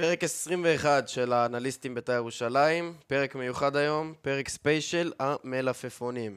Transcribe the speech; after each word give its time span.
פרק 0.00 0.24
21 0.24 1.08
של 1.08 1.32
האנליסטים 1.32 1.94
בית"ר 1.94 2.12
ירושלים, 2.12 2.94
פרק 3.06 3.34
מיוחד 3.34 3.76
היום, 3.76 4.14
פרק 4.22 4.48
ספיישל 4.48 5.12
המלפפונים. 5.18 6.36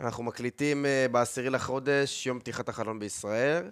אנחנו 0.00 0.22
מקליטים 0.22 0.86
אה, 0.86 1.06
בעשירי 1.10 1.50
לחודש, 1.50 2.26
יום 2.26 2.40
פתיחת 2.40 2.68
החלון 2.68 2.98
בישראל, 2.98 3.70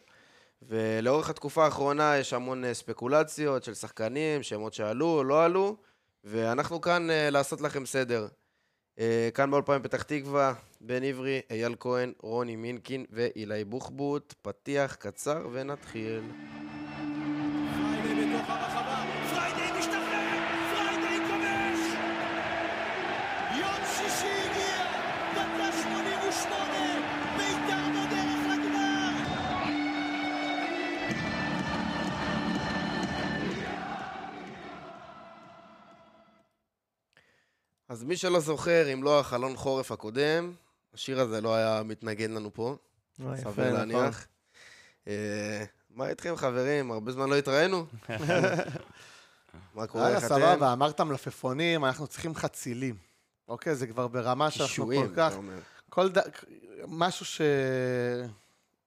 ולאורך 0.62 1.30
התקופה 1.30 1.64
האחרונה 1.64 2.16
יש 2.16 2.32
המון 2.32 2.64
אה, 2.64 2.74
ספקולציות 2.74 3.64
של 3.64 3.74
שחקנים, 3.74 4.42
שמות 4.42 4.74
שעלו 4.74 5.06
או 5.06 5.24
לא 5.24 5.44
עלו, 5.44 5.76
ואנחנו 6.24 6.80
כאן 6.80 7.10
אה, 7.10 7.30
לעשות 7.30 7.60
לכם 7.60 7.86
סדר. 7.86 8.28
כאן 9.34 9.50
באולפן 9.50 9.82
פתח 9.82 10.02
תקווה, 10.02 10.54
בן 10.80 11.02
עברי, 11.02 11.40
אייל 11.50 11.74
כהן, 11.80 12.12
רוני 12.20 12.56
מינקין 12.56 13.04
ואילי 13.10 13.64
בוחבוט. 13.64 14.34
פתיח 14.42 14.94
קצר 14.94 15.48
ונתחיל. 15.52 16.22
אז 37.88 38.04
מי 38.04 38.16
שלא 38.16 38.40
זוכר, 38.40 38.92
אם 38.92 39.02
לא 39.02 39.20
החלון 39.20 39.56
חורף 39.56 39.92
הקודם, 39.92 40.52
השיר 40.94 41.20
הזה 41.20 41.40
לא 41.40 41.54
היה 41.54 41.82
מתנגן 41.84 42.30
לנו 42.30 42.54
פה. 42.54 42.76
סביר 43.36 43.72
להניח. 43.72 43.98
נכון. 43.98 44.24
אה, 45.08 45.64
מה 45.90 46.08
איתכם, 46.08 46.36
חברים? 46.36 46.90
הרבה 46.90 47.12
זמן 47.12 47.28
לא 47.30 47.36
התראינו. 47.36 47.86
מה 49.74 49.86
קורה, 49.86 50.08
איך 50.08 50.18
אתם? 50.18 50.28
סבבה, 50.28 50.72
אמרת 50.72 51.00
מלפפונים, 51.00 51.84
אנחנו 51.84 52.06
צריכים 52.06 52.34
חצילים. 52.34 52.96
אוקיי, 53.48 53.74
זה 53.74 53.86
כבר 53.86 54.08
ברמה 54.08 54.50
שאנחנו 54.50 54.86
כל 54.86 55.08
כך... 55.16 55.34
כל 55.88 56.08
ד... 56.08 56.18
משהו 56.86 57.26
ש... 57.26 57.40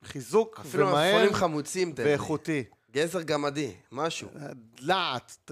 חיזוק 0.04 0.60
ומהר. 0.60 0.68
אפילו 0.68 0.88
מלפפונים 0.88 1.34
חמוצים, 1.34 1.94
תן 1.94 2.04
לי. 2.04 2.10
ואיכותי. 2.10 2.64
גזר 2.92 3.22
גמדי, 3.22 3.74
משהו. 3.92 4.30
דלעת, 4.76 5.52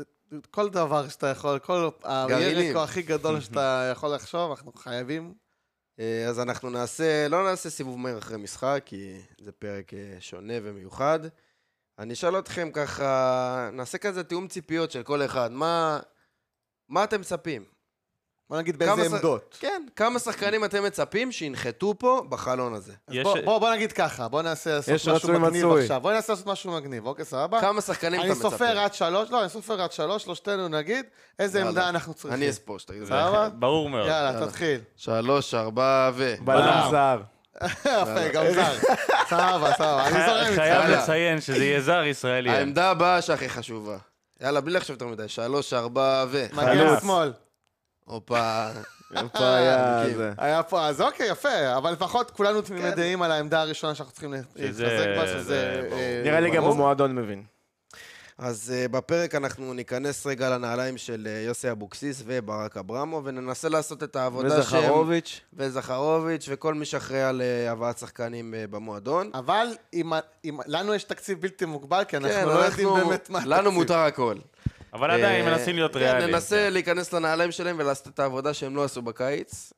כל 0.51 0.69
דבר 0.69 1.09
שאתה 1.09 1.27
יכול, 1.27 1.59
כל 1.59 1.89
הירק 2.03 2.75
הכי 2.75 3.01
גדול 3.01 3.39
שאתה 3.41 3.89
יכול 3.91 4.15
לחשוב, 4.15 4.51
אנחנו 4.51 4.73
חייבים. 4.73 5.33
אה, 5.99 6.25
אז 6.27 6.39
אנחנו 6.39 6.69
נעשה, 6.69 7.27
לא 7.27 7.43
נעשה 7.43 7.69
סיבוב 7.69 7.99
מהיר 7.99 8.17
אחרי 8.17 8.37
משחק, 8.37 8.83
כי 8.85 9.21
זה 9.41 9.51
פרק 9.51 9.93
אה, 9.93 10.17
שונה 10.19 10.53
ומיוחד. 10.63 11.19
אני 11.99 12.13
אשאל 12.13 12.39
אתכם 12.39 12.71
ככה, 12.73 13.69
נעשה 13.73 13.97
כזה 13.97 14.23
תיאום 14.23 14.47
ציפיות 14.47 14.91
של 14.91 15.03
כל 15.03 15.25
אחד. 15.25 15.51
מה, 15.51 15.99
מה 16.89 17.03
אתם 17.03 17.21
מצפים? 17.21 17.76
בוא 18.49 18.57
נגיד 18.57 18.77
באיזה 18.79 19.05
עמדות. 19.05 19.55
ש... 19.57 19.59
כן, 19.59 19.83
כמה 19.95 20.19
שחקנים 20.19 20.65
אתם 20.65 20.83
מצפים 20.83 21.31
שינחתו 21.31 21.93
פה 21.99 22.23
בחלון 22.29 22.73
הזה? 22.73 22.93
יש... 23.09 23.23
בוא, 23.23 23.37
בוא, 23.45 23.57
בוא 23.59 23.71
נגיד 23.71 23.91
ככה, 23.91 24.27
בוא 24.27 24.41
נעשה 24.41 24.75
לעשות 24.75 24.93
משהו 25.15 25.39
מגניב 25.39 25.65
מצוי. 25.65 25.81
עכשיו. 25.81 26.01
בוא 26.01 26.13
נעשה 26.13 26.33
לעשות 26.33 26.47
משהו 26.47 26.71
מגניב, 26.71 27.05
אוקיי, 27.05 27.25
סבבה? 27.25 27.61
כמה 27.61 27.81
שחקנים 27.81 28.21
אתה 28.21 28.29
מצפה? 28.29 28.47
אני 28.47 28.51
סופר 28.51 28.79
עד 28.79 28.93
שלוש, 28.93 29.31
לא, 29.31 29.41
אני 29.41 29.49
סופר 29.49 29.81
עד 29.81 29.91
שלוש, 29.91 30.23
שלושתנו 30.23 30.67
נגיד, 30.67 31.05
איזה 31.39 31.59
יאללה. 31.59 31.69
עמדה 31.69 31.89
אנחנו 31.89 32.13
צריכים. 32.13 32.33
אני 32.33 32.49
אספור, 32.49 32.79
שתגיד. 32.79 33.05
סבבה? 33.05 33.49
ברור 33.59 33.89
מאוד. 33.89 34.07
יאללה, 34.07 34.31
יאללה. 34.31 34.47
תתחיל. 34.47 34.81
שלוש, 34.95 35.53
ארבע 35.53 36.11
ו... 36.13 36.35
בלם 36.41 36.87
זר. 36.91 37.21
יפה, 37.85 38.27
גם 38.33 38.45
זר. 38.55 38.73
סבבה, 39.29 39.73
סבבה, 39.77 40.07
אני 40.07 40.25
זורם 40.25 40.45
איתך. 40.45 40.55
חייב 40.55 40.89
לציין 40.89 41.41
שזה 41.41 41.65
יהיה 41.65 41.81
זר 41.81 42.03
ישראלי. 42.03 42.49
העמדה 42.49 42.89
הבאה 42.89 43.21
שהכי 43.21 43.49
חשובה. 43.49 43.97
יאללה, 44.41 44.61
בלי 44.61 44.73
לחשוב 44.73 44.93
יותר 44.93 45.07
מדי, 45.07 45.27
שלוש, 45.27 45.73
ארבע 45.73 46.25
ו... 46.29 46.45
מגן 46.53 46.99
שמאל. 47.01 47.31
הופה. 48.07 48.69
פה 49.33 49.55
היה 49.55 50.03
זה. 50.15 50.31
היה 50.37 50.63
פה, 50.63 50.85
אז 50.87 51.01
אוקיי, 51.01 51.29
יפה, 51.29 51.77
אבל 51.77 51.91
לפחות 51.91 52.31
כולנו 52.31 52.61
תמימי 52.61 52.89
כן. 52.89 52.95
דעים 52.95 53.21
על 53.21 53.31
העמדה 53.31 53.61
הראשונה 53.61 53.95
שאנחנו 53.95 54.13
צריכים 54.13 54.33
להתחזק 54.33 55.07
בה, 55.17 55.27
שזה... 55.27 55.87
אה, 55.91 56.21
נראה 56.25 56.39
לי 56.39 56.51
גם 56.51 56.63
במועדון 56.63 57.15
מבין. 57.15 57.43
אז 58.37 58.73
בפרק 58.91 59.35
אנחנו 59.35 59.73
ניכנס 59.73 60.25
רגע 60.25 60.49
לנעליים 60.49 60.97
של 60.97 61.27
יוסי 61.45 61.71
אבוקסיס 61.71 62.23
וברק 62.25 62.77
אברמו, 62.77 63.21
וננסה 63.23 63.69
לעשות 63.69 64.03
את 64.03 64.15
העבודה 64.15 64.63
שהם... 64.63 64.79
וזכרוביץ'. 64.79 65.41
וזכרוביץ', 65.53 66.45
וכל 66.51 66.73
מי 66.73 66.85
שאחראי 66.85 67.23
על 67.23 67.41
הבאת 67.69 67.97
שחקנים 67.97 68.53
במועדון. 68.69 69.29
אבל 69.33 69.67
אם, 69.93 70.11
אם 70.45 70.57
לנו 70.67 70.93
יש 70.93 71.03
תקציב 71.03 71.41
בלתי 71.41 71.65
מוגבל, 71.65 72.03
כי 72.03 72.17
אנחנו 72.17 72.31
כן, 72.35 72.45
לא 72.45 72.65
אנחנו, 72.65 72.81
יודעים 72.83 73.07
באמת 73.07 73.29
מה 73.29 73.39
התקציב. 73.39 73.57
לנו 73.57 73.71
מותר 73.71 73.97
הכל. 73.97 74.35
אבל 74.93 75.11
עדיין 75.11 75.45
מנסים 75.45 75.75
להיות 75.75 75.93
כן, 75.93 75.99
ריאליים. 75.99 76.29
ננסה 76.29 76.69
להיכנס 76.69 77.13
לנעליים 77.13 77.51
שלהם 77.51 77.75
ולעשות 77.79 78.07
את 78.07 78.19
העבודה 78.19 78.53
שהם 78.53 78.75
לא 78.75 78.83
עשו 78.83 79.01
בקיץ. 79.01 79.73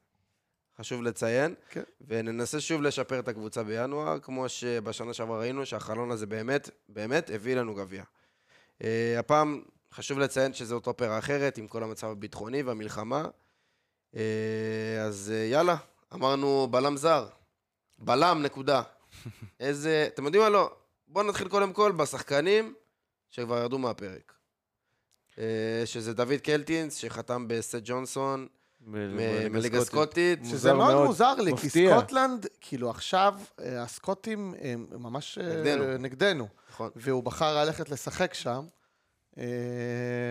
חשוב 0.80 1.04
לציין. 1.04 1.56
כן. 1.70 1.84
וננסה 2.08 2.62
שוב 2.62 2.82
לשפר 2.82 3.20
את 3.20 3.28
הקבוצה 3.28 3.64
בינואר, 3.64 4.20
כמו 4.20 4.50
שבשנה 4.50 5.14
שעברה 5.14 5.40
ראינו 5.40 5.66
שהחלון 5.66 6.12
הזה 6.12 6.26
באמת, 6.26 6.70
באמת 6.90 7.30
הביא 7.34 7.56
לנו 7.56 7.76
גביע. 7.76 8.04
Uh, 8.04 8.86
הפעם 9.20 9.62
חשוב 9.94 10.20
לציין 10.20 10.54
שזו 10.54 10.82
אופרה 10.88 11.20
אחרת, 11.20 11.58
עם 11.58 11.68
כל 11.68 11.84
המצב 11.84 12.08
הביטחוני 12.08 12.64
והמלחמה. 12.64 13.26
Uh, 14.14 14.18
אז 15.02 15.34
uh, 15.34 15.52
יאללה, 15.52 15.76
אמרנו 16.14 16.68
בלם 16.72 16.98
זר. 16.98 17.28
בלם, 18.00 18.42
נקודה. 18.44 18.82
איזה... 19.60 20.10
אתם 20.14 20.26
יודעים 20.26 20.44
מה? 20.44 20.50
לא. 20.50 20.76
בואו 21.08 21.26
נתחיל 21.28 21.48
קודם 21.48 21.74
כל 21.74 21.92
בשחקנים 21.92 22.74
שכבר 23.30 23.58
ירדו 23.58 23.78
מהפרק. 23.78 24.39
אה, 25.40 25.86
שזה 25.86 26.14
דוד 26.14 26.40
קלטינס, 26.44 26.96
שחתם 26.96 27.48
בסט 27.48 27.76
ג'ונסטון. 27.84 28.48
מליגה 28.82 29.82
סקוטית. 29.82 30.40
שזה 30.46 30.74
מאוד 30.74 31.06
מוזר 31.06 31.36
לי, 31.36 31.58
כי 31.58 31.70
סקוטלנד, 31.70 32.46
כאילו 32.62 32.90
עכשיו, 32.90 33.36
אה, 33.60 33.84
הסקוטים 33.84 34.54
הם 34.62 34.86
ממש 34.92 35.38
אה, 35.38 35.98
נגדנו. 36.00 36.48
נכון. 36.70 36.90
והוא 36.96 37.24
בחר 37.24 37.64
ללכת 37.64 37.90
לשחק 37.90 38.34
שם. 38.34 38.66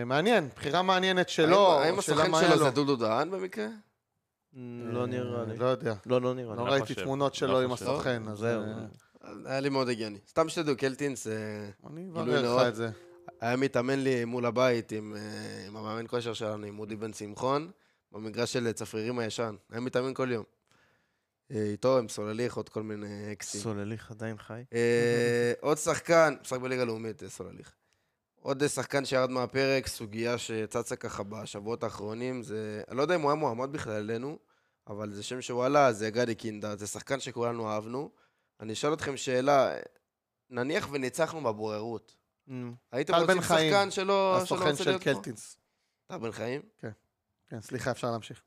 מעניין, 0.05 0.49
בחירה 0.55 0.81
מעניינת 0.81 1.29
שלו. 1.29 1.79
האם 1.79 1.99
השחקן 1.99 2.31
שלו 2.41 2.57
זה 2.57 2.69
דודו 2.69 2.95
דהן 2.95 3.31
במקרה? 3.31 3.67
לא 4.53 5.05
נראה 5.05 5.45
לי. 5.45 5.57
לא 5.57 5.65
יודע. 5.65 5.93
לא, 6.05 6.21
לא 6.21 6.33
נראה 6.33 6.55
לי. 6.55 6.57
לא 6.57 6.63
ראיתי 6.63 6.95
תמונות 6.95 7.35
שלו 7.35 7.53
לא 7.53 7.61
עם 7.61 7.71
הסוכן, 7.71 8.23
אז... 8.27 8.45
היה 9.45 9.59
לי 9.59 9.69
מאוד 9.69 9.89
הגיוני. 9.89 10.17
סתם 10.29 10.49
שתדעו, 10.49 10.77
קלטינס, 10.77 11.27
אני 11.89 12.09
אברר 12.09 12.55
לך 12.61 12.67
את 12.67 12.75
זה. 12.75 12.89
היה 13.41 13.55
מתאמן 13.55 13.99
לי 13.99 14.25
מול 14.25 14.45
הבית 14.45 14.91
עם, 14.91 15.15
אה, 15.15 15.67
עם 15.67 15.77
המאמן 15.77 16.07
כושר 16.07 16.33
שלנו, 16.33 16.65
עם 16.65 16.79
אודי 16.79 16.95
בן 16.95 17.13
שמחון, 17.13 17.71
במגרש 18.11 18.53
של 18.53 18.71
צפרירים 18.71 19.19
הישן. 19.19 19.55
היה 19.69 19.79
מתאמן 19.79 20.13
כל 20.13 20.31
יום. 20.31 20.43
אה, 21.51 21.63
איתו, 21.63 21.97
עם 21.97 22.09
סולליך, 22.09 22.57
עוד 22.57 22.69
כל 22.69 22.83
מיני 22.83 23.31
אקסים. 23.31 23.61
סולליך 23.61 24.11
עדיין 24.11 24.37
חי? 24.37 24.63
אה, 24.73 25.53
עוד 25.59 25.77
שחקן, 25.77 26.35
משחק 26.41 26.59
בליגה 26.59 26.85
לאומית, 26.85 27.23
סולליך. 27.27 27.75
עוד 28.41 28.67
שחקן 28.67 29.05
שירד 29.05 29.29
מהפרק, 29.29 29.87
סוגיה 29.87 30.37
שצצה 30.37 30.95
ככה 30.95 31.23
בשבועות 31.23 31.83
האחרונים, 31.83 32.43
זה... 32.43 32.81
אני 32.87 32.97
לא 32.97 33.01
יודע 33.01 33.15
אם 33.15 33.21
הוא 33.21 33.29
היה 33.29 33.35
מועמד 33.35 33.71
בכלל 33.71 33.93
אלינו, 33.93 34.37
אבל 34.87 35.13
זה 35.13 35.23
שם 35.23 35.41
שהוא 35.41 35.65
עלה, 35.65 35.93
זה 35.93 36.09
גדי 36.09 36.35
קינדה, 36.35 36.75
זה 36.75 36.87
שחקן 36.87 37.19
שכולנו 37.19 37.69
אהבנו. 37.69 38.09
אני 38.59 38.73
אשאל 38.73 38.93
אתכם 38.93 39.17
שאלה, 39.17 39.75
נניח 40.49 40.89
וניצחנו 40.91 41.43
בבוררות, 41.43 42.15
הייתם 42.91 43.13
רוצים 43.15 43.41
שחקן 43.41 43.91
שלא 43.91 44.39
רוצה 44.39 44.55
להיות 44.55 44.63
פה? 44.63 44.69
הסוכן 44.69 44.83
של 44.83 44.97
קלטינס. 44.97 45.57
טל 46.07 46.17
בן 46.17 46.31
חיים? 46.31 46.61
כן. 46.79 46.91
כן, 47.49 47.61
סליחה, 47.61 47.91
אפשר 47.91 48.11
להמשיך. 48.11 48.41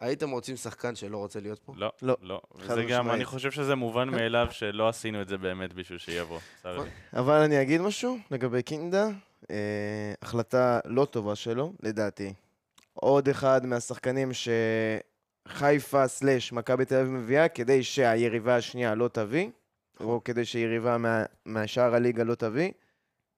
הייתם 0.00 0.30
רוצים 0.30 0.56
שחקן 0.56 0.94
שלא 0.94 1.16
רוצה 1.16 1.40
להיות 1.40 1.58
פה? 1.58 1.72
לא, 1.76 1.92
לא. 2.02 2.16
לא. 2.22 2.40
וזה 2.56 2.84
גם, 2.84 3.10
אני 3.10 3.24
חושב 3.24 3.50
שזה 3.50 3.74
מובן 3.74 4.08
מאליו 4.08 4.46
שלא 4.50 4.88
עשינו 4.88 5.22
את 5.22 5.28
זה 5.28 5.38
באמת 5.38 5.72
בשביל 5.72 5.98
שיבוא. 5.98 6.38
אבל 7.12 7.40
אני 7.40 7.62
אגיד 7.62 7.80
משהו 7.80 8.18
לגבי 8.30 8.62
קינדה. 8.62 9.08
אה, 9.50 10.12
החלטה 10.22 10.80
לא 10.84 11.04
טובה 11.04 11.36
שלו, 11.36 11.72
לדעתי. 11.82 12.32
עוד 12.92 13.28
אחד 13.28 13.66
מהשחקנים 13.66 14.30
שחיפה 15.48 16.08
סלאש 16.08 16.52
מכבי 16.52 16.84
תל 16.84 16.94
אביב 16.94 17.10
מביאה 17.10 17.48
כדי 17.48 17.82
שהיריבה 17.82 18.56
השנייה 18.56 18.94
לא 18.94 19.08
תביא, 19.08 19.50
או 20.00 20.20
כדי 20.24 20.44
שיריבה 20.44 20.96
מהשאר 21.46 21.94
הליגה 21.94 22.24
לא 22.24 22.34
תביא. 22.34 22.72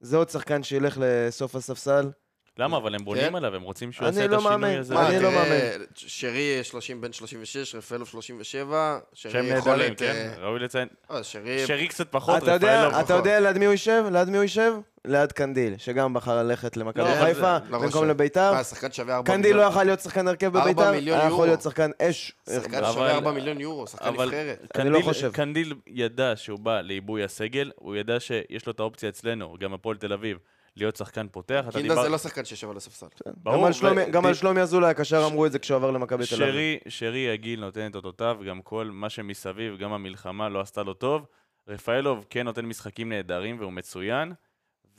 זה 0.00 0.16
עוד 0.16 0.30
שחקן 0.30 0.62
שילך 0.62 0.98
לסוף 1.00 1.54
הספסל. 1.54 2.10
למה? 2.58 2.76
אבל 2.76 2.94
הם 2.94 3.04
בונים 3.04 3.28
כן? 3.28 3.34
עליו, 3.34 3.54
הם 3.54 3.62
רוצים 3.62 3.92
שהוא 3.92 4.06
יעשה 4.06 4.24
את 4.24 4.30
לא 4.30 4.36
השינוי 4.36 4.76
הזה. 4.76 4.94
אני 4.98 5.22
לא 5.22 5.30
מאמין. 5.30 5.60
שרי 5.94 6.58
30 6.62 7.00
בן 7.00 7.12
36, 7.12 7.74
רפאלוב 7.74 8.08
37, 8.08 8.98
שרי 9.14 9.42
נהדרים, 9.42 9.94
כן, 9.94 10.32
אה, 10.36 10.44
ראוי 10.44 10.58
לציין. 10.58 10.88
אה, 11.10 11.24
שרי 11.66 11.88
קצת 11.88 12.06
פחות, 12.10 12.42
רפאלוב 12.42 12.90
פחות. 12.90 13.04
אתה 13.04 13.14
יודע 13.14 13.40
ליד 13.40 13.58
מי 13.58 13.64
הוא 13.64 13.74
יושב? 13.74 14.04
ליד 14.12 14.28
מי 14.28 14.36
הוא 14.36 14.44
יושב? 14.44 14.72
ליד 15.04 15.32
קנדיל, 15.32 15.74
שגם 15.78 16.14
בחר 16.14 16.42
ללכת 16.42 16.76
למכבי 16.76 17.02
לא, 17.02 17.24
חיפה, 17.24 17.56
לא 17.68 17.78
במקום 17.78 18.08
לביתר. 18.08 18.52
מה, 18.52 18.64
שחקן 18.64 18.92
שווה 18.92 19.16
4 19.16 19.22
מיליון? 19.22 19.42
קנדיל 19.42 19.56
לא 19.56 19.62
יכול 19.62 19.84
להיות 19.84 20.00
שחקן 20.00 20.28
הרכב 20.28 20.58
בביתר, 20.58 20.90
היה 20.90 21.26
יכול 21.26 21.46
להיות 21.46 21.62
שחקן 21.62 21.90
אש. 22.02 22.32
שחקן 22.50 22.80
שווה 22.92 23.14
4 23.14 23.32
מיליון 23.32 23.60
יורו, 23.60 23.86
שחקן 23.86 24.10
נבחרת. 24.10 24.76
אני 24.78 24.90
לא 24.90 25.00
חושב. 25.00 25.32
קנדיל 25.32 25.74
ידע 25.86 26.32
שהוא 26.36 26.58
בא 26.58 26.80
לעיבוי 26.80 27.24
הסגל, 27.24 27.70
הוא 27.76 27.96
ידע 27.96 28.20
שיש 28.20 28.66
לו 28.66 28.72
את 28.72 28.80
האופציה 28.80 29.08
אצלנו, 29.08 29.56
גם 29.60 29.74
הפועל 29.74 29.96
תל 29.96 30.12
אביב. 30.12 30.38
להיות 30.76 30.96
שחקן 30.96 31.26
פותח. 31.28 31.64
קינדה 31.72 31.88
דיבר... 31.88 32.02
זה 32.02 32.08
לא 32.08 32.18
שחקן 32.18 32.44
שיושב 32.44 32.70
על 32.70 32.76
הספסל. 32.76 33.06
כן. 33.24 33.30
ברור. 33.36 33.68
גם 34.10 34.26
על 34.26 34.34
שלומי 34.34 34.60
אזולאי, 34.60 34.90
הקשר 34.90 35.26
אמרו 35.26 35.46
את 35.46 35.52
זה 35.52 35.58
כשהוא 35.58 35.76
עבר 35.76 35.90
למכבי 35.90 36.24
תל 36.26 36.42
אביב. 36.42 36.78
שרי 36.88 37.30
הגיל 37.30 37.60
נותן 37.60 37.90
את 37.90 37.94
אותותיו, 37.94 38.38
גם 38.46 38.62
כל 38.62 38.90
מה 38.92 39.10
שמסביב, 39.10 39.78
גם 39.78 39.92
המלחמה 39.92 40.48
לא 40.48 40.60
עשתה 40.60 40.82
לו 40.82 40.94
טוב. 40.94 41.26
רפאלוב 41.68 42.26
כן 42.30 42.44
נותן 42.44 42.66
משחקים 42.66 43.08
נהדרים 43.08 43.60
והוא 43.60 43.72
מצוין. 43.72 44.32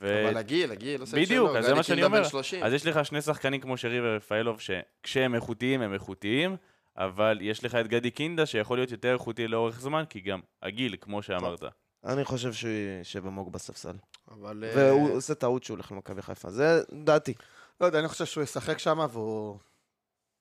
ו... 0.00 0.28
אבל 0.28 0.36
הגיל, 0.36 0.72
הגיל, 0.72 1.00
לא 1.00 1.06
בדיוק, 1.12 1.56
אז 1.56 1.64
זה 1.64 1.74
מה 1.74 1.82
שאני 1.82 2.04
אומר. 2.04 2.22
אז 2.62 2.72
יש 2.72 2.86
לך 2.86 3.06
שני 3.06 3.22
שחקנים 3.22 3.60
כמו 3.60 3.76
שרי 3.76 4.00
ורפאלוב, 4.02 4.60
שכשהם 4.60 5.34
איכותיים, 5.34 5.82
הם 5.82 5.94
איכותיים, 5.94 6.56
אבל 6.96 7.38
יש 7.40 7.64
לך 7.64 7.74
את 7.74 7.86
גדי 7.86 8.10
קינדה, 8.10 8.46
שיכול 8.46 8.78
להיות 8.78 8.90
יותר 8.90 9.12
איכותי 9.12 9.48
לאורך 9.48 9.80
זמן, 9.80 10.04
כי 10.10 10.20
גם 10.20 10.40
הגיל, 10.62 10.96
כמו 11.00 11.22
שאמרת. 11.22 11.64
אני 12.04 12.24
חושב 12.24 12.52
שהוא 12.52 12.72
ישב 13.00 13.26
עמוק 13.26 13.48
בספסל. 13.48 13.96
אבל... 14.30 14.64
והוא 14.76 15.08
uh... 15.08 15.12
עושה 15.12 15.34
טעות 15.34 15.64
שהוא 15.64 15.74
הולך 15.74 15.92
למכבי 15.92 16.22
חיפה, 16.22 16.50
זה 16.50 16.82
דעתי. 17.04 17.34
לא 17.80 17.86
יודע, 17.86 17.98
אני 17.98 18.08
חושב 18.08 18.24
שהוא 18.24 18.44
ישחק 18.44 18.78
שם, 18.78 19.06
והוא... 19.12 19.58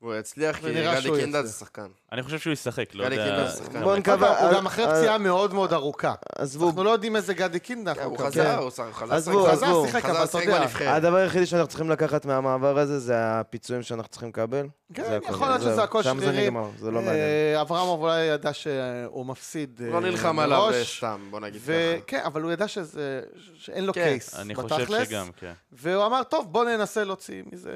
הוא 0.01 0.15
יצליח 0.15 0.57
כי 0.57 0.73
גדי 0.73 1.09
קינדה 1.19 1.43
זה 1.43 1.53
שחקן. 1.53 1.87
אני 2.11 2.23
חושב 2.23 2.39
שהוא 2.39 2.53
ישחק, 2.53 2.95
לא 2.95 3.03
יודע... 3.03 3.15
גדי 3.15 3.25
קינדה 3.25 3.47
זה 3.47 3.57
שחקן. 3.57 3.83
בוא 3.83 3.95
נקווה... 3.95 4.45
הוא 4.45 4.53
גם 4.53 4.65
אחרי 4.65 4.85
פציעה 4.87 5.17
מאוד 5.17 5.53
מאוד 5.53 5.73
ארוכה. 5.73 6.13
עזבו. 6.35 6.67
אנחנו 6.67 6.83
לא 6.83 6.89
יודעים 6.89 7.15
איזה 7.15 7.33
גדי 7.33 7.59
קינדה. 7.59 7.93
הוא 8.03 8.17
חזר, 8.17 8.57
הוא 8.57 8.69
חזר. 8.71 9.13
עזבו, 9.13 9.47
עזבו. 9.47 9.83
חזר 9.83 9.85
שיחק, 9.85 10.05
אבל 10.05 10.23
אתה 10.23 10.37
יודע. 10.43 10.95
הדבר 10.95 11.17
היחידי 11.17 11.45
שאנחנו 11.45 11.67
צריכים 11.67 11.89
לקחת 11.89 12.25
מהמעבר 12.25 12.79
הזה, 12.79 12.99
זה 12.99 13.13
הפיצויים 13.17 13.83
שאנחנו 13.83 14.09
צריכים 14.09 14.29
לקבל. 14.29 14.67
כן, 14.93 15.19
יכול 15.29 15.47
להיות 15.47 15.61
שזה 15.61 15.83
הכל 15.83 16.03
שרירים. 16.03 16.21
שם 16.21 16.25
זה 16.25 16.41
נגמר, 16.41 16.69
זה 16.79 16.91
לא 16.91 17.01
מעניין. 17.01 17.15
אה, 17.15 17.61
אברמוב 17.61 18.01
אולי 18.03 18.21
ידע 18.21 18.53
שהוא 18.53 19.25
מפסיד 19.25 19.81
לא 19.91 20.01
נלחם 20.01 20.39
עליו 20.39 20.69
סתם, 20.83 21.27
בוא 21.29 21.39
נגיד 21.39 21.61
ככה. 21.61 21.71
כן, 22.07 22.21
אבל 22.25 22.41
הוא 22.41 22.51
ידע 22.51 22.65
שאין 22.67 23.85
לו 23.85 23.93
קייס, 23.93 24.29
בתכלס. 24.29 24.39
אני 24.39 24.55
חושב 24.55 25.05
שגם, 25.05 25.29
כן. 25.39 25.51
והוא 25.71 26.05
אמר, 26.05 26.23
טוב, 26.23 26.47
בוא 26.51 26.65
ננסה 26.65 27.03
להוציא 27.03 27.43
מזה 27.51 27.71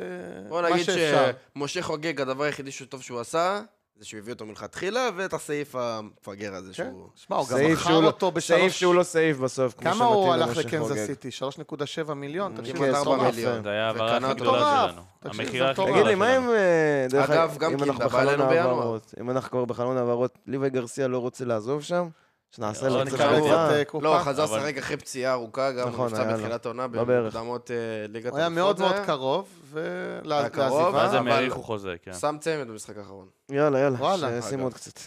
מה 0.49 0.77
שאפשר. 0.77 1.15
בוא 1.15 1.21
נגיד 1.21 1.35
שמשה 1.55 1.81
חוגג, 1.81 2.14
הדבר 2.19 2.43
היחידי 2.43 2.71
טוב 2.89 3.01
שהוא 3.01 3.19
עשה, 3.19 3.61
זה 3.99 4.05
שהוא 4.05 4.17
הביא 4.17 4.33
אותו 4.33 4.45
מלכתחילה, 4.45 5.09
ואת 5.15 5.33
הסעיף 5.33 5.75
המפגר 5.75 6.53
הזה 6.53 6.67
כן. 6.67 6.73
שהוא... 6.73 7.09
שמע, 7.15 7.37
הוא 7.37 7.47
גם 7.49 7.57
מכר 7.71 7.99
לא- 7.99 8.07
אותו 8.07 8.31
בשלוש... 8.31 8.59
סעיף 8.59 8.73
שהוא 8.73 8.95
לא 8.95 9.03
סעיף 9.03 9.37
בסוף, 9.37 9.73
כמה 9.73 10.05
הוא 10.05 10.33
הלך 10.33 10.57
לקנזס 10.57 11.05
סיטי? 11.05 11.29
3.7 12.07 12.13
מיליון? 12.13 12.55
תקשיב, 12.55 12.77
כמעט 12.77 12.95
4 12.95 13.31
מיליון. 13.31 13.63
זה 13.63 13.69
היה 13.69 13.87
העברה 13.87 14.17
הכי 14.17 14.33
גדולה 14.33 14.87
שלנו. 14.89 15.01
המכירה 15.21 15.71
הכי 15.71 15.81
גדולה 15.81 15.87
שלנו. 15.87 15.93
תגיד 15.93 16.05
לי, 16.05 16.15
מה 16.15 16.37
אם... 16.37 16.49
אה, 16.49 17.23
אגב, 17.23 17.57
גם 17.59 17.77
קינדה 17.77 18.07
בא 18.07 18.21
אלינו 18.21 18.47
בינואר. 18.47 18.97
אם 19.21 19.29
אנחנו 19.29 19.49
כבר 19.49 19.65
בחלון 19.65 19.97
העברות, 19.97 20.37
ליווי 20.47 20.69
גרסיה 20.69 21.07
לא 21.07 21.17
רוצה 21.17 21.45
לעזוב 21.45 21.83
שם? 21.83 22.07
שנעשה 22.51 22.89
לו 22.89 23.05
קצת 23.05 23.17
קופה. 23.87 24.07
לא, 24.07 24.19
חזר 24.23 24.43
לשחק 24.43 24.77
אחרי 24.77 24.97
פציעה 24.97 25.33
ארוכה, 25.33 25.71
גם 25.71 25.89
נכון, 25.89 26.11
נפצע 26.11 26.33
בתחילת 26.33 26.65
העונה 26.65 26.87
לא 26.93 27.03
במוקדמות 27.03 27.71
אה, 27.71 27.75
ליגת 28.09 28.31
הוא 28.31 28.39
היה 28.39 28.49
מאוד 28.49 28.79
מאוד 28.79 28.95
קרוב, 29.05 29.47
ולעזיבה. 29.75 30.89
ואז 30.93 31.13
הם 31.13 31.27
האריכו 31.27 31.63
חוזה, 31.63 31.95
כן. 32.01 32.13
שם 32.13 32.37
צמד 32.39 32.67
במשחק 32.67 32.97
האחרון. 32.97 33.27
יאללה, 33.49 33.79
יאללה, 33.79 34.41
שימו 34.41 34.63
עוד 34.63 34.73
קצת. 34.73 34.99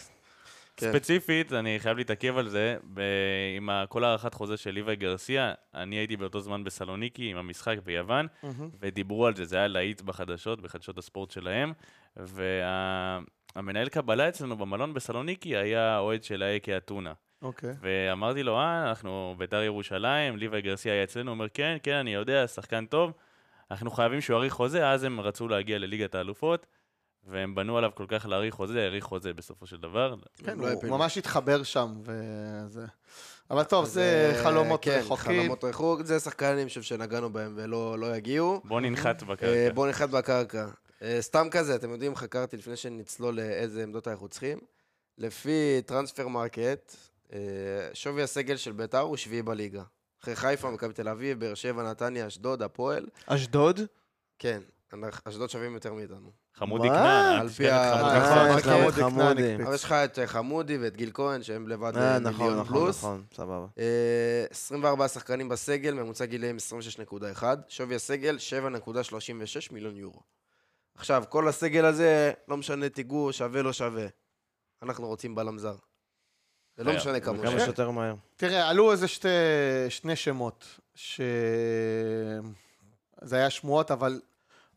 כן. 0.79 0.91
ספציפית, 0.91 1.53
אני 1.53 1.79
חייב 1.79 1.97
להתעכב 1.97 2.37
על 2.37 2.49
זה, 2.49 2.77
עם 3.57 3.69
כל 3.89 4.03
הארכת 4.03 4.33
חוזה 4.33 4.57
של 4.57 4.71
ליוואי 4.71 4.95
גרסיה, 4.95 5.53
אני 5.75 5.95
הייתי 5.95 6.17
באותו 6.17 6.41
זמן 6.41 6.63
בסלוניקי 6.63 7.31
עם 7.31 7.37
המשחק 7.37 7.77
ביוון, 7.83 8.27
ודיברו 8.81 9.27
על 9.27 9.35
זה, 9.35 9.45
זה 9.45 9.57
היה 9.57 9.67
להיט 9.67 10.01
בחדשות, 10.01 10.61
בחדשות 10.61 10.97
הספורט 10.97 11.31
שלהם, 11.31 11.73
והמנהל 12.17 13.89
קבלה 13.89 14.29
אצלנו 14.29 14.57
במלון 14.57 14.93
בסלוניקי 14.93 15.57
היה 15.57 15.99
אוהד 15.99 16.23
של 16.23 16.43
האקי 16.43 16.77
אתונה. 16.77 17.13
אוקיי. 17.41 17.69
Okay. 17.69 17.73
ואמרתי 17.81 18.43
לו, 18.43 18.57
אה, 18.57 18.89
אנחנו 18.89 19.35
בית"ר 19.37 19.61
ירושלים, 19.61 20.37
ליוואי 20.37 20.61
גרסיה 20.61 20.93
היה 20.93 21.03
אצלנו, 21.03 21.31
הוא 21.31 21.33
אומר, 21.33 21.47
כן, 21.53 21.77
כן, 21.83 21.95
אני 21.95 22.13
יודע, 22.13 22.47
שחקן 22.47 22.85
טוב, 22.85 23.11
אנחנו 23.71 23.91
חייבים 23.91 24.21
שהוא 24.21 24.35
יאריך 24.35 24.53
חוזה, 24.53 24.89
אז 24.89 25.03
הם 25.03 25.19
רצו 25.19 25.47
להגיע 25.47 25.79
לליגת 25.79 26.15
האלופות, 26.15 26.65
והם 27.23 27.55
בנו 27.55 27.77
עליו 27.77 27.91
כל 27.95 28.05
כך 28.07 28.25
להאריך 28.25 28.53
חוזה, 28.53 28.83
האריך 28.83 29.03
חוזה 29.03 29.33
בסופו 29.33 29.67
של 29.67 29.77
דבר. 29.77 30.15
כן, 30.37 30.59
הוא 30.59 30.83
ממש 30.83 31.17
התחבר 31.17 31.63
שם, 31.63 31.93
וזה... 32.03 32.85
אבל 33.51 33.63
טוב, 33.63 33.85
זה 33.85 34.31
אה, 34.35 34.43
חלומות 34.43 34.83
כן, 34.83 34.99
רחוקים. 34.99 35.25
כן, 35.25 35.39
חלומות 35.39 35.63
רחוק, 35.63 36.01
זה 36.01 36.19
שחקנים, 36.19 36.57
אני 36.57 36.67
חושב, 36.67 36.81
שנגענו 36.81 37.33
בהם 37.33 37.53
ולא 37.55 37.99
לא 37.99 38.15
יגיעו. 38.15 38.61
בוא 38.63 38.81
ננחת 38.81 39.23
בקרקע. 39.23 39.53
אה, 39.53 39.69
בוא 39.73 39.87
ננחת 39.87 40.09
בקרקע. 40.09 40.67
אה, 41.01 41.17
סתם 41.21 41.47
כזה, 41.51 41.75
אתם 41.75 41.89
יודעים, 41.89 42.15
חקרתי 42.15 42.57
לפני 42.57 42.75
שנצלול 42.75 43.35
לאיזה 43.35 43.83
עמדות 43.83 44.07
אנחנו 44.07 44.27
צריכים. 44.27 44.59
לפי 45.17 45.81
טרנספר 45.85 46.27
מרקט, 46.27 46.95
שווי 47.93 48.23
הסגל 48.23 48.57
של 48.57 48.71
ביתר 48.71 48.99
הוא 48.99 49.17
שביעי 49.17 49.41
בליגה. 49.41 49.83
אחרי 50.23 50.35
חיפה, 50.35 50.71
מכבי 50.71 50.93
תל 50.93 51.09
אביב, 51.09 51.39
באר 51.39 51.53
שבע, 51.53 51.83
נתניה, 51.83 52.27
אשדוד, 52.27 52.61
הפועל. 52.61 53.07
אשדוד? 53.25 53.79
כן, 54.39 54.61
אשדוד 55.25 55.49
שווים 55.49 55.73
יותר 55.73 55.93
מאיתנו. 55.93 56.31
חמודי 56.55 56.87
כנען, 56.87 57.39
על 57.39 57.49
פי 57.49 57.69
ה... 57.69 58.91
חמודי. 58.91 59.55
אבל 59.55 59.75
יש 59.75 59.83
לך 59.83 59.91
את 59.91 60.19
חמודי 60.25 60.77
ואת 60.77 60.95
גיל 60.95 61.11
כהן, 61.13 61.43
שהם 61.43 61.67
לבד 61.67 61.97
אה, 61.97 62.19
נכון, 62.19 62.45
מיליון 62.45 62.59
נכון, 62.59 62.77
פלוס. 62.77 62.97
נכון, 62.97 63.23
נכון, 63.31 63.45
סבבה. 63.45 63.67
24 64.49 65.03
אה, 65.03 65.07
שחקנים 65.07 65.49
בסגל, 65.49 65.93
ממוצע 65.93 66.25
גילאים 66.25 66.57
26.1, 67.39 67.43
שווי 67.67 67.95
הסגל 67.95 68.37
7.36 68.87 69.73
מיליון 69.73 69.97
יורו. 69.97 70.21
עכשיו, 70.95 71.23
כל 71.29 71.47
הסגל 71.47 71.85
הזה, 71.85 72.31
לא 72.47 72.57
משנה 72.57 72.89
תיגור, 72.89 73.31
שווה 73.31 73.61
לא 73.61 73.73
שווה. 73.73 74.07
אנחנו 74.83 75.07
רוצים 75.07 75.35
בלם 75.35 75.57
זר. 75.57 75.75
זה 76.79 76.85
לא 76.85 76.95
משנה 76.95 77.19
כמה. 77.19 77.43
כמה 77.43 77.59
שיותר 77.59 77.91
מהר. 77.91 78.15
תראה, 78.35 78.69
עלו 78.69 78.91
איזה 78.91 79.07
שתי, 79.07 79.27
שני 79.89 80.15
שמות, 80.15 80.79
ש... 80.95 81.21
זה 83.21 83.35
היה 83.35 83.49
שמועות, 83.49 83.91
אבל 83.91 84.21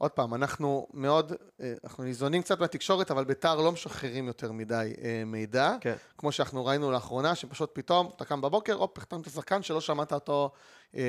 עוד 0.03 0.11
פעם, 0.11 0.35
אנחנו 0.35 0.87
מאוד, 0.95 1.33
אה, 1.61 1.75
אנחנו 1.85 2.05
ניזונים 2.05 2.43
קצת 2.43 2.61
מהתקשורת, 2.61 3.11
אבל 3.11 3.25
ביתר 3.25 3.61
לא 3.61 3.73
משחררים 3.73 4.27
יותר 4.27 4.53
מדי 4.53 4.93
אה, 5.03 5.23
מידע. 5.27 5.77
כן. 5.81 5.95
כמו 6.19 6.33
שאנחנו 6.33 6.65
ראינו 6.65 6.91
לאחרונה, 6.91 7.35
שפשוט 7.35 7.71
פתאום, 7.73 8.11
אתה 8.17 8.25
קם 8.25 8.41
בבוקר, 8.41 8.73
הופ, 8.73 8.99
החתמת 8.99 9.31
שחקן 9.31 9.63
שלא 9.63 9.81
שמעת 9.81 10.13
אותו 10.13 10.51
אה, 10.95 11.01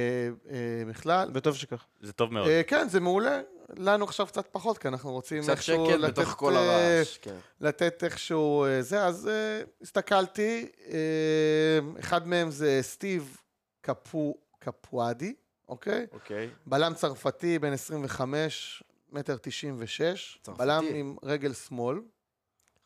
אה, 0.50 0.56
בכלל. 0.88 1.31
וטוב 1.34 1.56
שכך. 1.56 1.86
זה 2.01 2.13
טוב 2.13 2.34
מאוד. 2.34 2.48
אה, 2.48 2.62
כן, 2.68 2.90
זה 2.90 3.00
מעולה. 3.00 3.42
לנו 3.78 4.06
עכשיו 4.06 4.28
קצת 4.28 4.48
פחות, 4.51 4.78
כי 4.78 4.88
אנחנו 4.88 5.12
רוצים 5.12 5.44
איכשהו 5.50 5.86
לתת... 5.86 5.94
קצת 5.94 6.06
שקט 6.06 6.19
בתוך 6.19 6.30
כל 6.30 6.56
הרעש, 6.56 7.18
כן. 7.18 7.36
לתת 7.62 8.04
איכשהו 8.04 8.66
זה, 8.81 9.06
אז 9.06 9.28
אה, 9.28 9.62
הסתכלתי, 9.81 10.68
אה, 10.89 12.00
אחד 12.00 12.28
מהם 12.28 12.51
זה 12.51 12.80
סטיב 12.81 13.38
קפו, 13.81 14.36
קפואדי. 14.60 15.34
אוקיי? 15.69 16.06
אוקיי. 16.12 16.50
בלם 16.66 16.94
צרפתי, 16.94 17.60
בן 17.60 17.74
25, 17.74 18.84
מטר 19.13 19.38
96. 19.41 20.39
צרפתי. 20.43 20.63
בלם 20.63 20.84
עם 20.93 21.15
רגל 21.24 21.53
שמאל. 21.53 22.01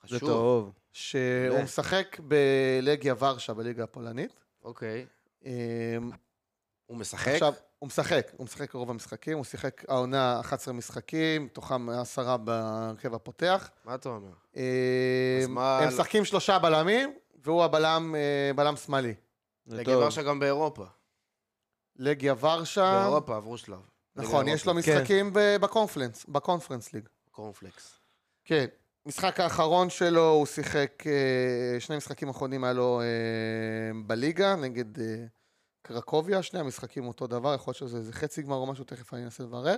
חשוב. 0.03 0.19
זה 0.19 0.25
טוב. 0.25 0.71
שהוא 0.91 1.59
משחק 1.63 2.17
בלגיה 2.19 3.13
ורשה, 3.19 3.53
בליגה 3.53 3.83
הפולנית. 3.83 4.39
אוקיי. 4.63 5.05
אמ, 5.45 5.51
הוא 6.85 6.97
משחק? 6.97 7.27
עכשיו, 7.27 7.53
הוא 7.79 7.87
משחק, 7.87 8.31
הוא 8.37 8.45
משחק 8.45 8.73
רוב 8.73 8.89
המשחקים, 8.89 9.37
הוא 9.37 9.45
שיחק 9.45 9.89
העונה 9.89 10.39
11 10.39 10.73
משחקים, 10.73 11.45
מתוכם 11.45 11.89
עשרה 11.89 12.37
בהרכב 12.37 13.13
הפותח. 13.13 13.69
מה 13.85 13.95
אתה 13.95 14.09
אומר? 14.09 14.31
אמ, 14.55 15.57
הם 15.57 15.87
משחקים 15.87 16.25
שלושה 16.25 16.59
בלמים, 16.59 17.13
והוא 17.43 17.63
הבלם, 17.63 18.15
אה, 18.15 18.53
בלם 18.55 18.75
שמאלי. 18.75 19.13
לגיה 19.67 19.97
ורשה 19.97 20.21
גם 20.21 20.39
באירופה. 20.39 20.85
לגיה 21.95 22.33
ורשה. 22.39 22.99
באירופה 22.99 23.35
עברו 23.35 23.57
שלב. 23.57 23.79
נכון, 24.17 24.47
יש 24.47 24.65
לו 24.65 24.73
משחקים 24.73 25.33
כן. 25.33 25.61
בקונפרנס, 25.61 26.25
בקונפרנס 26.29 26.93
ליג. 26.93 27.03
קורנפלקס. 27.31 27.99
כן. 28.45 28.65
משחק 29.05 29.39
האחרון 29.39 29.89
שלו, 29.89 30.29
הוא 30.29 30.45
שיחק, 30.45 31.03
אה, 31.05 31.79
שני 31.79 31.97
משחקים 31.97 32.29
אחרונים 32.29 32.63
היה 32.63 32.73
לו 32.73 33.01
אה, 33.01 33.05
בליגה, 34.05 34.55
נגד 34.55 34.99
אה, 34.99 35.05
קרקוביה, 35.81 36.41
שני 36.41 36.59
המשחקים 36.59 37.07
אותו 37.07 37.27
דבר, 37.27 37.53
יכול 37.55 37.73
להיות 37.81 37.91
שזה 37.91 38.13
חצי 38.13 38.41
גמר 38.41 38.55
או 38.55 38.65
משהו, 38.65 38.83
תכף 38.83 39.13
אני 39.13 39.23
אנסה 39.23 39.43
לברר. 39.43 39.75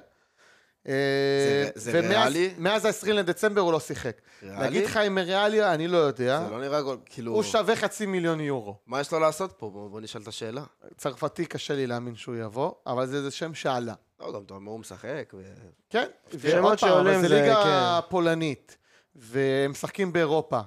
זה, 0.85 1.69
זה 1.75 1.91
ומאז, 1.93 2.11
ריאלי? 2.11 2.53
מאז 2.57 2.85
ה-20 2.85 3.11
לדצמבר 3.11 3.61
הוא 3.61 3.71
לא 3.71 3.79
שיחק. 3.79 4.21
ריאלי? 4.43 4.59
להגיד 4.59 4.85
לך 4.85 4.97
אם 4.97 5.17
ריאלי, 5.17 5.65
אני 5.73 5.87
לא 5.87 5.97
יודע. 5.97 6.43
זה 6.45 6.51
לא 6.51 6.61
נראה 6.61 6.81
כאילו... 7.05 7.33
הוא 7.33 7.43
שווה 7.43 7.75
חצי 7.75 8.05
מיליון 8.05 8.39
יורו. 8.39 8.75
מה 8.87 9.01
יש 9.01 9.11
לו 9.11 9.19
לעשות 9.19 9.51
פה? 9.57 9.69
בוא, 9.69 9.89
בוא 9.89 10.01
נשאל 10.01 10.21
את 10.21 10.27
השאלה. 10.27 10.63
צרפתי 10.97 11.45
קשה 11.45 11.75
לי 11.75 11.87
להאמין 11.87 12.15
שהוא 12.15 12.35
יבוא, 12.35 12.71
אבל 12.87 13.07
זה, 13.07 13.21
זה 13.21 13.31
שם 13.31 13.53
שעלה. 13.53 13.93
לא, 14.19 14.33
גם 14.33 14.43
אתה 14.43 14.53
אומר 14.53 14.71
הוא 14.71 14.79
משחק. 14.79 15.33
ו... 15.33 15.43
כן, 15.89 16.07
ועוד 16.33 16.79
פעם, 16.79 16.97
אבל 16.97 17.21
זה 17.21 17.29
ליגה 17.29 17.63
כן. 17.63 18.09
פולנית, 18.09 18.77
והם 19.15 19.71
משחקים 19.71 20.13
באירופה. 20.13 20.59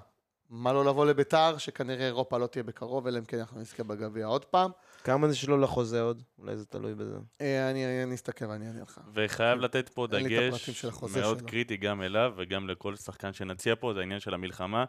מה 0.51 0.73
לא 0.73 0.85
לבוא 0.85 1.07
לביתר, 1.07 1.59
שכנראה 1.59 2.07
אירופה 2.07 2.39
לא 2.39 2.47
תהיה 2.47 2.63
בקרוב, 2.63 3.07
אלא 3.07 3.19
אם 3.19 3.25
כן 3.25 3.39
אנחנו 3.39 3.61
נזכה 3.61 3.83
בגביע 3.83 4.27
עוד 4.27 4.45
פעם. 4.45 4.71
כמה 5.05 5.29
זה 5.29 5.37
שלו 5.37 5.59
לחוזה 5.59 6.03
עוד? 6.03 6.23
אולי 6.39 6.57
זה 6.57 6.67
תלוי 6.67 6.95
בזה. 6.95 7.17
אה, 7.41 7.71
אני 7.71 8.15
אסתכל 8.15 8.45
ואני 8.45 8.67
אענה 8.67 8.83
לך. 8.83 9.01
וחייב 9.15 9.59
לתת 9.59 9.89
פה 9.89 10.07
דגש 10.07 10.85
מאוד 11.17 11.43
קריטי 11.43 11.77
גם 11.77 12.03
אליו 12.03 12.33
וגם 12.37 12.69
לכל 12.69 12.97
שחקן 12.97 13.33
שנציע 13.33 13.75
פה, 13.81 13.95
זה 13.95 14.01
העניין 14.01 14.21
של 14.21 14.35
המלחמה. 14.35 14.85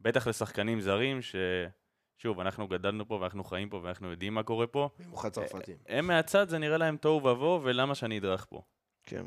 בטח 0.00 0.26
לשחקנים 0.26 0.80
זרים, 0.80 1.22
ש... 1.22 1.36
שוב, 2.16 2.40
אנחנו 2.40 2.68
גדלנו 2.68 3.08
פה 3.08 3.14
ואנחנו 3.14 3.44
חיים 3.44 3.68
פה 3.70 3.80
ואנחנו 3.82 4.10
יודעים 4.10 4.34
מה 4.34 4.42
קורה 4.42 4.66
פה. 4.66 4.88
במיוחד 4.98 5.28
צרפתים. 5.28 5.76
הם 5.86 6.06
מהצד, 6.06 6.48
זה 6.48 6.58
נראה 6.58 6.76
להם 6.76 6.96
תוהו 6.96 7.16
ובוהו, 7.16 7.60
ולמה 7.64 7.94
שאני 7.94 8.18
אדרך 8.18 8.46
פה? 8.48 8.62
כן. 9.06 9.26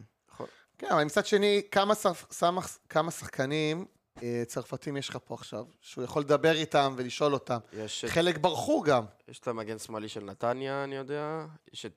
כן, 0.77 0.87
אבל 0.91 1.03
מצד 1.03 1.25
שני, 1.25 1.61
כמה, 1.71 1.95
שרפ, 1.95 2.25
סמך, 2.31 2.77
כמה 2.89 3.11
שחקנים 3.11 3.85
אה, 4.23 4.43
צרפתים 4.47 4.97
יש 4.97 5.09
לך 5.09 5.17
פה 5.25 5.33
עכשיו, 5.35 5.65
שהוא 5.81 6.03
יכול 6.03 6.21
לדבר 6.21 6.51
איתם 6.51 6.93
ולשאול 6.97 7.33
אותם. 7.33 7.57
יש, 7.73 8.05
חלק 8.05 8.37
ברחו 8.37 8.81
גם. 8.83 9.05
יש 9.27 9.39
את 9.39 9.47
המגן 9.47 9.77
שמאלי 9.79 10.09
של 10.09 10.23
נתניה, 10.23 10.83
אני 10.83 10.95
יודע. 10.95 11.45
יש 11.73 11.85
את... 11.85 11.93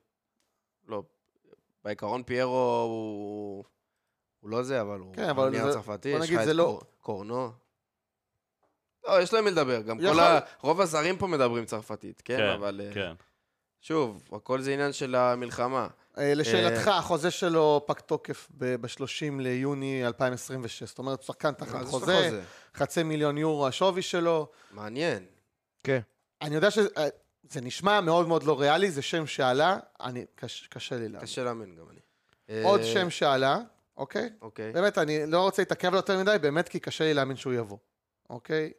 לא, 0.88 1.02
בעיקרון 1.84 2.22
פיירו 2.22 2.82
הוא... 2.88 3.64
הוא 4.40 4.50
לא 4.50 4.62
זה, 4.62 4.80
אבל 4.80 4.98
הוא 5.00 5.14
כן, 5.14 5.28
אבל 5.28 5.48
מניע 5.48 5.64
זה- 5.66 5.72
צרפתי. 5.72 6.08
יש 6.08 6.30
לך 6.30 6.40
את 6.40 6.46
לא- 6.46 6.64
קור- 6.64 6.82
קורנו. 7.00 7.52
לא, 9.08 9.22
יש 9.22 9.32
להם 9.32 9.44
מי 9.44 9.50
לדבר. 9.50 9.82
גם 9.82 9.98
כל 9.98 10.04
יכול- 10.04 10.20
ה... 10.20 10.40
רוב 10.60 10.80
הזרים 10.80 11.16
פה 11.16 11.26
מדברים 11.26 11.64
צרפתית, 11.64 12.22
כן? 12.24 12.36
כן, 12.36 12.48
אבל... 12.48 12.80
אה, 12.84 12.94
כן. 12.94 13.12
שוב, 13.80 14.22
הכל 14.32 14.60
זה 14.60 14.72
עניין 14.72 14.92
של 14.92 15.14
המלחמה. 15.14 15.88
אה, 16.18 16.34
לשאלתך, 16.34 16.88
החוזה 16.88 17.30
שלו 17.30 17.84
פג 17.86 18.00
תוקף 18.00 18.48
ב-30 18.58 19.40
ליוני 19.40 20.06
2026. 20.06 20.82
זאת 20.82 20.98
אומרת, 20.98 21.22
שחקן 21.22 21.52
תחת 21.52 21.84
חוזה, 21.84 22.42
חצי 22.74 23.02
מיליון 23.02 23.38
יורו 23.38 23.66
השווי 23.66 24.02
שלו. 24.02 24.48
מעניין. 24.70 25.26
כן. 25.84 26.00
אני 26.42 26.54
יודע 26.54 26.70
שזה 26.70 27.60
נשמע 27.62 28.00
מאוד 28.00 28.28
מאוד 28.28 28.42
לא 28.42 28.60
ריאלי, 28.60 28.90
זה 28.90 29.02
שם 29.02 29.26
שעלה, 29.26 29.78
אני, 30.00 30.24
קש, 30.34 30.66
קשה 30.66 30.96
לי 30.96 31.02
להאמין. 31.02 31.20
קשה 31.20 31.44
להאמין 31.44 31.76
גם 31.76 31.84
אני. 31.90 32.00
עוד 32.64 32.80
אה, 32.80 32.86
שם 32.86 33.10
שעלה, 33.10 33.58
אוקיי? 33.96 34.30
אוקיי. 34.42 34.72
באמת, 34.72 34.98
אני 34.98 35.26
לא 35.26 35.40
רוצה 35.42 35.62
להתעכב 35.62 35.94
יותר 35.94 36.18
מדי, 36.18 36.36
באמת 36.40 36.68
כי 36.68 36.80
קשה 36.80 37.04
לי 37.04 37.14
להאמין 37.14 37.36
שהוא 37.36 37.52
יבוא, 37.52 37.78
אוקיי? 38.30 38.72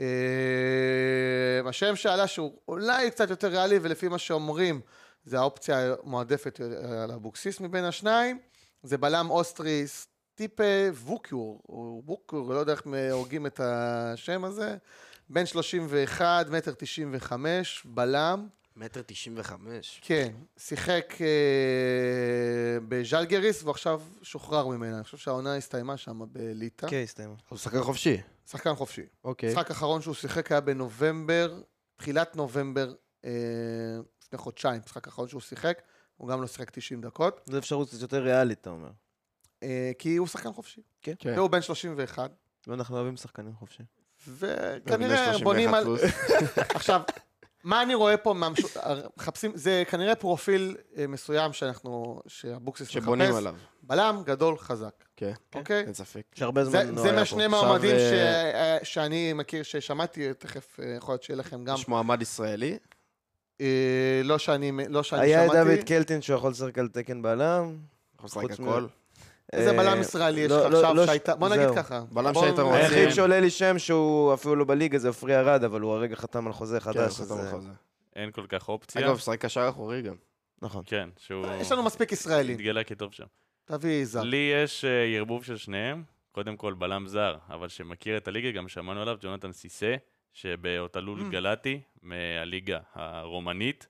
אה, 0.00 1.68
השם 1.68 1.96
שעלה 1.96 2.26
שהוא 2.26 2.52
אולי 2.68 3.10
קצת 3.10 3.30
יותר 3.30 3.48
ריאלי, 3.48 3.78
ולפי 3.82 4.08
מה 4.08 4.18
שאומרים, 4.18 4.80
זה 5.24 5.38
האופציה 5.38 5.94
המועדפת 6.02 6.60
על 7.02 7.10
אבוקסיס 7.10 7.60
מבין 7.60 7.84
השניים, 7.84 8.38
זה 8.82 8.98
בלם 8.98 9.30
אוסטרי 9.30 9.84
סטיפה 9.86 10.88
ווקיור, 10.92 11.60
או 11.68 12.02
ווקור, 12.06 12.54
לא 12.54 12.58
יודע 12.58 12.72
איך 12.72 12.82
הוגים 13.12 13.46
את 13.46 13.60
השם 13.62 14.44
הזה, 14.44 14.76
בן 15.30 15.46
31, 15.46 16.46
מטר 16.50 16.72
95, 16.78 17.82
בלם. 17.84 18.46
מטר 18.76 19.02
תשעים 19.06 19.34
וחמש. 19.38 20.00
כן, 20.02 20.32
שיחק 20.56 21.14
אה, 21.20 21.26
בז'לגריס 22.88 23.62
ועכשיו 23.62 24.02
שוחרר 24.22 24.66
ממנה. 24.66 24.96
אני 24.96 25.04
חושב 25.04 25.16
שהעונה 25.16 25.56
הסתיימה 25.56 25.96
שם 25.96 26.20
בליטא. 26.32 26.88
כן, 26.88 27.00
הסתיים. 27.04 27.34
הוא 27.48 27.58
שחקן 27.58 27.82
חופשי. 27.82 28.16
שחקן 28.50 28.74
חופשי. 28.74 29.06
אוקיי. 29.24 29.48
המשחק 29.48 29.70
האחרון 29.70 30.02
שהוא 30.02 30.14
שיחק 30.14 30.52
היה 30.52 30.60
בנובמבר, 30.60 31.60
תחילת 31.96 32.36
נובמבר, 32.36 32.94
אה, 33.24 33.30
לפני 34.22 34.38
חודשיים, 34.38 34.80
המשחק 34.82 35.06
האחרון 35.06 35.28
שהוא 35.28 35.40
שיחק, 35.40 35.82
הוא 36.16 36.28
גם 36.28 36.42
לא 36.42 36.46
שיחק 36.46 36.70
90 36.70 37.00
דקות, 37.00 37.40
זו 37.46 37.58
אפשרות 37.58 37.88
קצת 37.88 38.00
יותר 38.00 38.22
ריאלית, 38.22 38.60
אתה 38.60 38.70
אומר. 38.70 38.90
אה, 39.62 39.90
כי 39.98 40.16
הוא 40.16 40.26
שחקן 40.26 40.52
חופשי. 40.52 40.80
כן. 41.02 41.12
כן. 41.18 41.34
והוא 41.36 41.50
בן 41.50 41.62
31, 41.62 42.30
ואנחנו 42.66 42.96
אוהבים 42.96 43.16
שחקנים 43.16 43.54
חופשיים. 43.54 43.86
וכנראה 44.28 45.38
בונים 45.42 45.74
על... 45.74 45.96
עכשיו, 46.74 47.00
מה 47.68 47.82
אני 47.82 47.94
רואה 47.94 48.16
פה, 48.16 48.34
מחפשים, 49.16 49.52
זה 49.54 49.82
כנראה 49.90 50.14
פרופיל 50.14 50.76
אה, 50.96 51.06
מסוים 51.06 51.52
שאנחנו, 51.52 52.20
שאבוקסיס 52.26 52.88
מחפש. 52.88 53.02
שבונים 53.02 53.34
עליו. 53.34 53.54
בלם 53.82 54.22
גדול 54.24 54.58
חזק, 54.58 55.04
כן. 55.16 55.32
אוקיי? 55.54 55.80
אין 55.80 55.94
ספק. 55.94 56.22
שהרבה 56.34 56.64
זה, 56.64 56.70
זמן 56.70 56.94
לא 56.94 57.02
זה 57.02 57.08
היה 57.08 57.18
מהשני 57.18 57.42
פה. 57.42 57.48
מועמדים 57.48 57.94
עכשיו, 57.94 58.10
ש... 58.10 58.12
אה, 58.12 58.74
אה, 58.76 58.84
שאני 58.84 59.32
מכיר, 59.32 59.62
ששמעתי, 59.62 60.34
תכף 60.34 60.78
יכול 60.96 61.12
להיות 61.12 61.22
שיהיה 61.22 61.36
לכם 61.36 61.64
גם, 61.64 61.74
יש 61.74 61.88
מועמד 61.88 62.22
ישראלי. 62.22 62.78
אה, 63.60 64.20
לא 64.24 64.38
שאני, 64.38 64.72
לא 64.88 65.02
שאני 65.02 65.22
היה 65.22 65.48
שמעתי. 65.48 65.76
דוד 65.76 65.84
קלטין 65.86 66.22
שהוא 66.22 66.36
יכול 66.36 66.50
לשחק 66.50 66.78
על 66.78 66.88
תקן 66.88 67.22
בלם. 67.22 67.76
יכול 68.14 68.26
לשחק 68.26 68.60
הכל. 68.60 68.86
איזה 69.52 69.70
אה, 69.70 69.76
בלם 69.76 70.00
ישראלי 70.00 70.40
יש 70.40 70.50
לא- 70.50 70.66
לך 70.66 70.72
לא- 70.72 70.78
עכשיו 70.78 70.94
לא 70.94 71.06
שהייתה, 71.06 71.34
בוא 71.36 71.48
נגיד. 71.48 71.68
ככה. 71.76 72.00
בלם 72.12 72.34
שהיית 72.34 72.58
רוצה. 72.58 72.76
היחיד. 72.76 73.10
שעולה 73.10 73.40
לי 73.40 73.50
שם 73.50 73.78
שהוא 73.78 74.34
אפילו 74.34 74.56
לא 74.56 74.64
בליגה 74.64 74.98
זה 74.98 75.08
עופרי 75.08 75.36
ארד, 75.36 75.64
אבל 75.64 75.80
הוא 75.80 75.92
הרגע 75.92 76.16
חתם 76.16 76.46
על 76.46 76.52
חוזה 76.52 76.80
כן, 76.80 76.84
חדש. 76.84 77.14
חתם 77.14 77.22
אז, 77.22 77.32
על 77.32 77.46
אה, 77.46 77.50
חוזה. 77.50 77.68
אין 78.16 78.30
כל 78.30 78.46
כך 78.48 78.68
אופציה. 78.68 79.06
אגב, 79.06 79.18
שחק 79.18 79.40
קשר 79.40 79.68
אחורי 79.68 80.02
גם. 80.02 80.14
נכון. 80.62 80.82
כן, 80.86 81.08
שהוא 81.16 81.46
יש 81.60 81.72
לנו 81.72 81.82
מספיק 81.82 82.12
ישראלים, 82.12 82.54
התגלה 82.58 82.84
כטוב 82.84 83.12
שם. 83.12 83.24
תביא 83.64 84.04
זר. 84.04 84.22
לי 84.22 84.50
יש 84.64 84.84
אה, 84.84 85.16
ערבוב 85.16 85.44
של 85.44 85.56
שניהם. 85.56 86.02
קודם 86.32 86.56
כל 86.56 86.74
בלם 86.74 87.06
זר, 87.06 87.36
אבל 87.50 87.68
שמכיר 87.68 88.16
את 88.16 88.28
הליגה, 88.28 88.50
גם 88.50 88.68
שמענו 88.68 89.02
עליו, 89.02 89.16
ג'ונתן 89.20 89.52
סיסה, 89.52 89.94
שבאותלול 90.32 91.20
Mm. 91.20 91.32
גלטי, 91.32 91.80
מהליגה 92.02 92.78
הרומנית. 92.94 93.86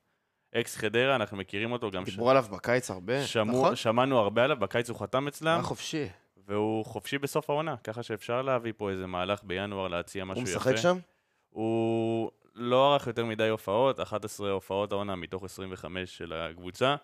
אקס 0.55 0.77
חדרה, 0.77 1.17
אנחנו 1.17 1.37
מכירים 1.37 1.73
אותו, 1.73 1.91
גם 1.91 2.07
ש... 2.07 2.11
דיברו 2.11 2.31
עליו 2.31 2.45
בקיץ 2.53 2.91
הרבה. 2.91 3.23
שמעו- 3.27 3.63
נכון. 3.63 3.77
שמענו 3.77 4.19
הרבה 4.19 4.45
עליו, 4.45 4.57
בקיץ 4.57 4.91
הוא 4.91 4.99
חתם 4.99 5.29
אצלם, 5.29 5.49
היה 5.55 5.63
חופשי. 5.63 6.07
והוא 6.47 6.85
חופשי 6.85 7.19
בסוף 7.19 7.51
העונה, 7.51 7.77
ככה 7.85 8.03
שאפשר 8.03 8.43
להביא 8.43 8.73
פה 8.77 8.91
איזה 8.91 9.07
מהלך 9.07 9.41
בינואר 9.45 9.89
להציע 9.89 10.25
משהו 10.25 10.43
הוא 10.43 10.49
יפה. 10.49 10.59
משחק 10.59 10.77
שם? 10.77 10.99
הוא 11.51 12.31
לא 12.55 12.93
ערך 12.93 13.07
יותר 13.07 13.25
מדי 13.25 13.49
הופעות, 13.49 14.01
11 14.01 14.51
הופעות 14.51 14.93
העונה 14.93 15.17
מתוך 15.17 15.45
25 15.45 16.19
של 16.19 16.33
הקבוצה. 16.33 16.97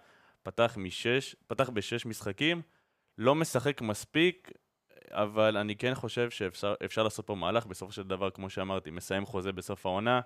פתח 0.43 0.75
משש, 0.77 1.37
פתח 1.47 1.71
בשש 1.71 2.07
משחקים, 2.07 2.63
לא 3.19 3.35
משחק 3.35 3.81
מספיק, 3.83 4.51
אבל 5.11 5.57
אני 5.57 5.77
כן 5.77 5.95
חושב 5.95 6.31
שאפשר 6.31 6.75
אפשר 6.85 7.03
לעשות 7.03 7.27
פה 7.27 7.35
מהלך, 7.35 7.67
בסופו 7.67 7.93
של 7.93 8.03
דבר, 8.03 8.31
כמו 8.31 8.51
שאמרתי, 8.51 8.91
מסיים 8.91 9.27
חוזה 9.27 9.53
בסוף 9.53 9.87
העונה. 9.87 10.21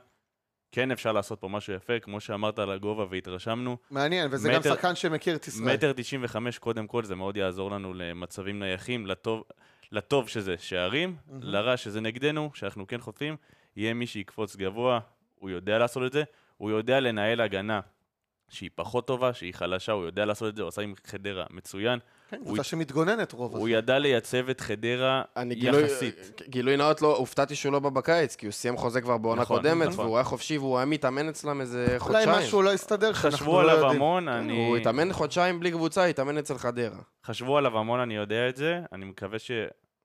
כן 0.72 0.90
אפשר 0.90 1.12
לעשות 1.12 1.40
פה 1.40 1.48
משהו 1.48 1.72
יפה, 1.72 1.98
כמו 1.98 2.20
שאמרת 2.20 2.58
על 2.58 2.70
הגובה 2.70 3.04
והתרשמנו. 3.10 3.76
מעניין, 3.90 4.28
וזה 4.30 4.48
גם 4.52 4.60
מטר- 4.60 4.74
שחקן 4.74 4.94
שמכיר 4.94 5.36
את 5.36 5.48
ישראל. 5.48 5.74
מטר 5.74 5.92
95 5.96 6.58
קודם 6.58 6.86
כל, 6.86 7.04
זה 7.04 7.14
מאוד 7.14 7.36
יעזור 7.36 7.70
לנו 7.70 7.94
למצבים 7.94 8.58
נייחים, 8.58 9.06
לטוב, 9.06 9.44
לטוב 9.92 10.28
שזה 10.28 10.54
שערים, 10.58 11.16
מהמם. 11.26 11.40
לרע 11.42 11.76
שזה 11.76 12.00
נגדנו, 12.00 12.50
שאנחנו 12.54 12.86
כן 12.86 13.00
חוטפים, 13.00 13.36
יהיה 13.76 13.94
מי 13.94 14.06
שיקפוץ 14.06 14.56
גבוה, 14.56 15.00
הוא 15.34 15.50
יודע 15.50 15.78
לעשות 15.78 16.02
את 16.06 16.12
זה, 16.12 16.22
הוא 16.56 16.70
יודע 16.70 17.00
לנהל 17.00 17.40
הגנה 17.40 17.80
שהיא 18.48 18.70
פחות 18.74 19.06
טובה, 19.06 19.32
שהיא 19.34 19.54
חלשה, 19.54 19.92
הוא 19.92 20.04
יודע 20.04 20.24
לעשות 20.24 20.48
את 20.48 20.56
זה, 20.56 20.62
הוא 20.62 20.68
עשה 20.68 20.82
עם 20.82 20.94
חדרה 21.06 21.44
מצוין, 21.50 21.98
כן, 22.28 22.36
הוא- 22.36 22.46
קבוצה 22.46 22.62
שמתגוננת 22.62 23.32
רוב 23.32 23.52
הוא 23.52 23.58
הזמן. 23.68 23.78
ידע 23.78 23.98
לייצב 23.98 24.48
את 24.48 24.60
חדרה 24.60 25.22
יחסית. 25.50 26.40
גילוי 26.48 26.76
נאות 26.76 27.02
לא, 27.02 27.16
הופתעתי 27.16 27.54
שהוא 27.54 27.72
לא 27.72 27.78
בא 27.78 27.88
בקיץ, 27.90 28.36
כי 28.36 28.46
הוא 28.46 28.52
סיים 28.52 28.76
חוזה 28.76 29.00
כבר 29.00 29.18
בעונה 29.18 29.42
נכון, 29.42 29.56
קודמת, 29.56 29.88
נכון. 29.88 30.04
והוא 30.04 30.16
היה 30.16 30.24
חופשי 30.24 30.58
והוא 30.58 30.76
היה 30.76 30.86
מתאמן 30.86 31.28
אצלם 31.28 31.60
איזה 31.60 31.84
אולי 31.86 31.98
חודשיים. 31.98 32.28
משהו 32.30 32.62
לא 32.62 32.76
שאנחנו 32.76 33.14
חשבו 33.14 33.62
לא 33.62 33.72
עליו. 33.72 33.90
המון, 33.90 34.24
כן, 34.24 34.28
אני... 34.28 34.66
הוא 34.66 34.76
התאמן 34.76 35.12
חודשיים 35.12 35.60
בלי 35.60 35.70
קבוצה, 35.70 36.04
התאמן 36.04 36.38
אצל 36.38 36.58
חדרה. 36.58 36.98
חשבו 37.26 37.58
עליו 37.58 37.78
המון, 37.78 38.00
אני 38.00 38.16
יודע 38.16 38.48
את 38.48 38.56
זה, 38.56 38.80
אני 38.92 39.04
מקווה 39.04 39.38
ש... 39.38 39.50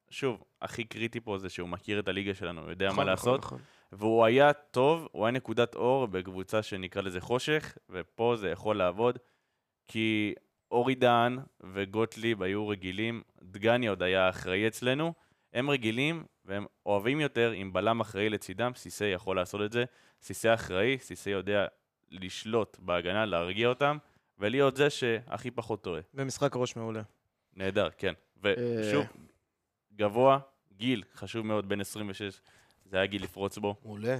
שוב, 0.10 0.44
הכי 0.62 0.84
קריטי 0.84 1.20
פה 1.20 1.38
זה 1.38 1.50
שהוא 1.50 1.70
מכיר 1.70 2.00
את 2.00 2.08
הליגה 2.08 2.34
שלנו, 2.34 2.62
הוא 2.62 2.70
יודע 2.70 2.86
מה 2.86 2.92
נכון, 2.92 3.06
לעשות. 3.08 3.46
והוא 3.92 4.26
היה 4.26 4.54
טוב, 4.54 5.08
הוא 5.12 5.26
היה 5.26 5.32
נקודת 5.32 5.76
אור 5.76 6.08
בקבוצה 6.08 6.62
שנקרא 6.62 7.02
לזה 7.02 7.22
חושך, 7.22 7.78
ופה 7.90 8.36
זה 8.38 8.50
יכול 8.50 8.78
לעבוד, 8.78 9.20
כי 9.88 10.34
אורי 10.74 10.96
דהן 10.96 11.40
וגוטליב 11.74 12.44
היו 12.44 12.68
רגילים, 12.68 13.22
דגני 13.44 13.88
עוד 13.88 14.04
היה 14.04 14.30
אחראי 14.30 14.68
אצלנו, 14.68 15.14
הם 15.54 15.70
רגילים 15.70 16.26
והם 16.46 16.66
אוהבים 16.86 17.20
יותר 17.20 17.52
עם 17.52 17.74
בלם 17.74 18.00
אחראי 18.00 18.30
לצידם, 18.30 18.72
סיסי 18.76 19.06
יכול 19.06 19.36
לעשות 19.36 19.62
את 19.66 19.72
זה, 19.72 19.84
סיסי 20.22 20.54
אחראי, 20.54 20.98
סיסי 21.00 21.30
יודע 21.30 21.66
לשלוט 22.12 22.78
בהגנה, 22.80 23.26
להרגיע 23.26 23.68
אותם, 23.68 23.98
ולהיות 24.40 24.76
זה 24.76 24.90
שהכי 24.90 25.52
פחות 25.52 25.84
טועה. 25.84 26.02
במשחק 26.14 26.56
ראש 26.56 26.76
מעולה. 26.76 27.02
נהדר, 27.56 27.90
כן. 27.98 28.14
אה. 28.46 28.54
ושוב, 28.82 29.06
גבוה, 29.96 30.40
גיל, 30.78 31.04
חשוב 31.16 31.46
מאוד, 31.46 31.70
בן 31.70 31.82
26, 31.82 32.42
זה 32.86 32.98
היה 32.98 33.06
גיל 33.06 33.24
לפרוץ 33.24 33.58
בו. 33.58 33.76
מעולה. 33.86 34.18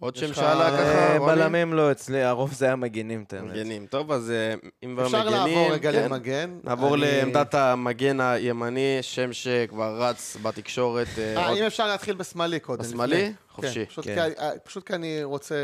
עוד 0.00 0.16
שם 0.16 0.34
שעלה 0.34 0.68
אה, 0.68 0.76
ככה, 0.78 1.18
רוני? 1.18 1.32
בלמים 1.36 1.74
לא 1.74 1.90
אצלי, 1.92 2.22
הרוב 2.22 2.52
זה 2.52 2.64
היה 2.66 2.76
מגינים, 2.76 3.24
את 3.26 3.32
האמת. 3.32 3.50
מגנים. 3.50 3.86
טוב, 3.86 4.12
אז 4.12 4.30
אה, 4.30 4.54
אם 4.84 4.94
כבר 4.94 5.06
אפשר 5.06 5.20
מגנים... 5.20 5.34
לעבור 5.58 5.72
רגע 5.74 5.92
כן. 5.92 6.04
למגן. 6.04 6.50
נעבור 6.64 6.94
אני- 6.94 7.00
לעמדת 7.02 7.54
המגן 7.54 8.20
הימני, 8.20 8.98
שם 9.00 9.32
שכבר 9.32 10.02
רץ 10.02 10.36
בתקשורת. 10.42 11.06
אה, 11.18 11.48
עוד- 11.48 11.58
אם 11.58 11.64
אפשר 11.64 11.86
להתחיל 11.86 12.14
בשמאלי 12.14 12.60
קודם. 12.60 12.82
בשמאלי? 12.84 13.16
לפני. 13.16 13.32
חופשי. 13.54 13.74
כן, 13.74 13.84
פשוט 13.90 14.04
כן. 14.04 14.28
כי- 14.36 14.58
פשוט 14.64 14.86
כי 14.86 14.94
אני 14.94 15.24
רוצה... 15.24 15.54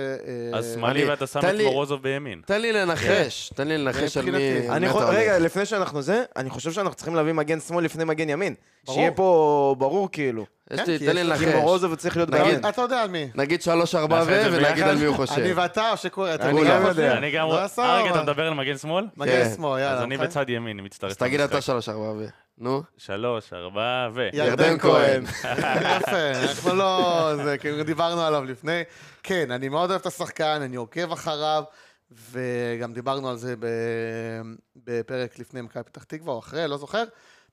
אז 0.54 0.72
שמאלי 0.74 1.04
ואתה 1.08 1.26
שם 1.26 1.38
את 1.40 1.54
מורוזוב 1.64 2.02
בימין. 2.02 2.40
תן 2.46 2.60
לי 2.60 2.72
לנחש, 2.72 3.52
תן 3.54 3.68
לי 3.68 3.78
לנחש 3.78 4.16
על 4.16 4.24
מי. 4.30 4.68
רגע, 5.08 5.38
לפני 5.38 5.66
שאנחנו 5.66 6.02
זה, 6.02 6.24
אני 6.36 6.50
חושב 6.50 6.72
שאנחנו 6.72 6.94
צריכים 6.94 7.14
להביא 7.14 7.32
מגן 7.32 7.60
שמאל 7.60 7.84
לפני 7.84 8.04
מגן 8.04 8.28
ימין. 8.28 8.54
שיהיה 8.90 9.10
פה 9.10 9.74
ברור 9.78 10.08
כאילו. 10.12 10.46
יש 10.70 10.80
לי, 10.88 10.98
תן 10.98 11.14
לי 11.14 11.24
לנחש. 11.24 11.44
כי 11.44 11.54
מורוזוב 11.54 11.94
צריך 11.94 12.16
להיות 12.16 12.30
נגיד- 12.30 12.66
אתה 12.66 12.82
יודע 12.82 13.02
על 13.02 13.08
מי. 13.08 13.28
נגיד 13.34 13.62
שלוש 13.62 13.94
ארבע 13.94 14.22
ו, 14.26 14.42
ונגיד? 14.52 14.84
על 14.84 14.96
מי 14.96 15.04
הוא 15.04 15.16
אני 15.16 15.26
חושב. 15.26 15.52
ואתה, 15.56 15.90
או 15.90 15.96
שקורא, 15.96 16.34
אתה 16.34 16.48
אני 16.50 16.64
גם? 16.68 16.82
יודע. 16.86 17.12
אני 17.18 17.30
גם... 17.30 17.48
אריק, 17.50 17.66
סבבה. 17.66 18.10
אתה 18.10 18.22
מדבר 18.22 18.46
על 18.46 18.54
מגן 18.54 18.78
שמאל? 18.78 19.06
מגן 19.16 19.30
כן. 19.32 19.50
שמאל, 19.56 19.80
יאללה. 19.80 19.96
אז 19.96 20.02
אני 20.02 20.14
אוקיי? 20.14 20.28
בצד 20.28 20.50
ימין, 20.50 20.78
אני 20.78 20.86
מצטרף 20.86 21.10
אז 21.10 21.16
תגיד. 21.16 21.40
אתה 21.40 21.60
שלוש 21.60 21.88
ארבע 21.88 22.12
ו. 22.18 22.26
נו. 22.58 22.82
שלוש, 22.96 23.52
ארבע, 23.52 24.08
ו... 24.14 24.28
ירדן 24.32 24.78
כהן. 24.78 25.22
יפה, 25.96 26.30
אנחנו 26.42 26.74
לא... 26.74 27.32
זה, 27.44 27.58
כאילו 27.58 27.82
דיברנו 27.84 28.20
עליו 28.22 28.44
לפני. 28.44 28.82
כן, 29.22 29.50
אני 29.50 29.68
מאוד 29.68 29.90
אוהב 29.90 30.00
את 30.00 30.06
השחקן, 30.06 30.60
אני 30.62 30.76
עוקב 30.76 31.12
אחריו, 31.12 31.62
וגם 32.32 32.92
דיברנו 32.92 33.30
על 33.30 33.36
זה 33.36 33.54
ב- 33.58 34.42
בפרק 34.86 35.38
לפני 35.38 35.60
מכבי 35.60 35.82
פתח 35.84 36.02
תקווה, 36.04 36.32
או 36.34 36.38
אחרי, 36.38 36.68
לא 36.68 36.76
זוכר. 36.76 37.04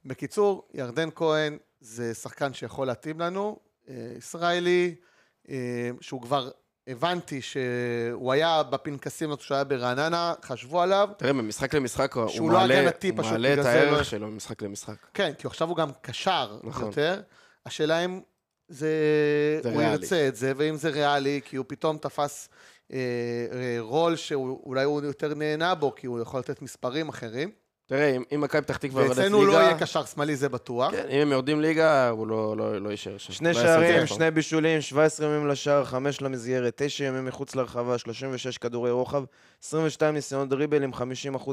בקיצור, 0.06 0.68
ירדן 0.74 1.10
כהן 1.16 1.58
זה 1.80 2.14
שחקן 2.14 2.54
שיכול 2.54 2.88
להתאים 2.88 3.20
לנו, 3.20 3.60
אה, 3.90 4.14
ישראלי, 4.18 4.96
אה, 5.50 5.90
שהוא 6.02 6.22
כבר... 6.22 6.50
הבנתי 6.88 7.42
שהוא 7.42 8.32
היה 8.32 8.64
בפנקסים 8.64 9.36
כשהוא 9.36 9.56
היה 9.56 9.64
ברעננה, 9.64 10.34
חשבו 10.44 10.82
עליו, 10.82 11.10
תראה, 11.18 11.34
ממשחק 11.34 11.74
למשחק 11.74 12.14
הוא 12.14 12.52
לא 12.52 12.58
מעלה 12.58 12.80
הגנתי 12.80 13.10
הוא 13.10 13.18
פשוט, 13.18 13.32
מעלה 13.32 13.54
את 13.54 13.64
זה 13.64 13.64
לא- 13.64 13.70
הערך 13.70 14.06
שלו 14.06 14.28
ממשחק 14.28 14.62
למשחק. 14.62 14.96
כן, 15.14 15.34
כי 15.38 15.48
עכשיו 15.48 15.70
הוא 15.70 15.78
גם 15.78 15.92
קשר 16.02 16.60
נכון. 16.64 16.86
יותר. 16.86 17.22
השאלה 17.66 18.06
אם 18.06 18.22
זה... 18.68 18.90
זה 19.64 19.70
הוא 19.70 19.80
ריאלי. 19.80 19.94
ירצה 19.94 20.28
את 20.28 20.36
זה, 20.36 20.54
ואם 20.58 20.76
זה 20.76 20.90
ריאלי, 20.90 21.42
כי 21.46 21.56
הוא 21.56 21.66
פתאום 21.70 21.98
תפס 21.98 22.50
אה, 22.94 22.98
אה, 23.52 23.78
רול 23.80 24.16
שאולי 24.16 24.84
הוא 24.84 25.02
יותר 25.04 25.34
נהנה 25.34 25.76
בו, 25.76 25.96
כי 25.96 26.08
הוא 26.08 26.20
יכול 26.20 26.40
לתת 26.40 26.62
מספרים 26.62 27.10
אחרים. 27.10 27.52
תראה, 27.88 28.16
אם- 28.32 28.42
מכבי 28.42 28.62
פתח 28.62 28.78
תקווה 28.78 29.04
יורדת 29.04 29.18
ואצלנו 29.18 29.46
לא 29.46 29.54
ליגה... 29.54 29.64
יהיה 29.64 29.80
קשר 29.80 30.06
שמאלי, 30.06 30.36
זה 30.36 30.50
בטוח. 30.50 30.92
כן, 30.92 31.06
אם 31.10 31.18
הם 31.22 31.32
יורדים 31.32 31.62
ליגה, 31.62 32.10
הוא 32.10 32.28
לא- 32.28 32.58
לא 32.58 32.82
לא 32.82 32.90
יישאר 32.90 33.18
שם. 33.18 33.34
שני 33.34 33.48
לא 33.48 33.54
שערים. 33.54 34.08
שני 34.08 34.32
בישולים, 34.32 34.82
17 34.82 35.28
ימים 35.28 35.48
לשער, 35.48 35.84
5 35.86 36.22
למסגרת, 36.22 36.74
9 36.76 37.04
ימים 37.04 37.26
מחוץ 37.26 37.56
לרחבה, 37.56 37.98
36 37.98 38.58
כדורי 38.58 38.92
רוחב, 38.92 39.24
22 39.70 40.14
ניסיונות 40.14 40.50
דריבל 40.50 40.84
עם 40.84 40.92
50% 40.94 40.98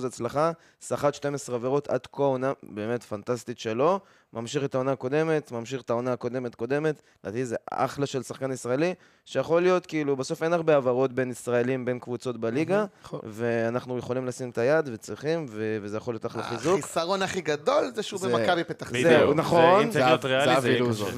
הצלחה, 0.07 0.53
סחט 0.81 1.15
12 1.15 1.57
עבירות 1.57 1.89
עד 1.89 2.07
כה 2.13 2.23
עונה 2.23 2.53
באמת 2.63 3.03
פנטסטית 3.03 3.59
שלו, 3.59 4.01
ממשיך 4.33 4.65
את 4.65 4.75
העונה 4.75 4.93
הקודמת, 4.93 5.53
ממשיך 5.53 5.81
את 5.83 5.91
העונה 5.91 6.13
הקודמת 6.13 6.55
קודמת, 6.55 7.03
לדעתי 7.25 7.45
זה 7.45 7.57
אחלה 7.71 8.07
של 8.07 8.23
שחקן 8.23 8.53
ישראלי, 8.53 8.95
שיכול 9.25 9.63
להיות 9.63 9.87
כאילו, 9.87 10.17
בסוף 10.17 10.43
אין 10.43 10.53
הרבה 10.53 10.75
העברות 10.75 11.13
בין 11.13 11.31
ישראלים, 11.31 11.85
בין 11.85 11.99
קבוצות 11.99 12.37
בליגה, 12.37 12.85
נכון. 13.05 13.21
ואנחנו 13.25 13.99
יכולים 13.99 14.27
לשים 14.27 14.51
את 14.51 14.59
היד 14.59 14.89
וצריכים, 14.93 15.47
ו- 15.51 15.79
וזה 15.83 15.97
יכול 15.97 16.15
להיות 16.15 16.27
אחלה 16.27 16.43
חיזוק. 16.43 16.79
החיסרון 16.79 17.23
הכי 17.23 17.41
גדול 17.41 17.85
זה 17.95 18.03
שהוא 18.03 18.21
במכבי 18.21 18.65
פתח. 18.65 18.87
תקווה. 18.89 19.03
זהו, 19.03 19.29
זה- 19.29 19.35
נכון. 19.35 19.83
אם 19.83 19.91
צריך 19.91 20.07
להיות 20.07 20.23
זה 20.23 20.29
ריאלי, 20.29 20.45
זה 20.45 20.51
יהיה 20.51 20.59
אבי 20.59 20.71
קשה. 20.75 20.79
לוזון. 20.85 21.09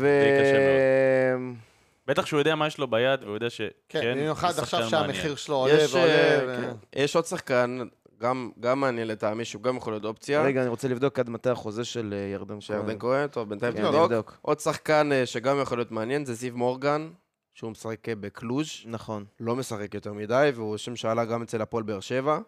בטח 2.06 2.26
שהוא 2.26 2.38
יודע 2.38 2.54
מה 2.54 2.66
יש 2.66 2.78
לו 2.78 2.87
ביד, 2.90 3.23
והוא 3.23 3.34
יודע 3.34 3.50
שכן, 3.50 3.73
כן, 3.88 4.14
במיוחד 4.16 4.58
עכשיו. 4.58 4.88
שהמחיר 4.88 5.37
שלו 5.37 5.56
עולה 5.56 5.75
יש, 5.75 5.94
ועולה. 5.94 6.12
אה, 6.12 6.40
ו- 6.46 6.56
כן, 6.61 7.00
יש 7.02 7.16
עוד 7.16 7.25
שחקן, 7.26 7.78
גם 8.20 8.50
גם 8.61 8.80
מעניין 8.80 9.08
לטעמי, 9.08 9.44
שהוא 9.44 9.62
גם 9.62 9.76
יכול 9.76 9.92
להיות 9.92 10.04
אופציה. 10.04 10.42
רגע, 10.42 10.61
אני 10.61 10.68
רוצה 10.68 10.88
לבדוק 10.88 11.18
עד 11.18 11.30
מתי 11.30 11.50
החוזה 11.50 11.84
של 11.84 12.14
אה, 12.16 12.32
ירדן 12.32 12.61
שירדן 12.61 12.99
כהן, 12.99 13.28
טוב, 13.28 13.49
בינתיים 13.49 13.73
כן, 13.73 13.82
תבדוק. 13.82 14.38
עוד 14.42 14.61
שחקן 14.61 15.12
אה, 15.12 15.26
שגם 15.26 15.61
יכול 15.62 15.78
להיות 15.78 15.90
מעניין 15.90 16.25
זה 16.25 16.34
זיו 16.34 16.56
מורגן, 16.56 17.11
שהוא 17.54 17.70
משחק 17.70 18.08
בקלוז', 18.08 18.68
נכון. 18.87 19.25
לא 19.40 19.56
משחק 19.56 19.94
יותר 19.94 20.12
מדי, 20.12 20.50
והוא 20.54 20.76
שם 20.76 20.96
שעלה 20.96 21.25
גם 21.25 21.42
אצל 21.42 21.62
הפועל 21.62 21.82
באר 21.82 22.00
שבע. 22.00 22.38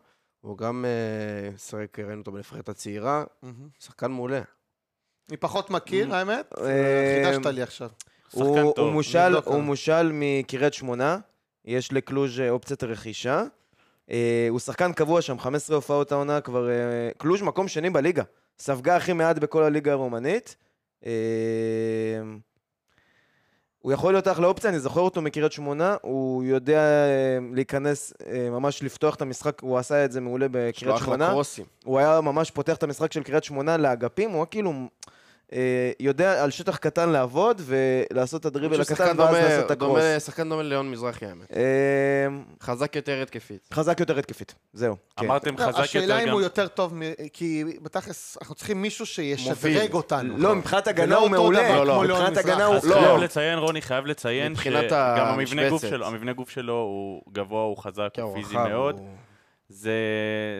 הוא 0.41 0.59
גם 0.59 0.85
שיחק, 1.57 1.99
ראינו 1.99 2.21
אותו 2.21 2.33
בנבחרת 2.33 2.69
הצעירה. 2.69 3.25
שחקן 3.81 4.11
מעולה. 4.11 4.41
אני 5.29 5.37
פחות 5.37 5.71
מכיר, 5.71 6.15
האמת. 6.15 6.55
חידשת 7.25 7.47
לי 7.47 7.63
עכשיו. 7.63 7.91
שחקן 8.39 8.49
הוא, 8.49 8.61
הוא, 8.61 8.75
טוב. 8.75 8.93
מושל, 8.93 9.29
נבדוק 9.29 9.47
הוא. 9.47 9.61
מושל 9.61 10.11
מקריית 10.13 10.75
שמונה, 10.75 11.19
יש 11.65 11.93
לקלוז' 11.93 12.41
אה, 12.41 12.51
אופציית 12.51 12.85
רכישה. 12.85 13.43
אה, 14.11 14.47
הוא 14.51 14.59
שחקן 14.59 14.93
קבוע 14.93 15.23
שם, 15.23 15.39
15 15.39 15.77
הופעות 15.77 16.13
העונה 16.13 16.41
כבר... 16.41 16.71
אה, 16.71 16.75
קלוז' 17.19 17.43
מקום 17.43 17.69
שני 17.69 17.91
בליגה. 17.91 18.23
ספגה 18.59 18.97
הכי 18.97 19.13
מעט 19.13 19.39
בכל 19.39 19.63
הליגה 19.63 19.93
הרומנית. 19.93 20.57
אה, 21.07 21.13
הוא 23.87 23.93
יכול 23.93 24.13
להיות 24.13 24.29
אחלה 24.29 24.47
אופציה, 24.47 24.71
אני 24.71 24.79
זוכר 24.79 25.01
אותו 25.01 25.23
מקריית 25.23 25.53
שמונה, 25.53 25.97
הוא 26.03 26.45
יודע 26.45 26.79
אה, 26.79 27.39
להיכנס, 27.53 28.13
אה, 28.27 28.51
ממש 28.51 28.83
לפתוח 28.83 29.15
את 29.15 29.23
המשחק, 29.23 29.61
הוא 29.61 29.79
עשה 29.79 30.05
את 30.05 30.13
זה 30.13 30.21
מעולה 30.21 30.47
בקריית 30.51 30.99
שמונה. 30.99 31.35
הוא 31.85 31.99
היה 31.99 32.21
ממש 32.21 32.51
פותח 32.51 32.77
את 32.77 32.83
המשחק 32.83 33.13
של 33.13 33.23
קריית 33.23 33.45
שמונה 33.45 33.77
לאגפים, 33.77 34.31
הוא 34.31 34.39
היה 34.39 34.47
כאילו 34.47 34.73
יודע 36.01 36.43
על 36.45 36.51
שטח 36.51 36.77
קטן 36.77 37.09
לעבוד 37.11 37.61
ולעשות 37.65 38.41
את 38.41 38.47
הדריבל 38.47 38.81
הקטן 38.81 39.05
ואז 39.05 39.17
דומה- 39.17 39.31
לעשות 39.41 39.67
את 39.67 39.71
הקרוס. 39.71 40.01
דומה- 40.01 40.21
שחקן 40.21 40.49
דומה 40.49 40.63
לליאון 40.63 40.91
מזרחי, 40.91 41.27
האמת. 41.27 41.53
אה, 41.57 41.63
חזק 42.63 42.97
יותר 42.97 43.23
התקפית. 43.23 43.69
חזק 43.75 44.01
יותר 44.01 44.19
התקפית, 44.19 44.55
זהו. 44.73 44.97
כן. 45.17 45.27
אמרתם 45.27 45.55
לא, 45.59 45.67
חזק 45.67 45.69
יותר 45.69 45.81
השאלה 45.83 46.21
אם 46.23 46.27
גם... 46.27 46.33
הוא 46.33 46.41
יותר 46.41 46.69
טוב, 46.69 46.95
מ- 46.95 47.03
כי 47.33 47.65
בתכלס 47.83 48.39
אנחנו 48.41 48.55
צריכים 48.55 48.83
מישהו 48.83 49.07
שישדרג. 49.07 49.93
אותנו. 49.95 50.39
לא, 50.39 50.55
מבחינת 50.55 50.87
הגנה 50.89 51.17
הוא 51.17 51.29
מעולה. 51.31 51.75
לא, 51.75 51.87
לא, 51.87 52.05
ליאון 52.05 52.21
מבחינת 52.21 52.37
הגנה. 52.37 52.65
הוא- 52.65 52.75
לא. 52.85 52.95
חייב 52.95 53.17
לציין, 53.19 53.59
רוני 53.59 53.83
חייב 53.83 54.07
לציין, 54.07 54.55
שגם 54.57 55.27
המבנה 56.07 56.33
גוף. 56.33 56.51
שלו, 56.51 56.73
הוא 56.75 57.23
גבוה, 57.33 57.63
הוא 57.63 57.77
חזק, 57.77 58.09
כן, 58.15 58.23
הוא 58.23 58.35
פיזי 58.35 58.55
מאוד. 58.57 59.01
זה, 59.69 60.01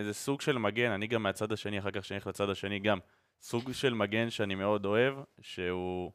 זה 0.05 0.15
סוג 0.15 0.41
של 0.41 0.59
מגן, 0.59 0.91
אני 0.91 1.07
גם 1.07 1.23
מהצד 1.23 1.53
השני, 1.53 1.79
אחר 1.79 1.91
כך 1.91 2.05
שאני 2.05 2.19
אלך 2.19 2.27
לצד 2.27 2.51
השני 2.51 2.79
גם. 2.79 2.99
סוג 3.41 3.73
של 3.73 3.95
מגן 3.95 4.31
שאני 4.31 4.55
מאוד 4.55 4.87
אוהב, 4.87 5.15
שהוא 5.41 6.13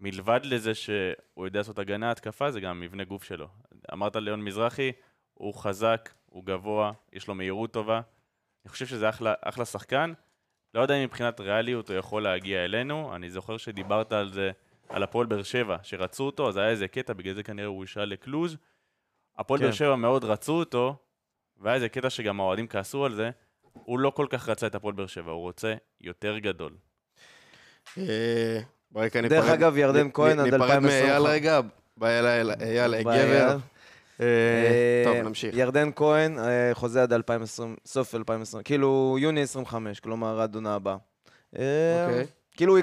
מלבד 0.00 0.40
לזה 0.44 0.74
שהוא 0.74 1.46
יודע 1.46 1.60
לעשות 1.60 1.78
הגנה, 1.78 2.10
התקפה, 2.10 2.50
זה 2.50 2.60
גם 2.60 2.70
המבנה 2.70 3.04
גוף 3.04 3.24
שלו. 3.24 3.48
אמרת 3.92 4.16
ליאון 4.16 4.44
מזרחי, 4.44 4.92
הוא 5.34 5.54
חזק, 5.54 6.14
הוא 6.26 6.44
גבוה, 6.44 6.92
יש 7.12 7.28
לו 7.28 7.34
מהירות 7.34 7.72
טובה. 7.72 8.00
אני 8.64 8.70
חושב 8.70 8.86
שזה 8.86 9.08
אחלה, 9.08 9.34
אחלה 9.42 9.64
שחקן. 9.64 10.12
לא 10.74 10.80
יודע 10.80 10.94
אם 10.94 11.04
מבחינת 11.04 11.40
ריאליות 11.40 11.90
הוא 11.90 11.96
יכול 11.96 12.22
להגיע 12.22 12.64
אלינו. 12.64 13.14
אני 13.14 13.30
זוכר 13.30 13.56
שדיברת 13.56 14.12
על 14.12 14.28
זה, 14.28 14.50
על 14.88 15.02
הפועל 15.02 15.26
באר 15.26 15.42
שבע, 15.42 15.76
שרצו 15.82 16.24
אותו, 16.24 16.48
אז 16.48 16.56
היה 16.56 16.70
איזה 16.70 16.88
קטע, 16.88 17.12
בגלל 17.12 17.34
זה 17.34 17.42
כנראה 17.42 17.66
הוא 17.66 17.78
הושאל 17.78 18.04
לקלוז'. 18.04 18.56
הפועל 19.38 19.60
כן. 19.60 19.64
באר 19.64 19.72
שבע 19.72 19.96
מאוד 19.96 20.24
רצו 20.24 20.52
אותו, 20.52 20.96
והיה 21.60 21.74
איזה 21.74 21.88
קטע 21.88 22.10
שגם 22.10 22.40
האוהדים 22.40 22.66
כעסו 22.66 23.04
על 23.04 23.14
זה. 23.14 23.30
הוא 23.72 23.98
לא 23.98 24.10
כל 24.10 24.26
כך 24.30 24.48
רצה 24.48 24.66
את 24.66 24.74
הפועל 24.74 24.94
באר 24.94 25.06
שבע, 25.06 25.32
הוא 25.32 25.40
רוצה 25.40 25.74
יותר 26.00 26.38
גדול. 26.38 26.72
אה, 27.98 28.60
דרך 29.28 29.48
אגב, 29.48 29.76
ירדן 29.76 30.08
כהן 30.14 30.38
עד 30.38 30.44
ניפרד 30.44 30.78
מאייל 30.78 31.10
2025. 31.10 31.30
רגע, 31.30 31.60
בא 31.96 32.06
אייל, 32.60 33.02
גבר. 33.02 33.56
אה, 34.20 34.26
אה, 34.26 35.02
טוב, 35.04 35.16
נמשיך. 35.16 35.56
ירדן 35.56 35.90
כהן, 35.96 36.38
חוזה 36.72 37.02
עד 37.02 37.12
2020, 37.12 37.76
סוף 37.86 38.14
2020, 38.14 38.62
כאילו 38.62 39.16
יוני 39.20 39.42
25, 39.42 40.00
כלומר 40.00 40.40
עד 40.40 40.54
עונה 40.54 40.74
הבאה. 40.74 40.96
אה, 41.58 42.06
אוקיי. 42.06 42.26
כאילו, 42.56 42.76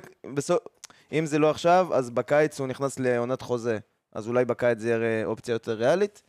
אם 1.12 1.26
זה 1.26 1.40
לא 1.40 1.50
עכשיו, 1.50 1.88
אז 1.94 2.10
בקיץ 2.10 2.60
הוא 2.60 2.68
נכנס 2.68 3.00
לעונת 3.00 3.42
חוזה. 3.42 3.78
אז 4.14 4.28
אולי 4.28 4.46
בקיץ 4.46 4.80
זה 4.80 4.92
יראה 4.92 5.22
אופציה 5.26 5.54
יותר 5.54 5.74
ריאלית. 5.74 6.22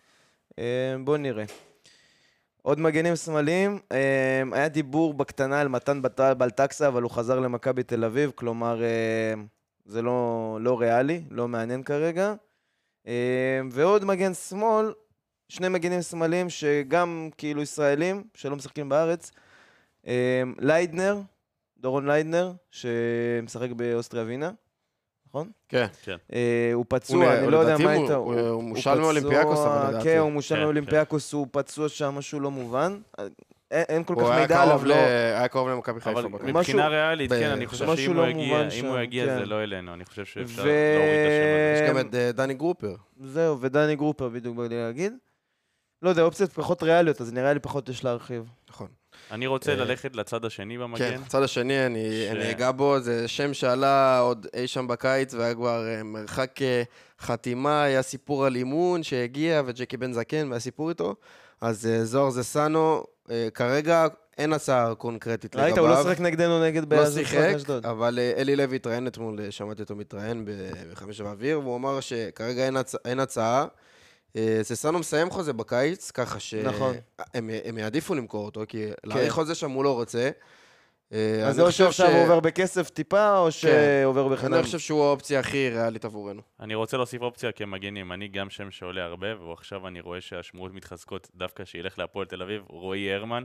בואו 1.05 1.17
נראה. 1.17 1.45
עוד 2.63 2.81
מגנים 2.81 3.17
שמאליים, 3.17 3.79
אה, 3.93 4.43
היה 4.53 4.69
דיבור 4.69 5.15
בקטנה 5.15 5.61
על 5.61 5.69
מתן 5.69 6.03
בלטקסה, 6.39 6.89
אבל 6.89 7.03
הוא 7.03 7.11
חזר 7.11 7.41
למכבי 7.41 7.83
תל 7.83 8.05
אביב, 8.05 8.33
כלומר, 8.35 8.83
אה, 8.83 9.35
זה 9.85 10.03
לא, 10.03 10.59
לא 10.61 10.81
ריאלי, 10.81 11.25
לא 11.31 11.49
מעניין 11.49 11.83
כרגע. 11.83 12.35
אה, 13.07 13.61
ועוד 13.71 14.05
מגן 14.05 14.35
שמאל, 14.35 14.93
שני 15.49 15.69
מגנים 15.69 16.03
שמאליים 16.03 16.51
שגם 16.51 17.29
כאילו 17.39 17.63
ישראלים, 17.63 18.25
שלא 18.35 18.57
משחקים 18.57 18.89
בארץ. 18.89 19.33
ליידנר, 20.59 21.21
דורון 21.79 22.07
ליידנר, 22.07 22.53
שמשחק 22.71 23.71
באוסטריה 23.71 24.25
ווינה, 24.25 24.51
נכון? 25.35 25.51
כן. 25.69 25.87
אה, 26.33 26.39
הוא 26.73 26.79
הוא 26.79 26.85
פצוע, 26.89 27.39
אני 27.39 27.51
לא 27.51 27.57
יודע 27.57 27.77
מה 27.79 27.95
הוא- 27.95 28.03
איתו. 28.05 28.15
הוא- 28.17 28.41
הוא 28.41 28.63
מושאל 28.65 29.01
מאולימפיאקוס, 29.01 29.59
אבל 29.59 29.89
לדעתי. 29.89 30.05
כן, 30.05 30.19
הוא 30.19 30.33
מושאל 30.33 30.55
כן, 30.55 30.61
מאולימפיאקוס, 30.63 31.33
הוא 31.33 31.47
פצוע 31.51 31.89
שם, 31.89 32.15
משהו 32.15 32.41
לא 32.41 32.51
מובן. 32.51 32.99
אה, 33.19 33.25
אין 33.71 33.85
אין 33.89 34.05
כל 34.05 34.15
הוא 34.15 34.23
כך 34.23 34.39
מידע 34.41 34.63
עליו, 34.63 34.81
לא... 34.85 34.95
ל- 34.95 34.99
היה 34.99 35.49
קרוב 35.49 35.69
למכבי 35.69 36.01
חיפה. 36.01 36.21
אבל. 36.21 36.29
מבחינה 36.53 36.89
ריאלית, 36.89 37.33
ב- 37.33 37.35
כן, 37.39 37.51
אני 37.51 37.67
חושב 37.67 37.97
שאם 37.97 38.15
לא 38.15 38.21
הוא 38.23 38.29
יגיע, 38.31 38.65
אם 38.65 38.71
שם, 38.71 38.87
הוא 38.87 38.99
יגיע 38.99 39.27
כן. 39.27 39.39
זה 39.39 39.47
לא 39.47 39.63
אלינו, 39.63 39.95
אני 39.95 40.05
חושב 40.05 40.25
שאפשר 40.25 40.63
ו- 40.63 40.67
להוריד 40.95 41.21
את 41.21 41.31
השם 41.31 41.55
הזה. 41.55 41.85
יש 41.85 41.91
גם 41.91 42.09
את 42.09 42.15
אה, 42.15 42.33
דני 42.33 42.55
גרופר. 42.55 42.95
זהו, 43.25 43.61
ודני 43.61 43.97
גרופר 43.97 44.29
בדיוק 44.29 44.57
באתי 44.57 44.75
להגיד. 44.75 45.13
לא 46.03 46.11
יודע, 46.11 46.23
אופציות 46.23 46.53
פחות 46.53 46.83
ריאליות, 46.83 47.21
אז 47.21 47.33
נראה 47.33 47.53
לי 47.53 47.61
פחות 47.61 47.89
יש 47.89 48.05
להרחיב. 48.05 48.45
נכון. 48.71 48.89
אני 49.31 49.47
רוצה 49.47 49.71
אה, 49.71 49.77
ללכת 49.77 50.17
לצד 50.17 50.45
השני 50.45 50.75
כן, 50.75 50.81
במגן. 50.81 51.23
הצד 51.27 51.43
השני, 51.43 51.87
אני 51.87 52.11
ש- 52.11 52.31
אני 52.31 52.51
אגע 52.51 52.71
בו, 52.71 53.01
זה 53.01 53.29
שם 53.29 53.55
שעלה 53.55 54.19
עוד 54.19 54.47
אי 54.55 54.67
שם 54.67 54.87
בקיץ, 54.89 55.35
והיה 55.35 55.55
כבר 55.55 55.87
אה, 55.89 56.03
מרחק 56.03 56.63
אה, 56.63 56.83
חתימה, 57.21 57.83
היה 57.83 58.03
סיפור 58.03 58.47
על 58.47 58.57
אימון 58.57 59.03
שהגיע, 59.03 59.63
וג'קי 59.67 59.97
בן 59.97 60.13
זקן, 60.13 60.49
והיה 60.49 60.61
סיפור 60.61 60.89
איתו. 60.89 61.15
אז 61.61 61.89
זוהר 62.03 62.31
זסנו, 62.31 63.05
כרגע 63.55 64.07
אין 64.39 64.53
הצעה 64.53 64.95
קונקרטית 64.95 65.55
לגביו. 65.55 65.65
ראית, 65.67 65.79
הוא 65.79 65.89
לא 65.89 66.03
שיחק 66.03 66.21
נגדנו 66.21 66.65
נגד 66.65 66.93
לא 66.93 67.11
שיחק, 67.11 67.55
אבל 67.85 68.19
אלי 68.37 68.57
לוי 68.57 68.77
התראיין 68.77 69.07
אתמול, 69.07 69.51
שמעתי 69.51 69.83
אותו 69.83 69.97
מתראיין 69.97 70.45
בחמש 70.93 71.21
באוויר, 71.21 71.61
והוא 71.61 71.77
אמר 71.77 72.01
שכרגע. 72.01 72.69
אין 73.05 73.21
הצעה. 73.21 73.67
ססנו 74.63 74.99
מסיים 74.99 75.31
חוזה 75.31 75.53
בקיץ, 75.53 76.11
ככה 76.11 76.41
שהם 76.41 76.67
נכון. 76.67 76.97
הם 77.35 77.79
יעדיפו 77.79 78.15
למכור 78.15 78.45
אותו, 78.45 78.61
כי 78.69 78.87
כן. 78.87 79.09
להאריך 79.09 79.33
חוזה 79.33 79.55
שם 79.55 79.71
הוא 79.71 79.85
לא 79.85 79.95
רוצה. 79.95 80.31
אה, 81.13 81.49
אז 81.49 81.61
או 81.61 81.73
שעכשיו 81.73 82.11
הוא 82.11 82.23
עובר 82.23 82.41
בכסף 82.41 82.91
טיפה, 82.91 83.39
או 83.39 83.45
כן. 83.45 83.51
שעובר 83.51 84.29
בחינם. 84.29 84.55
אני 84.55 84.63
חושב 84.63 84.79
שהוא 84.79 85.05
האופציה 85.05 85.41
הכי 85.41 85.71
ריאלית 85.71 86.05
עבורנו. 86.05 86.43
אני 86.61 86.75
רוצה 86.75 86.97
להוסיף 86.97 87.23
אופציה 87.23 87.53
כמגן 87.53 87.97
ימני, 87.97 88.29
גם 88.29 88.51
שם 88.51 88.71
שעולה 88.71 89.05
הרבה, 89.05 89.41
ועכשיו 89.49 89.89
אני 89.89 90.01
רואה 90.01 90.21
שהשמועות 90.21 90.75
מתחזקות 90.75 91.29
דווקא 91.35 91.65
שילך 91.65 91.99
להפועל 91.99 92.27
תל 92.27 92.43
אביב, 92.43 92.63
רועי 92.69 93.15
הרמן. 93.15 93.45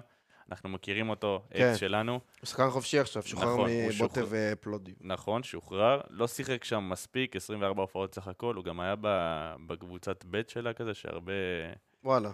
אנחנו 0.51 0.69
מכירים 0.69 1.09
אותו, 1.09 1.43
כן. 1.49 1.69
אקס 1.69 1.77
שלנו. 1.77 2.11
הוא 2.11 2.47
שחקן 2.47 2.69
חופשי 2.69 2.99
עכשיו, 2.99 3.23
שוחרר 3.23 3.53
נכון, 3.53 3.69
מבוטה 3.89 4.21
ופלודי. 4.29 4.93
נכון, 5.01 5.43
שוחרר. 5.43 6.01
לא 6.09 6.27
שיחק 6.27 6.63
שם 6.63 6.89
מספיק, 6.89 7.35
24 7.35 7.81
הופעות 7.81 8.15
סך 8.15 8.27
הכל, 8.27 8.55
הוא 8.55 8.63
גם 8.63 8.79
היה 8.79 8.95
בקבוצת 9.67 10.25
ב' 10.31 10.41
שלה 10.47 10.73
כזה, 10.73 10.93
שהרבה... 10.93 11.33
וואלה. 12.03 12.29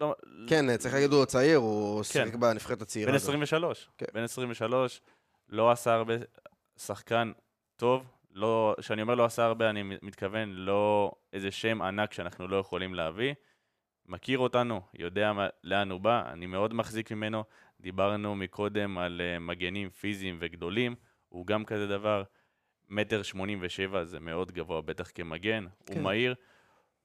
לא... 0.00 0.14
כן, 0.46 0.76
צריך 0.76 0.94
להגיד, 0.94 1.12
הוא 1.12 1.24
צעיר, 1.24 1.58
הוא 1.58 1.98
כן. 1.98 2.02
שיחק 2.04 2.34
בנבחרת 2.34 2.82
הצעירה. 2.82 3.10
בן 3.10 3.16
23. 3.16 3.90
כן. 3.98 4.06
בן 4.14 4.22
23, 4.22 5.00
לא 5.48 5.70
עשה 5.70 5.94
הרבה, 5.94 6.14
שחקן 6.76 7.32
טוב. 7.76 8.04
לא, 8.34 8.74
כשאני 8.80 9.02
אומר 9.02 9.14
לא 9.14 9.24
עשה 9.24 9.44
הרבה, 9.44 9.70
אני 9.70 9.82
מתכוון 10.02 10.48
לא 10.52 11.12
איזה 11.32 11.50
שם 11.50 11.82
ענק 11.82 12.12
שאנחנו 12.12 12.48
לא 12.48 12.56
יכולים 12.56 12.94
להביא. 12.94 13.34
מכיר 14.06 14.38
אותנו, 14.38 14.80
יודע 14.94 15.32
לאן 15.64 15.90
הוא 15.90 16.00
בא, 16.00 16.32
אני 16.32 16.46
מאוד 16.46 16.74
מחזיק 16.74 17.12
ממנו. 17.12 17.44
דיברנו 17.80 18.36
מקודם 18.36 18.98
על 18.98 19.20
uh, 19.20 19.38
מגנים 19.38 19.90
פיזיים 19.90 20.36
וגדולים, 20.40 20.94
הוא 21.28 21.46
גם 21.46 21.64
כזה 21.64 21.86
דבר. 21.86 22.22
מטר 22.88 23.22
שמונים 23.22 23.58
ושבע 23.62 24.04
זה 24.04 24.20
מאוד 24.20 24.52
גבוה, 24.52 24.80
בטח 24.80 25.10
כמגן, 25.14 25.66
כן. 25.86 25.94
הוא 25.94 26.02
מהיר. 26.02 26.34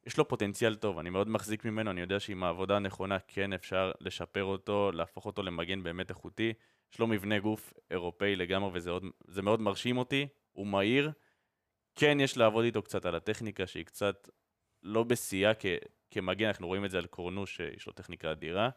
יש 0.05 0.17
לו 0.17 0.27
פוטנציאל 0.27 0.75
טוב, 0.75 0.97
אני 0.97 1.09
מאוד 1.09 1.29
מחזיק 1.29 1.65
ממנו, 1.65 1.91
אני 1.91 2.01
יודע 2.01 2.19
שעם 2.19 2.43
העבודה 2.43 2.75
הנכונה 2.75 3.17
כן 3.27 3.53
אפשר 3.53 3.91
לשפר 4.01 4.43
אותו, 4.43 4.91
להפוך 4.93 5.25
אותו 5.25 5.43
למגן 5.43 5.83
באמת 5.83 6.09
איכותי. 6.09 6.53
יש 6.93 6.99
לו 6.99 7.07
מבנה 7.07 7.39
גוף 7.39 7.73
אירופאי 7.91 8.35
לגמרי 8.35 8.69
וזה 8.73 8.89
עוד, 8.89 9.03
מאוד 9.43 9.61
מרשים 9.61 9.97
אותי, 9.97 10.27
הוא 10.51 10.67
מהיר. 10.67 11.11
כן 11.95 12.19
יש 12.19 12.37
לעבוד 12.37 12.65
איתו 12.65 12.81
קצת 12.81 13.05
על 13.05 13.15
הטכניקה 13.15 13.67
שהיא 13.67 13.85
קצת 13.85 14.29
לא 14.83 15.03
בשיאה 15.03 15.53
כמגן, 16.11 16.47
אנחנו 16.47 16.67
רואים 16.67 16.85
את 16.85 16.91
זה 16.91 16.97
על 16.97 17.05
קורנו 17.05 17.47
שיש 17.47 17.87
לו 17.87 17.93
טכניקה 17.93 18.31
אדירה. 18.31 18.69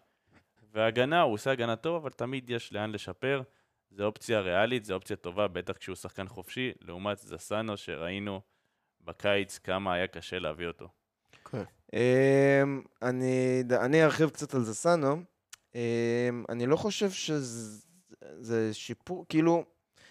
והגנה, 0.73 1.21
הוא 1.21 1.35
עושה 1.35 1.51
הגנה 1.51 1.77
טוב, 1.77 1.97
אבל 1.97 2.11
תמיד 2.11 2.51
יש 2.51 2.73
לאן 2.73 2.91
לשפר. 2.91 3.43
זו 3.91 4.05
אופציה 4.05 4.41
ריאלית, 4.41 4.85
זו 4.85 4.95
אופציה 4.95 5.17
טובה, 5.17 5.49
בטח 5.49 5.77
כשהוא 5.77 5.97
שחקן 5.97 6.29
חופשי, 6.29 6.73
לעומת 6.81 7.19
זסנו 7.19 7.77
שראינו 7.77 8.41
בקיץ 9.01 9.59
כמה 9.59 9.95
היה 9.95 10.07
קשה 10.07 10.39
להביא 10.39 10.67
אותו. 10.67 10.89
כן. 11.45 11.63
אמ, 11.93 12.83
אני, 13.03 13.63
אני 13.71 14.05
ארחיב 14.05 14.31
קצת 14.31 14.55
על 14.55 14.61
זסנו. 14.61 15.23
אמ, 15.75 16.45
אני 16.49 16.67
לא 16.67 16.77
חושב 16.77 17.11
שזה 17.11 18.75
שיפור, 18.75 19.27
כאילו, 19.29 19.65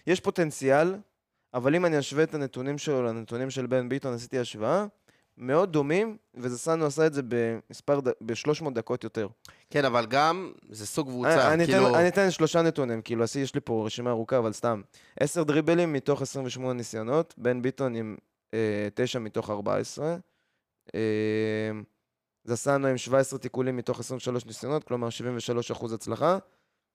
יש 0.08 0.20
פוטנציאל, 0.20 0.96
אבל 1.54 1.76
אם 1.76 1.86
אני 1.86 2.00
אשווה 2.00 2.24
את 2.24 2.34
הנתונים 2.34 2.78
שלו 2.78 3.04
לנתונים 3.04 3.50
של 3.50 3.66
בן 3.66 3.90
ביטון, 3.90 4.14
עשיתי 4.14 4.40
השוואה, 4.40 4.86
מאוד 5.38 5.72
דומים, 5.74 6.18
וזסנו 6.36 6.86
עשה 6.86 7.08
את 7.08 7.14
זה 7.14 7.22
במספר, 7.28 8.00
ב-300 8.00 8.70
דקות 8.74 9.04
יותר. 9.04 9.28
כן, 9.70 9.86
אבל 9.86 10.06
גם, 10.06 10.52
זה 10.70 10.88
סוג 10.88 11.08
קבוצה, 11.08 11.54
אני, 11.54 11.66
כאילו... 11.66 11.96
אני 11.96 12.08
אתן 12.08 12.32
שלושה 12.32 12.62
נתונים, 12.62 13.02
כאילו, 13.02 13.24
יש 13.42 13.56
לי 13.56 13.62
פה 13.64 13.84
רשימה 13.86 14.10
ארוכה, 14.10 14.38
אבל 14.38 14.54
סתם. 14.54 14.82
10 15.20 15.44
דריבלים 15.44 15.94
מתוך 15.94 16.22
28 16.22 16.74
ניסיונות, 16.74 17.34
בן 17.38 17.62
ביטון 17.62 17.96
עם 17.96 18.18
אה, 18.54 18.88
9 18.94 19.20
מתוך 19.20 19.50
14. 19.50 20.16
אמ, 20.96 21.84
זסנו 22.44 22.88
עם 22.88 22.98
17 22.98 23.40
תיקולים 23.40 23.78
מתוך 23.78 24.00
23 24.00 24.46
ניסיונות, 24.46 24.84
כלומר 24.84 25.10
73 25.10 25.72
אחוז 25.72 25.94
הצלחה. 25.94 26.38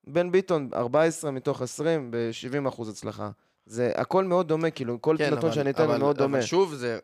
בן 0.07 0.33
ביטון, 0.33 0.71
14 0.75 1.31
מתוך 1.31 1.63
20 1.63 2.11
ב-70 2.11 2.69
אחוז 2.69 2.89
הצלחה. 2.89 3.31
זה 3.67 3.93
הכל 3.95 4.25
מאוד 4.25 4.49
דומה, 4.49 4.71
כאילו, 4.71 5.03
כל 5.03 5.17
כן, 5.19 5.35
נתון 5.35 5.53
שאני 5.53 5.71
אתן 5.71 5.87
הוא 5.87 5.97
מאוד 5.97 6.19
דומה. 6.19 6.39
אבל 6.39 6.47
שוב, 6.47 6.75
זה, 6.75 6.99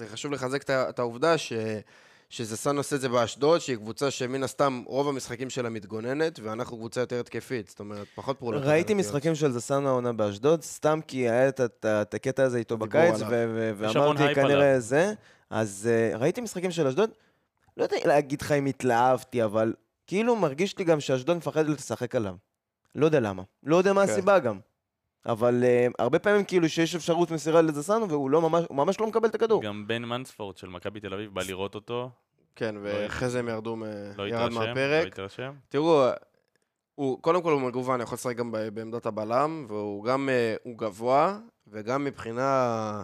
זה 0.00 0.06
חשוב 0.08 0.32
לחזק 0.32 0.70
את 0.70 0.98
העובדה 0.98 1.38
ש... 1.38 1.52
שזה 2.30 2.56
סאן 2.56 2.76
עושה 2.76 2.96
את 2.96 3.00
זה 3.00 3.08
באשדוד, 3.08 3.60
שהיא 3.60 3.76
קבוצה 3.76 4.10
שמן 4.10 4.42
הסתם 4.42 4.82
רוב 4.86 5.08
המשחקים 5.08 5.50
שלה 5.50 5.70
מתגוננת, 5.70 6.40
ואנחנו 6.42 6.76
קבוצה 6.76 7.00
יותר 7.00 7.20
התקפית, 7.20 7.68
זאת 7.68 7.80
אומרת, 7.80 8.06
פחות 8.14 8.38
פעולות. 8.38 8.62
ראיתי 8.62 8.94
משחקים 8.94 9.34
של 9.34 9.52
זסן 9.52 9.86
העונה 9.86 10.12
באשדוד, 10.12 10.62
סתם 10.62 11.00
כי 11.06 11.16
היה 11.16 11.48
את 11.48 12.14
הקטע 12.14 12.42
הזה 12.42 12.58
איתו 12.58 12.76
בקיץ, 12.76 13.20
ואמרתי 13.78 14.34
כנראה 14.34 14.80
זה, 14.80 15.12
אז 15.50 15.88
uh, 15.88 16.16
ראיתי 16.18 16.40
משחקים 16.40 16.70
של 16.70 16.86
אשדוד, 16.86 17.10
לא 17.76 17.82
יודע 17.82 17.96
להגיד 18.04 18.42
לך 18.42 18.52
אם 18.52 18.66
התלהבתי, 18.66 19.44
אבל 19.44 19.74
כאילו 20.06 20.36
מרגיש 20.36 20.78
לי 20.78 20.84
גם 20.84 21.00
שאשדוד 21.00 21.36
מפחדת 21.36 21.68
לשחק 21.68 22.14
עליו. 22.14 22.34
לא 22.94 23.04
יודע 23.04 23.20
למה. 23.20 23.42
לא 23.62 23.76
יודע 23.76 23.92
מה. 23.92 24.06
כן. 24.06 24.12
הסיבה 24.12 24.38
גם. 24.38 24.58
אבל 25.26 25.62
uh, 25.62 25.92
הרבה 25.98 26.18
פעמים 26.18 26.44
כאילו 26.44 26.68
שיש 26.68 26.94
אפשרות 26.94 27.30
מסירה 27.30 27.62
לזסנו, 27.62 28.08
והוא 28.08 28.30
לא 28.30 28.40
ממש, 28.40 28.64
ממש 28.70 29.00
לא 29.00 29.06
מקבל 29.06 29.28
את 29.28 29.34
הכדור. 29.34 29.62
גם 29.62 29.86
בן 29.86 30.04
מנספורד 30.04 30.56
של 30.56 30.68
מכבי 30.68 31.00
תל 31.00 31.14
אביב 31.14 31.34
בא 31.34 31.42
לראות 31.42 31.74
אותו. 31.74 32.10
כן, 32.56 32.74
לא 32.74 32.80
ואחרי 32.82 33.28
זה 33.28 33.38
הם 33.38 33.48
ירדו 33.48 33.76
לא 34.18 34.28
ירד 34.28 34.52
מהפרק. 34.52 35.02
לא 35.02 35.08
התרשם. 35.08 35.52
תראו, 35.68 36.04
הוא, 36.94 37.22
קודם 37.22 37.42
כל 37.42 37.52
הוא 37.52 37.60
מגוון, 37.60 38.00
יכול 38.00 38.16
לשחק 38.16 38.36
גם 38.36 38.52
בעמדת 38.52 39.06
הבלם, 39.06 39.66
והוא 39.68 40.04
גם, 40.04 40.28
uh, 40.28 40.60
הוא 40.62 40.78
גבוה, 40.78 41.38
וגם 41.68 42.04
מבחינה... 42.04 43.02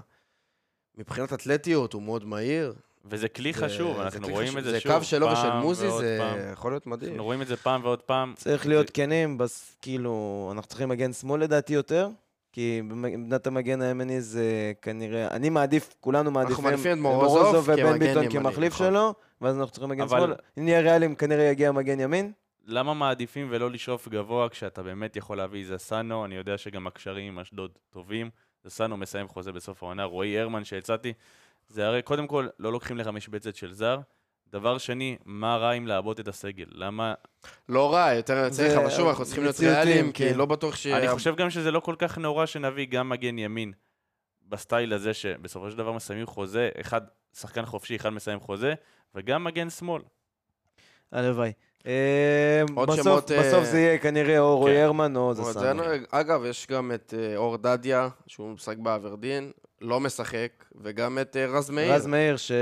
מבחינת 0.99 1.33
אתלטיות 1.33 1.93
הוא 1.93 2.03
מאוד 2.03 2.25
מהיר. 2.25 2.75
וזה 3.11 3.29
כלי 3.29 3.55
חשוב, 3.55 4.01
אנחנו 4.01 4.29
רואים 4.29 4.59
את 4.59 4.65
זה, 4.65 4.81
שוב, 4.81 4.93
זה 4.93 4.99
קו 4.99 5.05
שלו 5.05 5.27
ושל 5.27 5.53
מוזי, 5.53 5.91
זה 5.91 6.19
פעם. 6.21 6.53
יכול 6.53 6.73
להיות 6.73 6.87
מדהים. 6.87 7.11
אנחנו 7.11 7.25
רואים 7.25 7.43
את 7.43 7.47
זה 7.47 7.57
פעם 7.57 7.85
ועוד 7.85 8.03
פעם. 8.03 8.35
צריך 8.37 8.67
להיות 8.67 8.91
כנים, 8.91 9.39
בס... 9.39 9.77
כאילו, 9.83 10.49
אנחנו 10.53 10.69
צריכים 10.69 10.89
מגן 10.89 11.13
שמאל 11.13 11.41
לדעתי 11.41 11.73
יותר, 11.73 12.09
כי 12.53 12.83
במדינת 12.89 13.47
המגן 13.47 13.83
הימני 13.83 14.21
זה 14.21 14.73
כנראה, 14.83 15.29
אני 15.29 15.51
מעדיף, 15.51 15.95
כולנו 16.01 16.31
מעדיפים 16.31 16.93
את 16.93 16.99
מורוזוב 16.99 17.69
ובן 17.69 17.99
ביטון 17.99 18.31
כמחליף 18.31 18.73
נכון. 18.73 18.87
שלו, 18.87 19.15
ואז 19.41 19.57
אנחנו 19.57 19.73
צריכים 19.73 19.89
מגן 19.89 20.03
אבל... 20.03 20.21
שמאל. 20.21 20.35
אם 20.59 20.65
נהיה 20.65 20.81
ריאליים, 20.81 21.15
כנראה 21.15 21.45
יגיע 21.45 21.73
מגן 21.73 22.01
ימין. 22.01 22.33
למה 22.67 22.95
מעדיפים 22.95 23.49
ולא 23.51 23.71
לשאוף 23.71 24.09
גבוה 24.09 24.49
כשאתה 24.49 24.83
באמת 24.83 25.17
יכול 25.17 25.37
להביא 25.37 25.67
זסנו? 25.67 26.25
אני 26.25 26.35
יודע 26.35 26.59
שגם 26.59 26.87
הקשרים 26.87 27.33
עם 27.33 27.39
אשדוד 27.39 27.71
טובים. 27.91 28.31
זסנו 28.65 28.97
מסיים 28.97 29.29
חוזה 29.29 29.53
בסוף 29.53 29.83
העונה, 29.83 30.05
רועי 30.05 30.39
הרמן 30.39 30.65
שהצעתי, 30.65 31.13
זה 31.69 31.87
הרי 31.87 32.03
קודם 32.03 32.27
כל 32.27 32.49
לא 32.59 32.73
לוקחים 32.73 32.97
לך 32.97 33.07
משבצת 33.07 33.57
של 33.57 33.73
זר. 33.73 33.99
דבר 34.49 34.79
שני, 34.79 35.17
מה 35.25 35.57
רע 35.57 35.73
אם 35.73 35.87
לעבות 35.87 36.21
את 36.21 36.29
הסגל? 36.29 36.67
למה... 36.73 37.15
לא 37.69 37.93
רע, 37.95 38.15
יותר 38.15 38.51
צריך, 38.51 38.75
אבל 38.75 38.91
שוב, 38.91 39.09
אנחנו 39.09 39.25
צריכים 39.25 39.45
להיות 39.45 39.61
ריאליים, 39.61 40.13
כי 40.13 40.29
כן. 40.31 40.39
לא 40.39 40.47
בטוח 40.47 40.77
ש... 40.77 40.87
אני 40.87 41.09
חושב 41.09 41.37
גם 41.37 41.51
שזה 41.51 41.71
לא 41.71 41.81
כל 41.81 41.95
כך 41.99 42.19
נורא 42.19 42.47
שנביא 42.47 42.87
גם 42.87 43.09
מגן 43.09 43.39
ימין 43.39 43.73
בסטייל 44.49 44.93
הזה, 44.93 45.15
שבסופו 45.15 45.71
של 45.71 45.79
דבר 45.79 45.93
מסיימים 45.93 46.27
חוזה, 46.27 46.69
אחד 46.81 47.01
שחקן 47.39 47.67
חופשי, 47.67 47.97
אחד 47.97 48.11
מסיים 48.11 48.41
חוזה, 48.41 48.75
וגם 49.15 49.45
מגן 49.45 49.71
שמאל. 49.71 50.03
הלוואי. 51.13 51.53
אמ, 51.87 52.75
בסוף, 52.87 53.31
בסוף 53.33 53.65
זה 53.65 53.79
יהיה 53.79 53.99
כנראה 53.99 54.39
או 54.39 54.59
רועי 54.59 54.75
כן. 54.75 54.83
הרמן 54.83 55.17
או 55.17 55.35
זסן. 55.35 55.79
אגב, 56.11 56.45
יש 56.45 56.67
גם 56.67 56.93
את 56.95 57.15
אה, 57.19 57.37
אור 57.37 57.57
דדיה, 57.57 58.09
שהוא 58.27 58.51
משחק 58.51 58.77
באברדין, 58.77 59.53
לא 59.81 60.01
משחק, 60.01 60.65
וגם 60.81 61.19
את 61.19 61.37
אה, 61.37 61.47
רז 61.47 61.71
מאיר. 61.71 61.95
רז 61.95 62.07
מאיר, 62.07 62.37
ש... 62.37 62.53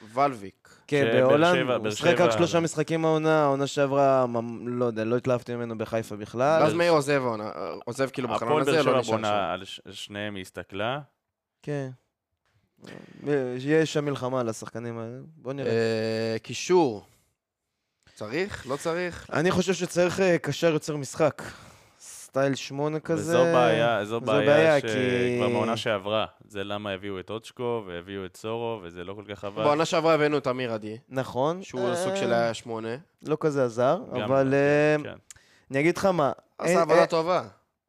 בוולביק. 0.00 0.68
כן, 0.86 1.04
בהולנד, 1.12 1.70
הוא 1.70 1.86
משחק 1.86 2.20
רק 2.20 2.30
שלושה 2.30 2.60
משחקים 2.60 3.04
העונה, 3.04 3.42
העונה 3.44 3.66
שעברה, 3.66 4.26
לא 4.66 4.84
יודע, 4.84 5.04
לא 5.04 5.16
התלהבתי 5.16 5.54
ממנו 5.54 5.78
בחיפה 5.78 6.16
בכלל. 6.16 6.62
רז 6.62 6.74
מאיר 6.74 6.92
עוזב 6.92 7.22
העונה, 7.24 7.50
עוזב 7.84 8.10
כאילו 8.10 8.28
בחלון 8.28 8.62
הזה, 8.62 8.70
לא 8.72 8.78
נשאר 8.78 9.02
שם. 9.02 9.14
הפועל 9.14 9.22
באר 9.22 9.64
שבע 9.64 9.86
על 9.86 9.92
שניהם 9.94 10.34
היא 10.34 10.42
הסתכלה. 10.42 11.00
כן. 11.62 11.88
יש 13.58 13.92
שם 13.92 14.04
מלחמה 14.04 14.40
על 14.40 14.48
השחקנים 14.48 14.98
האלה, 14.98 15.18
בוא 15.36 15.52
נראה. 15.52 15.72
קישור. 16.42 17.06
צריך? 18.14 18.66
לא 18.66 18.76
צריך? 18.76 19.30
אני 19.32 19.50
חושב 19.50 19.74
שצריך 19.74 20.20
אה, 20.20 20.38
קשר 20.38 20.72
יוצר 20.72 20.96
משחק. 20.96 21.42
סטייל 22.26 22.54
שמונה 22.54 23.00
כזה. 23.00 23.40
וזו 23.40 23.44
בעיה, 23.44 24.04
זו 24.04 24.20
בעיה 24.20 24.80
שכבר 24.80 24.92
כי... 24.92 25.52
בעונה 25.52 25.76
שעברה. 25.76 26.26
זה 26.48 26.64
למה 26.64 26.90
הביאו 26.90 27.20
את 27.20 27.30
אוצ'קו 27.30 27.84
והביאו 27.86 28.24
את 28.24 28.36
סורו, 28.36 28.80
וזה 28.82 29.04
לא 29.04 29.14
כל 29.14 29.24
כך 29.28 29.44
עבד. 29.44 29.64
בעונה 29.64 29.84
שעברה 29.84 30.14
הבאנו 30.14 30.38
את 30.38 30.46
אמיר 30.46 30.72
עדי. 30.72 30.98
נכון. 31.08 31.62
שהוא 31.62 31.94
סוג 31.94 32.14
של 32.16 32.32
היה 32.32 32.54
שמונה. 32.54 32.96
לא 33.22 33.36
כזה 33.40 33.64
עזר, 33.64 33.98
אבל 34.24 34.54
אה, 34.54 35.02
כן. 35.02 35.18
אני 35.70 35.80
אגיד 35.80 35.96
לך 35.96 36.04
מה. 36.04 36.32
עשה 36.58 36.82
עבודה 36.82 37.06
טובה. 37.06 37.42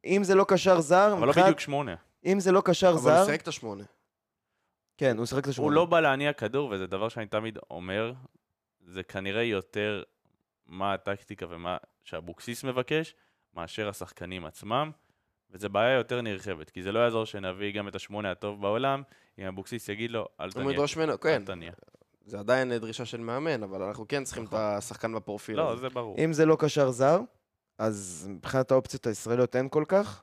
אם 0.04 0.24
זה 0.24 0.34
לא 0.34 0.44
קשר 0.48 0.80
זר... 0.80 1.14
אבל 1.18 1.26
לא 1.26 1.32
בדיוק 1.32 1.60
שמונה. 1.60 1.94
אם 2.26 2.40
זה 2.40 2.52
לא 2.52 2.62
קשר 2.64 2.96
זר... 2.96 3.10
אבל 3.10 3.18
הוא 3.18 3.26
שיחק 3.26 3.42
את 3.42 3.48
השמונה. 3.48 3.84
כן, 4.98 5.18
הוא 5.18 5.26
שיחק 5.26 5.44
את 5.44 5.48
השמונה. 5.48 5.66
הוא 5.66 5.72
לא 5.72 5.84
בא 5.84 6.00
להניע 6.00 6.32
כדור, 6.32 6.70
וזה 6.70 6.86
דבר 6.86 7.08
שאני 7.08 7.26
תמיד 7.26 7.58
אומר, 7.70 8.12
זה 8.86 9.02
כנראה 9.02 9.42
יותר 9.42 10.02
מה 10.66 10.94
הטקטיקה 10.94 11.46
ומה 11.50 11.76
שאבוקסיס 12.04 12.64
מבקש, 12.64 13.14
מאשר 13.54 13.88
השחקנים 13.88 14.44
עצמם, 14.44 14.90
וזו 15.50 15.68
בעיה 15.68 15.94
יותר 15.94 16.20
נרחבת, 16.20 16.70
כי 16.70 16.82
זה 16.82 16.92
לא 16.92 16.98
יעזור 16.98 17.24
שנביא 17.24 17.74
גם 17.74 17.88
את 17.88 17.94
השמונה 17.94 18.30
הטוב 18.30 18.60
בעולם, 18.60 19.02
אם 19.38 19.44
אבוקסיס 19.44 19.88
יגיד 19.88 20.10
לו, 20.10 20.26
אל 20.40 20.50
תניע. 20.50 20.64
הוא 20.64 20.72
ידרוש 20.72 20.96
ממנו, 20.96 21.20
כן. 21.20 21.42
זה 22.24 22.38
עדיין 22.38 22.78
דרישה 22.78 23.04
של 23.04 23.20
מאמן, 23.20 23.62
אבל 23.62 23.82
אנחנו 23.82 24.08
כן 24.08 24.24
צריכים 24.24 24.44
את 24.44 24.48
נכון. 24.48 24.60
השחקן 24.60 25.14
בפרופיל 25.14 25.56
לא, 25.56 25.72
הזה. 25.72 25.80
זה 25.80 25.88
ברור. 25.88 26.16
אם 26.24 26.32
זה 26.32 26.46
לא 26.46 26.56
קשר 26.60 26.90
זר, 26.90 27.20
אז 27.78 28.26
מבחינת 28.30 28.70
האופציות 28.70 29.06
הישראליות 29.06 29.56
אין 29.56 29.68
כל 29.68 29.84
כך. 29.88 30.22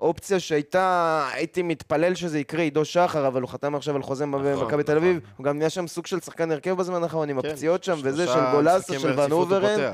אופציה 0.00 0.40
שהייתה, 0.40 1.28
הייתי 1.32 1.62
מתפלל 1.62 2.14
שזה 2.14 2.38
יקרה, 2.38 2.62
עידו 2.62 2.84
שחר, 2.84 3.26
אבל 3.26 3.42
הוא 3.42 3.50
חתם 3.50 3.74
עכשיו 3.74 3.96
על 3.96 4.02
חוזה 4.02 4.26
נכון, 4.26 4.44
במכבי 4.44 4.82
תל 4.82 4.96
אביב. 4.96 5.16
נכון. 5.16 5.30
הוא 5.36 5.44
גם 5.44 5.58
נהיה 5.58 5.70
שם 5.70 5.86
סוג 5.86 6.06
של 6.06 6.20
שחקן 6.20 6.50
הרכב 6.50 6.72
בזמן 6.72 7.02
האחרון, 7.02 7.30
עם 7.30 7.42
כן, 7.42 7.48
הפציעות 7.48 7.84
שם, 7.84 7.98
וזה 8.02 8.26
של 8.26 8.40
גולסה, 8.52 8.98
של 8.98 9.20
ונוברן. 9.20 9.92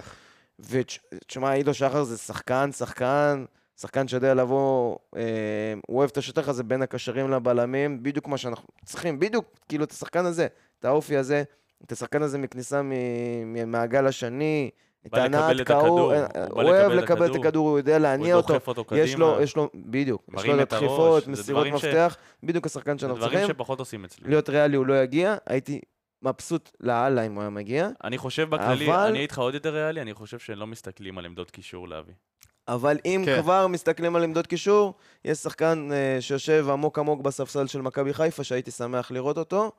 ותשמע, 0.61 1.51
עידו 1.51 1.75
שחר 1.75 2.05
זה 2.05 2.19
שחקן, 2.19 2.73
שחקן, 2.73 3.45
שחקן 3.81 4.09
שיודע 4.09 4.35
לבוא, 4.35 4.97
אה, 5.17 5.23
הוא 5.87 5.99
אוהב 5.99 6.11
את 6.13 6.17
השטח 6.17 6.49
הזה 6.49 6.63
בין 6.63 6.83
הקשרים 6.83 7.31
לבלמים, 7.31 8.03
בדיוק 8.03 8.29
מה 8.29 8.37
שאנחנו 8.37 8.69
צריכים, 8.85 9.19
בדיוק, 9.19 9.45
כאילו, 9.69 9.85
את 9.85 9.91
השחקן 9.91 10.27
הזה, 10.27 10.47
את 10.79 10.85
האופי 10.85 11.17
הזה, 11.17 11.43
את 11.85 11.93
השחקן 11.93 12.23
הזה 12.23 12.39
מכניסה 12.39 12.81
מהגל 13.67 14.07
השני, 14.07 14.71
את 15.07 15.15
הנעת 15.15 15.61
קהור, 15.61 16.13
הוא 16.51 16.63
אוהב 16.63 16.93
לקבל 16.93 17.31
את 17.31 17.37
הכדור, 17.37 17.69
הוא 17.69 17.79
יודע 17.79 17.99
להניע 17.99 18.37
אותו, 18.37 18.55
יש 18.93 19.15
לו, 19.15 19.41
יש 19.41 19.57
לו, 19.57 19.71
בדיוק, 19.75 20.23
יש 20.35 20.47
לו 20.47 20.65
דחיפות, 20.65 21.27
מסירות 21.27 21.67
מפתח, 21.67 22.17
בדיוק 22.43 22.67
השחקן 22.67 22.99
שאנחנו 22.99 23.21
צריכים. 23.21 23.39
זה 23.39 23.45
דברים 23.45 23.55
שפחות 23.55 23.79
עושים 23.79 24.05
אצלי. 24.05 24.29
להיות 24.29 24.49
ריאלי 24.49 24.77
הוא 24.77 24.87
לא 24.87 25.03
יגיע, 25.03 25.37
הייתי 25.47 25.81
מבסוט 26.23 26.71
לאללה 26.81 27.23
אם 27.23 27.35
הוא 27.35 27.41
היה 27.41 27.51
מגיע. 27.51 27.89
אני 28.05 28.19
חושב 28.19 28.51
בכללי, 28.51 28.93
אני 28.93 29.19
איתך 29.19 29.39
עוד 29.39 29.55
יותר 29.55 29.75
ריאלי, 29.75 30.03
אני 30.03 30.15
חושב 30.15 30.39
שלא 30.39 30.67
מסתכלים 30.67 31.19
על 31.19 31.25
עמדות 31.25 31.51
קישור 31.51 31.89
להביא. 31.89 32.15
אבל 32.69 32.99
אם 33.05 33.23
כן. 33.25 33.43
כבר 33.43 33.67
מסתכלים 33.67 34.17
על 34.17 34.25
עמדות 34.25 34.47
קישור, 34.47 34.95
יש 35.25 35.39
שחקן 35.39 35.89
uh, 35.91 36.21
שיושב 36.21 36.67
עמוק 36.71 36.99
עמוק 36.99 37.21
בספסל 37.21 37.67
של 37.67 37.81
מכבי 37.81 38.15
חיפה, 38.15 38.45
שהייתי 38.45 38.71
שמח 38.71 39.11
לראות 39.11 39.39
אותו, 39.39 39.73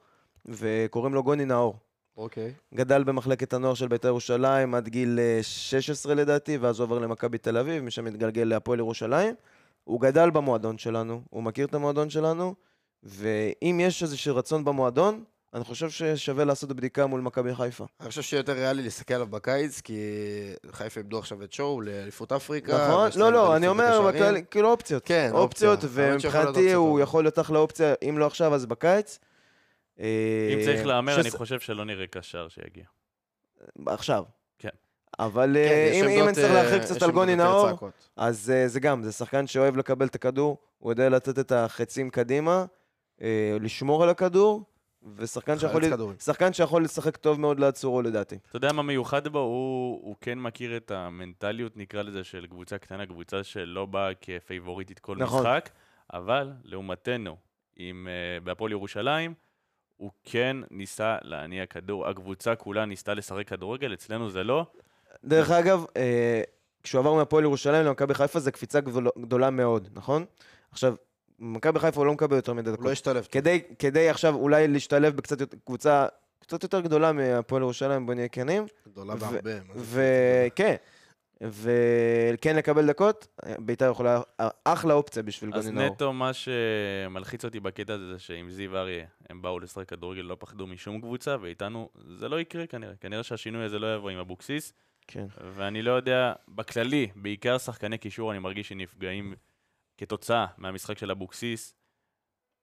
וקוראים 0.45 1.13
לו 1.13 1.23
גוני 1.23 1.45
נאור. 1.45 1.75
אוקיי. 2.17 2.53
גדל 2.73 3.03
במחלקת 3.03 3.53
הנוער 3.53 3.73
של 3.73 3.88
בית"ר 3.88 4.08
ירושלים 4.08 4.75
עד 4.75 4.88
גיל 4.88 5.19
16 5.41 6.12
אה, 6.12 6.17
לדעתי, 6.17 6.58
ואז 6.58 6.79
הוא 6.79 6.86
עבר 6.86 6.99
למכבי 6.99 7.38
תל 7.38 7.58
אביב, 7.58 7.84
משם 7.84 8.08
התגלגל 8.08 8.43
להפועל 8.43 8.79
ירושלים. 8.79 9.36
הוא 9.84 10.01
גדל 10.01 10.29
במועדון 10.29 10.77
שלנו, 10.77 11.21
הוא 11.29 11.43
מכיר 11.43 11.65
את 11.65 11.73
המועדון 11.73 12.10
שלנו, 12.10 12.56
ואם 13.03 13.79
יש 13.82 14.03
איזשהו 14.03 14.36
רצון 14.36 14.65
במועדון, 14.65 15.23
אני 15.54 15.63
חושב 15.63 15.89
ששווה 15.89 16.46
לעשות 16.46 16.72
בדיקה 16.72 17.06
מול 17.06 17.22
מכבי 17.22 17.56
חיפה. 17.56 17.86
אני 18.00 18.10
חושב 18.10 18.22
שיותר 18.22 18.54
ריאלי 18.54 18.84
להסתכל 18.84 19.13
עליו 19.13 19.28
בקיץ, 19.28 19.82
כי 19.82 19.98
חיפה 20.72 21.00
איבדו 21.00 21.20
עכשיו 21.20 21.44
את 21.44 21.54
שואו 21.54 21.82
לאליפות 21.82 22.32
אפריקה. 22.32 22.88
נכון, 22.88 23.10
לא, 23.16 23.32
לא, 23.32 23.56
אני 23.56 23.68
אומר, 23.68 24.12
כאילו 24.52 24.72
אופציות. 24.72 25.06
כן, 25.06 25.30
אופציות, 25.34 25.80
ומבחינתי 25.84 26.74
הוא 26.74 27.00
יכול 27.00 27.24
להיות 27.24 27.39
אחלה 27.39 27.60
אופציה, 27.60 27.94
אם 28.10 28.18
לא 28.18 28.26
עכשיו, 28.26 28.54
אז 28.54 28.66
בקיץ. 28.66 29.20
אם 30.00 30.06
צריך 30.66 30.80
אה, 30.80 30.86
להמר, 30.86 31.22
אני 31.22 31.32
חושב 31.32 31.60
שלא 31.60 31.86
נראה 31.86 32.08
קשר 32.08 32.48
שיגיע. 32.50 32.84
עכשיו. 33.86 34.24
כן. 34.60 34.70
אבל 35.20 35.56
כן, 35.56 36.08
אה, 36.08 36.16
אם 36.20 36.28
אני 36.28 36.34
צריך 36.34 36.54
להרחיק 36.54 36.82
אה, 36.82 36.86
קצת 36.86 37.02
על 37.02 37.12
גוני 37.12 37.36
נאור, 37.36 37.70
אז 38.16 38.54
זה 38.66 38.80
גם, 38.80 39.04
זה 39.04 39.12
שחקן 39.12 39.48
שאוהב 39.48 39.78
לקבל 39.78 40.06
את 40.06 40.16
הכדור, 40.16 40.58
הוא 40.80 40.92
יודע 40.92 41.10
לתת 41.10 41.39
את 41.39 41.52
החצים 41.52 42.10
קדימה, 42.10 42.66
לשמור 43.60 44.04
על 44.04 44.10
הכדור, 44.10 44.63
ושחקן 45.16 45.60
שיכול, 45.60 45.82
שחקן 46.20 46.54
שיכול 46.54 46.84
לשחק 46.84 47.18
טוב 47.18 47.39
מאוד 47.39 47.60
לעצורו 47.60 48.02
לדעתי. 48.02 48.38
אתה 48.50 48.58
יודע 48.58 48.74
מה 48.74 48.82
מיוחד 48.84 49.28
בו? 49.28 49.39
הוא, 49.39 50.00
הוא 50.04 50.16
כן 50.22 50.39
מכיר 50.39 50.78
את 50.78 50.92
המנטליות, 50.92 51.78
נקרא 51.78 52.02
לזה, 52.02 52.24
של 52.24 52.46
קבוצה 52.48 52.78
קטנה, 52.78 53.06
קבוצה 53.06 53.44
שלא 53.44 53.86
באה 53.86 54.12
כפייבוריטית 54.22 55.00
כל 55.00 55.18
נכון. 55.18 55.39
משחק, 55.39 55.70
אבל 56.13 56.52
לעומתנו, 56.63 57.38
עם, 57.76 58.08
uh, 58.08 58.44
בהפועל 58.44 58.72
ירושלים, 58.72 59.34
הוא 59.98 60.12
כן 60.24 60.58
ניסה 60.72 61.18
להניע 61.22 61.66
כדור. 61.66 62.08
הקבוצה 62.08 62.56
כולה 62.56 62.86
ניסתה 62.86 63.13
לשחק 63.13 63.48
כדורגל, 63.48 63.94
אצלנו 63.94 64.30
זה 64.30 64.44
לא. 64.44 64.66
דרך 65.24 65.52
אגב, 65.52 65.86
אה, 65.98 66.42
כשהוא 66.84 67.00
עבר 67.00 67.13
מהפועל 67.13 67.44
ירושלים 67.44 67.86
למכבי 67.86 68.13
חיפה 68.13 68.39
זה 68.39 68.52
קפיצה 68.52 68.80
גדולה 69.20 69.50
מאוד, 69.50 69.89
נכון? 69.94 70.26
עכשיו, 70.72 70.96
מכבי 71.39 71.80
חיפה 71.80 72.00
הוא 72.00 72.06
לא 72.06 72.13
מקבל 72.13 72.36
יותר 72.36 72.54
מדי 72.54 72.72
דקות. 72.72 72.80
הוא 72.80 72.86
לא 72.86 72.91
השתלב. 72.91 73.28
כדי, 73.32 73.62
כדי 73.80 74.10
עכשיו 74.10 74.36
אולי 74.36 74.67
להשתלב 74.67 75.15
בקצת 75.15 75.41
יותר, 75.41 75.58
קבוצה 75.65 76.08
קצת 76.39 76.63
יותר 76.63 76.80
גדולה 76.80 77.12
מהפועל 77.12 77.62
ירושלים, 77.62 78.06
בוא 78.06 78.13
נהיה 78.13 78.28
כנים. 78.28 78.65
גדולה 78.88 79.15
בהרבה. 79.15 79.52
וכן, 79.76 80.76
וכן 81.41 82.56
לקבל 82.56 82.88
דקות, 82.88 83.28
בית"ר 83.60 83.91
יכולה, 83.91 84.22
אחלה 84.63 84.93
אופציה 84.93 85.24
בשביל 85.24 85.52
גוני 85.52 85.72
נאור. 85.72 85.86
אז 85.86 85.91
נטו, 85.91 86.13
מה 86.13 86.32
שמלחיץ 86.34 87.46
אותי 87.46 87.60
בקטע 87.60 87.93
הזה, 87.93 88.13
זה 88.13 88.19
שעם 88.19 88.50
זיו 88.50 88.78
אריה, 88.78 89.06
הם 89.30 89.41
באו 89.41 89.60
לשחק 89.60 89.89
כדורגל, 89.89 90.22
לא 90.22 90.38
פחדו 90.39 90.67
משום 90.67 91.02
קבוצה, 91.02 91.36
ואיתנו 91.41 91.89
זה 92.19 92.30
לא 92.30 92.39
יקרה 92.39 92.67
כנראה. 92.67 92.93
כנראה 93.02 93.24
שהשינוי 93.24 93.65
הזה 93.65 93.80
לא 93.80 93.96
יבוא 93.96 94.10
עם 94.10 94.19
אבוקסיס. 94.19 94.74
כן. 95.08 95.26
ואני 95.56 95.82
לא 95.82 95.91
יודע, 95.91 96.34
בכללי, 96.48 97.08
בעיקר 97.15 97.58
שחקני 97.58 97.98
קישור, 97.98 98.32
אני 98.32 98.39
מרגיש 98.39 98.69
שנפגעים 98.69 99.34
כתוצאה 99.97 100.45
מהמשחק 100.58 100.97
של 100.97 101.12
אבוקסיס. 101.12 101.73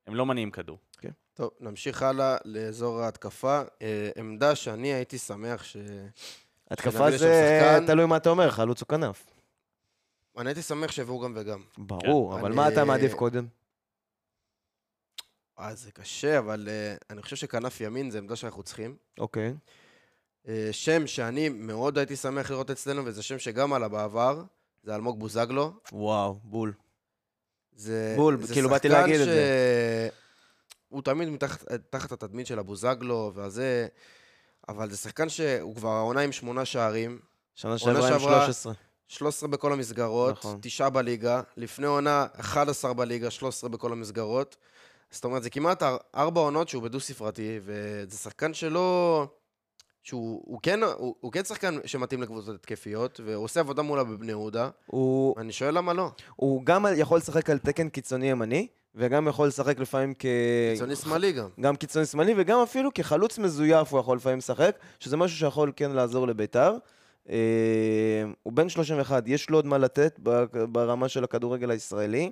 הם 0.06 0.14
לא 0.14 0.26
מניעים 0.26 0.50
כדור. 0.50 0.78
כן. 0.98 1.10
טוב, 1.34 1.50
נמשיך 1.60 2.02
הלאה 2.02 2.36
לאזור 2.44 3.00
ההתקפה. 3.00 3.62
אה, 3.82 4.10
עמדה 4.16 4.54
שאני 4.54 4.92
הייתי 4.92 5.18
שמח 5.18 5.64
ש... 5.64 5.76
התקפה 6.70 7.10
זה 7.10 7.78
תלוי 7.86 8.06
מה 8.06 8.16
אתה 8.16 8.30
אומר, 8.30 8.50
חלוץ 8.50 8.82
או 8.82 8.86
כנף. 8.86 9.26
אני 10.38 10.48
הייתי 10.48 10.62
שמח 10.62 10.92
שיביאו 10.92 11.20
גם 11.20 11.32
וגם. 11.36 11.62
ברור, 11.78 12.40
אבל 12.40 12.52
מה 12.52 12.68
אתה 12.68 12.84
מעדיף 12.84 13.14
קודם? 13.14 13.46
אה, 15.58 15.74
זה 15.74 15.92
קשה, 15.92 16.38
אבל 16.38 16.68
uh, 16.68 17.04
אני 17.10 17.22
חושב 17.22 17.36
שכנף 17.36 17.80
ימין 17.80 18.10
זה 18.10 18.18
עמדה 18.18 18.36
שאנחנו 18.36 18.62
צריכים. 18.62 18.96
אוקיי. 19.18 19.54
Uh, 20.44 20.48
שם 20.72 21.06
שאני 21.06 21.48
מאוד 21.48 21.98
הייתי 21.98 22.16
שמח 22.16 22.50
לראות 22.50 22.70
אצלנו, 22.70 23.04
וזה 23.04 23.22
שם 23.22 23.38
שגם 23.38 23.72
עלה 23.72 23.88
בעבר, 23.88 24.42
זה 24.82 24.94
אלמוג 24.94 25.18
בוזגלו. 25.18 25.72
וואו, 25.92 26.38
בול. 26.44 26.72
זה, 27.76 28.14
בול, 28.16 28.42
זה 28.42 28.54
כאילו 28.54 28.68
באתי 28.68 28.88
להגיד 28.88 29.16
ש... 29.16 29.20
את 29.20 29.24
זה. 29.24 30.08
הוא 30.88 31.02
תמיד 31.02 31.28
מתחת, 31.28 31.64
תחת 31.90 32.12
התדמית 32.12 32.46
של 32.46 32.58
הבוזגלו, 32.58 33.32
וזה... 33.34 33.86
אבל 34.68 34.90
זה 34.90 34.96
שחקן 34.96 35.28
שהוא 35.28 35.76
כבר 35.76 35.88
העונה 35.88 36.20
עם 36.20 36.32
שמונה 36.32 36.64
שערים. 36.64 37.18
שנה 37.54 37.78
שעברה 37.78 38.14
עם 38.14 38.20
13. 38.20 38.72
13 39.08 39.48
בכל 39.48 39.72
המסגרות, 39.72 40.38
נכון. 40.38 40.58
תשעה 40.62 40.90
בליגה. 40.90 41.40
לפני 41.56 41.86
עונה, 41.86 42.26
11 42.40 42.92
בליגה, 42.94 43.30
13 43.30 43.70
בכל 43.70 43.92
המסגרות. 43.92 44.56
זאת 45.10 45.24
אומרת, 45.24 45.42
זה 45.42 45.50
כמעט 45.50 45.82
ארבע 46.14 46.40
עונות 46.40 46.68
שהוא 46.68 46.82
בדו-ספרתי, 46.82 47.60
וזה 47.64 48.16
שחקן 48.16 48.54
שלא... 48.54 49.26
שהוא 50.02 50.42
הוא 50.44 50.60
כן, 50.62 50.82
הוא, 50.82 51.14
הוא 51.20 51.32
כן 51.32 51.44
שחקן 51.44 51.76
שמתאים 51.84 52.22
לקבוצות 52.22 52.54
התקפיות, 52.54 53.20
והוא 53.24 53.44
עושה 53.44 53.60
עבודה 53.60 53.82
מולה 53.82 54.04
בבני 54.04 54.32
יהודה. 54.32 54.68
הוא... 54.86 55.34
אני 55.38 55.52
שואל 55.52 55.78
למה 55.78 55.92
לא. 55.92 56.10
הוא 56.36 56.64
גם 56.64 56.86
יכול 56.96 57.18
לשחק 57.18 57.50
על 57.50 57.58
תקן 57.58 57.88
קיצוני 57.88 58.30
ימני, 58.30 58.66
וגם 58.94 59.28
יכול 59.28 59.48
לשחק 59.48 59.78
לפעמים 59.78 60.14
כ... 60.18 60.26
קיצוני 60.72 60.96
שמאלי 60.96 61.32
גם. 61.32 61.48
גם 61.60 61.76
קיצוני 61.76 62.06
שמאלי, 62.06 62.34
וגם 62.36 62.60
אפילו 62.60 62.94
כחלוץ 62.94 63.38
מזויף 63.38 63.92
הוא 63.92 64.00
יכול 64.00 64.16
לפעמים 64.16 64.38
לשחק, 64.38 64.76
שזה 65.00 65.16
משהו 65.16 65.38
שיכול 65.38 65.72
כן 65.76 65.90
לעזור 65.90 66.26
לביתר. 66.26 66.76
אה, 67.30 67.36
הוא 68.42 68.52
בן 68.52 68.68
31, 68.68 69.22
יש 69.26 69.50
לו 69.50 69.58
עוד 69.58 69.66
מה 69.66 69.78
לתת 69.78 70.18
ברמה 70.52 71.08
של 71.08 71.24
הכדורגל 71.24 71.70
הישראלי. 71.70 72.30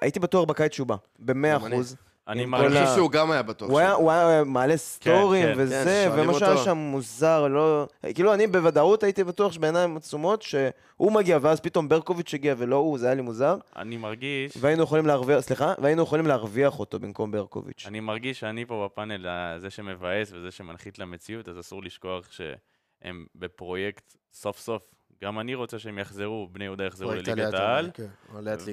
הייתי 0.00 0.20
בטוח 0.20 0.44
בקיץ 0.44 0.72
שהוא 0.72 0.86
בא, 0.86 0.96
במאה 1.18 1.56
אחוז. 1.56 1.96
אני 2.32 2.46
מרגיש 2.46 2.88
שהוא 2.94 3.10
גם 3.10 3.30
היה 3.30 3.42
בטוח. 3.42 3.70
הוא 3.70 3.78
היה, 3.78 3.92
הוא 3.92 4.10
היה 4.10 4.44
מעלה 4.44 4.76
סטורים 4.76 5.46
כן, 5.46 5.54
כן. 5.54 5.60
וזה, 5.60 6.10
כן, 6.16 6.20
ומה 6.20 6.34
שהיה 6.34 6.56
שם 6.56 6.76
מוזר, 6.76 7.48
לא... 7.48 7.86
כאילו, 8.14 8.34
אני 8.34 8.46
בוודאות 8.46 9.02
הייתי 9.02 9.24
בטוח 9.24 9.52
שבעיניים 9.52 9.96
עצומות 9.96 10.42
שהוא 10.42 11.12
מגיע, 11.12 11.38
ואז 11.42 11.60
פתאום 11.60 11.88
ברקוביץ' 11.88 12.34
הגיע 12.34 12.54
ולא 12.58 12.76
הוא, 12.76 12.98
זה 12.98 13.06
היה 13.06 13.14
לי 13.14 13.22
מוזר. 13.22 13.56
אני 13.76 13.96
מרגיש... 13.96 14.52
והיינו 14.60 14.82
יכולים 14.82 15.06
להרוויח, 15.06 15.40
סליחה? 15.40 15.74
והיינו 15.78 16.02
יכולים 16.02 16.26
להרוויח 16.26 16.78
אותו 16.78 16.98
במקום 16.98 17.30
ברקוביץ'. 17.30 17.84
אני 17.86 18.00
מרגיש 18.00 18.40
שאני 18.40 18.64
פה 18.64 18.88
בפאנל, 18.90 19.26
זה 19.58 19.70
שמבאס 19.70 20.32
וזה 20.32 20.50
שמנחית 20.50 20.98
למציאות, 20.98 21.48
אז 21.48 21.60
אסור 21.60 21.82
לשכוח 21.82 22.28
שהם 22.32 23.26
בפרויקט 23.34 24.16
סוף 24.32 24.58
סוף 24.58 24.82
גם 25.22 25.38
אני 25.38 25.54
רוצה 25.54 25.78
שהם 25.78 25.98
יחזרו, 25.98 26.48
בני 26.52 26.64
יהודה 26.64 26.84
יחזרו 26.84 27.12
לליגת 27.12 27.54
העל. 27.54 27.90
כן, 27.94 28.06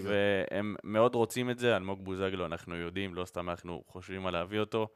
והם 0.03 0.75
מאוד 0.83 1.15
רוצים 1.15 1.49
את 1.49 1.59
זה, 1.59 1.75
אלמוג 1.75 2.03
בוזגלו, 2.03 2.45
אנחנו 2.45 2.75
יודעים, 2.75 3.15
לא 3.15 3.25
סתם 3.25 3.49
אנחנו 3.49 3.83
חושבים 3.88 4.25
על 4.25 4.33
להביא 4.33 4.59
אותו. 4.59 4.88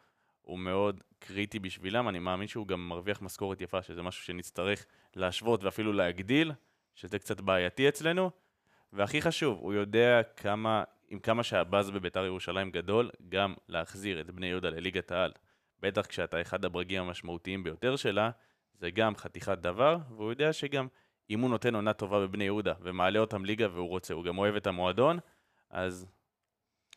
הוא 0.42 0.60
מאוד 0.60 1.02
קריטי 1.20 1.60
בשבילם, 1.60 2.10
אני 2.10 2.20
מאמין 2.20 2.48
שהוא 2.48 2.68
גם 2.68 2.90
מרוויח 2.90 3.22
משכורת 3.22 3.62
יפה, 3.62 3.82
שזה 3.82 4.02
משהו 4.02 4.24
שנצטרך 4.24 4.86
להשוות 5.16 5.64
ואפילו 5.64 5.94
להגדיל, 5.94 6.52
שזה 6.96 7.20
קצת 7.20 7.42
בעייתי 7.42 7.90
אצלנו. 7.90 8.32
והכי 8.94 9.22
חשוב, 9.22 9.60
הוא 9.62 9.74
יודע 9.74 10.22
כמה, 10.38 10.84
עם 11.10 11.20
כמה 11.20 11.44
שהבאז 11.44 11.92
בביתר 11.92 12.26
ירושלים 12.26 12.72
גדול, 12.72 13.10
גם 13.30 13.54
להחזיר 13.70 14.22
את 14.22 14.32
בני 14.32 14.48
יהודה 14.48 14.70
לליגת 14.70 15.12
העל. 15.12 15.32
בטח 15.80 16.06
כשאתה 16.06 16.42
אחד 16.42 16.66
הברגים 16.66 17.02
המשמעותיים 17.02 17.64
ביותר 17.64 17.96
שלה, 17.96 18.30
זה 18.74 18.92
גם 18.92 19.16
חתיכת 19.16 19.58
דבר, 19.58 19.98
והוא 20.10 20.30
יודע 20.30 20.54
שגם 20.54 20.88
אם 21.34 21.40
הוא 21.40 21.50
נותן 21.50 21.76
עונה 21.76 21.94
טובה 21.94 22.20
בבני 22.20 22.44
יהודה 22.44 22.74
ומעלה 22.82 23.20
אותם 23.20 23.46
ליגה 23.46 23.68
והוא 23.74 23.90
רוצה, 23.90 24.14
הוא 24.14 24.24
גם 24.24 24.38
אוהב 24.38 24.56
את 24.56 24.68
המועדון, 24.68 25.20
אז 25.70 26.06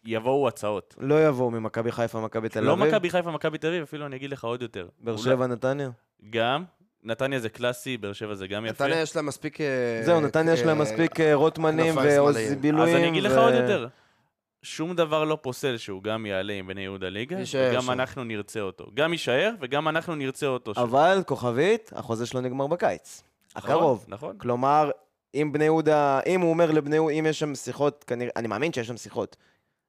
יבואו 0.05 0.49
הצעות. 0.49 0.94
לא 0.99 1.27
יבואו 1.29 1.51
ממכבי 1.51 1.92
חיפה, 1.92 2.20
מכבי 2.20 2.49
תל 2.49 2.61
לא 2.61 2.72
אביב? 2.72 2.87
מכבי 2.87 3.11
חיפה, 3.11 3.31
מכבי 3.31 3.59
תל 3.59 3.66
אביב, 3.66 3.83
אפילו 3.83 4.07
אני 4.07 4.16
אגיד 4.16 4.31
לך 4.31 4.44
עוד 4.44 4.62
יותר. 4.62 4.88
באר 5.01 5.16
שבע, 5.16 5.46
נתניה? 5.46 5.90
גם. 6.31 6.64
נתניה 7.05 7.38
זה 7.38 7.49
קלאסי, 7.49 7.96
באר 7.96 8.12
שבע 8.12 8.35
זה 8.35 8.46
גם 8.46 8.66
יפה. 8.66 8.85
נתניה 8.85 9.03
יש 9.03 9.16
לה 9.16 9.22
מספיק... 9.22 9.61
אה, 9.61 10.01
זהו, 10.05 10.20
נתניה 10.20 10.53
יש 10.53 10.61
להם 10.61 10.77
אה, 10.77 10.83
מספיק 10.83 11.20
אה, 11.20 11.35
רוטמנים 11.35 11.96
ועוז. 11.96 12.37
בילויים. 12.61 12.94
אז 12.94 13.01
אני 13.01 13.09
אגיד 13.09 13.22
לך 13.22 13.37
עוד 13.37 13.55
יותר. 13.55 13.88
שום 14.62 14.96
דבר 14.96 15.25
לא 15.25 15.38
פוסל 15.42 15.77
שהוא 15.77 16.03
גם 16.03 16.27
יעלה 16.27 16.53
עם 16.53 16.66
בני 16.66 16.81
יהודה 16.81 17.09
ליגה, 17.09 17.38
יישאר 17.38 17.70
וגם 17.72 17.83
שם. 17.83 17.90
אנחנו 17.90 18.25
נרצה 18.25 18.61
אותו. 18.61 18.87
גם 18.94 19.12
יישאר 19.12 19.51
וגם 19.61 19.88
אנחנו 19.88 20.14
נרצה 20.14 20.46
אותו. 20.46 20.72
אבל, 20.77 21.22
כוכבית, 21.27 21.92
החוזה 21.96 22.27
שלו 22.27 22.40
נגמר 22.40 22.66
בקיץ. 22.66 23.22
נכון, 23.56 23.70
הקרוב. 23.70 24.04
נכון. 24.08 24.38
כלומר, 24.38 24.90
אם 25.34 25.50
בני 25.52 25.64
יהודה, 25.64 26.20
אם 26.26 26.40
הוא 26.40 26.50
אומר 26.50 26.70
לבני 26.70 26.96
יהודה, 26.96 27.12
אם 27.14 27.26
יש 27.28 27.38
שם 27.38 27.54
שיחות, 27.54 28.04
כנראה, 28.06 28.30
אני 28.36 28.48
מאמין 28.48 28.72
שיש 28.72 28.86
שם 28.86 28.96
שיחות. 28.96 29.36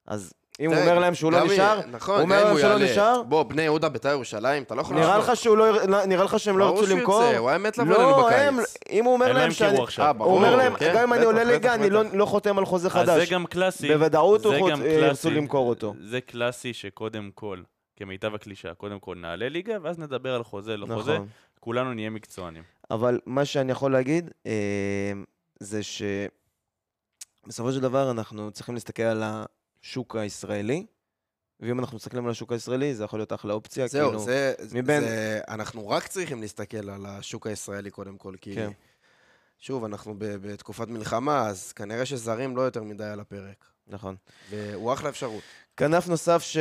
אז 0.08 0.34
אם 0.60 0.72
הוא 0.72 0.80
אומר 0.82 1.00
להם 1.00 1.16
שהוא 1.16 1.32
לא 1.32 1.44
נשאר, 1.44 1.80
נכון, 1.92 2.16
הוא 2.16 2.24
אומר 2.24 2.44
להם 2.44 2.52
הוא 2.52 2.60
שלא 2.60 2.68
יעלה. 2.68 2.86
נשאר? 2.92 3.24
בוא, 3.24 3.44
בני 3.44 3.62
יהודה 3.62 3.90
בית"ר 3.90 4.10
ירושלים, 4.10 4.64
אתה 4.64 4.76
לא 4.76 4.82
יכול 4.82 4.96
נראה. 4.96 5.18
לך 5.18 5.36
שהוא 5.36 5.58
לא, 5.58 5.72
לא- 5.88 6.06
נראה 6.06 6.24
לך 6.24 6.40
שהם 6.40 6.58
לא 6.58 6.66
ברור 6.66 6.78
ירצו 6.78 6.88
שהוא 6.90 7.00
למכור? 7.00 7.24
ירצה, 7.24 7.38
הוא 7.38 7.50
היה 7.50 7.58
מת 7.58 7.78
לבוא 7.78 7.96
אלינו 7.96 8.10
לא, 8.10 8.30
הם, 8.32 8.58
בקיץ. 8.58 8.74
אם 8.90 9.06
הוא 9.06 9.14
אומר 9.14 9.26
הם 9.30 9.36
לא 9.36 9.42
להם 9.42 9.52
שאני... 9.52 9.78
אה, 10.00 10.08
הוא 10.08 10.14
ברור, 10.14 10.36
אומר 10.38 10.56
להם, 10.56 10.76
כן, 10.76 10.94
גם 10.96 11.04
אם 11.04 11.14
אני 11.14 11.26
עולה 11.26 11.44
ליגה, 11.44 11.74
אני 11.74 11.90
לא-. 11.90 12.02
לא 12.14 12.26
חותם 12.26 12.58
על 12.58 12.66
חוזה 12.66 12.88
אז 12.88 12.94
חדש. 12.94 13.28
זה 13.28 13.34
גם 13.34 13.46
קלאסי. 13.46 13.88
בוודאות 13.88 14.42
גם 14.72 14.82
ירצו. 14.86 15.30
למכור 15.30 15.70
אותו. 15.70 15.94
זה 16.02 16.22
קלאסי 16.22 16.74
שקודם 16.74 17.30
כל, 17.36 17.60
כמיטב 17.96 18.36
הקלישאה, 18.36 18.74
קודם 18.74 19.00
כל 19.00 19.16
נעלה 19.16 19.50
ליגה, 19.50 19.78
ואז 19.82 20.00
נדבר 20.00 20.36
על 20.36 20.44
חוזה, 20.44 20.78
לא 20.78 20.88
חוזה. 20.94 21.18
כולנו 21.68 21.94
נהיה 21.94 22.10
מקצוענים. 22.10 22.64
אבל 22.92 23.20
מה 23.26 23.46
שאני 23.46 23.72
יכול 23.72 23.92
להגיד, 23.92 24.32
אה, 24.46 25.12
זה 25.60 25.80
שבסופו 27.44 27.72
של 27.72 27.80
דבר 27.80 28.12
אנחנו 28.12 28.52
צריכים 28.52 28.76
להסתכל 28.76 29.04
על 29.04 29.24
השוק 29.26 30.16
הישראלי, 30.16 30.86
ואם 31.60 31.80
אנחנו 31.80 31.96
מסתכלים 31.96 32.26
על 32.26 32.32
השוק 32.32 32.52
הישראלי, 32.52 32.96
זה 32.96 33.04
יכול 33.04 33.20
להיות 33.20 33.34
אחלה 33.34 33.54
אופציה. 33.54 33.88
זהו, 33.88 34.08
כאילו, 34.10 34.24
זה, 34.24 34.54
מבין- 34.74 35.02
זה, 35.02 35.40
אנחנו 35.48 35.90
רק 35.90 36.08
צריכים 36.08 36.42
להסתכל 36.42 36.90
על 36.90 37.06
השוק 37.06 37.48
הישראלי 37.48 37.92
קודם 37.92 38.18
כל, 38.18 38.34
כי 38.42 38.56
כן. 38.56 38.72
שוב, 39.60 39.84
אנחנו 39.84 40.16
ב, 40.18 40.26
בתקופת 40.26 40.88
מלחמה, 40.88 41.48
אז 41.48 41.72
כנראה 41.72 42.06
שזרים 42.06 42.58
לא 42.58 42.62
יותר 42.62 42.84
מדי 42.84 43.04
על 43.04 43.20
הפרק. 43.20 43.66
נכון. 43.88 44.16
והוא 44.50 44.94
אחלה 44.94 45.10
אפשרות. 45.10 45.44
כנף 45.78 46.08
נוסף 46.08 46.42
ש... 46.42 46.58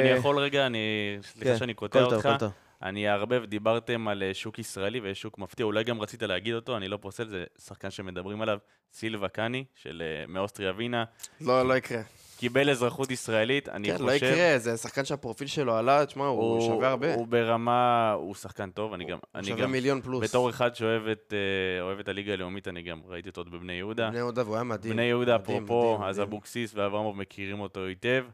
אני 0.00 0.08
יכול 0.08 0.38
רגע, 0.38 0.66
אני... 0.66 0.78
סליחה 1.22 1.50
כן, 1.52 1.58
שאני 1.58 1.74
קוטע 1.74 2.02
אותך. 2.02 2.22
קולטר. 2.22 2.48
אני 2.82 3.08
אערבב, 3.10 3.44
דיברתם 3.44 4.08
על 4.08 4.22
אה, 4.22 4.34
שוק 4.34 4.58
ישראלי 4.58 5.00
ויש 5.00 5.20
שוק 5.20 5.38
מפתיע, 5.38 5.66
אולי 5.66 5.84
גם 5.84 6.00
רצית 6.00 6.22
להגיד 6.22 6.54
אותו, 6.54 6.76
אני 6.76 6.88
לא 6.88 6.96
פוסל, 6.96 7.28
זה 7.28 7.44
שחקן 7.58 7.90
שמדברים 7.90 8.42
עליו, 8.42 8.58
סילבה 8.92 9.28
קאני, 9.28 9.64
של 9.74 10.02
אה, 10.02 10.26
מאוסטריה 10.28 10.70
ווינה, 10.70 11.04
לא, 11.40 11.68
לא 11.68 11.76
יקרה. 11.76 12.02
קיבל 12.36 12.70
אזרחות 12.70 13.10
ישראלית, 13.10 13.68
אני 13.68 13.88
כן, 13.88 13.92
חושב... 13.94 14.06
לא 14.06 14.12
יקרה, 14.12 14.58
זה 14.58 14.76
שחקן 14.76 15.04
שהפרופיל 15.04 15.46
שלו 15.46 15.76
עלה, 15.76 16.06
תשמע, 16.06 16.26
הוא 16.26 16.60
שווה 16.60 16.88
הרבה. 16.88 17.14
הוא 17.14 17.26
ברמה, 17.26 18.12
הוא 18.12 18.34
שחקן 18.34 18.70
טוב, 18.70 18.92
אני 18.92 19.04
גם... 19.04 19.10
הוא 19.10 19.20
אני 19.34 19.46
שווה 19.46 19.62
גם 19.62 19.72
מיליון 19.72 20.00
פלוס. 20.00 20.30
בתור 20.30 20.50
אחד 20.50 20.74
שאוהב 20.74 21.06
את, 21.06 21.34
אה, 21.36 21.82
אוהב 21.82 21.98
את 21.98 22.08
הליגה 22.08 22.32
הלאומית, 22.32 22.68
אני 22.68 22.82
גם 22.82 23.00
ראיתי 23.06 23.28
אותו 23.28 23.40
עוד 23.40 23.50
בבני 23.50 23.72
יהודה. 23.72 24.08
בני 24.08 24.18
יהודה, 24.18 24.42
והוא 24.42 24.54
היה 24.54 24.64
מדהים. 24.64 24.92
בני 24.92 25.02
יהודה, 25.02 25.36
אפרופו, 25.36 25.98
אז. 26.04 26.20
אבוקסיס 26.20 26.74
ואברמוב 26.74 27.16
מכירים 27.16 27.60
אותו 27.60 27.84
היטב. 27.84 28.24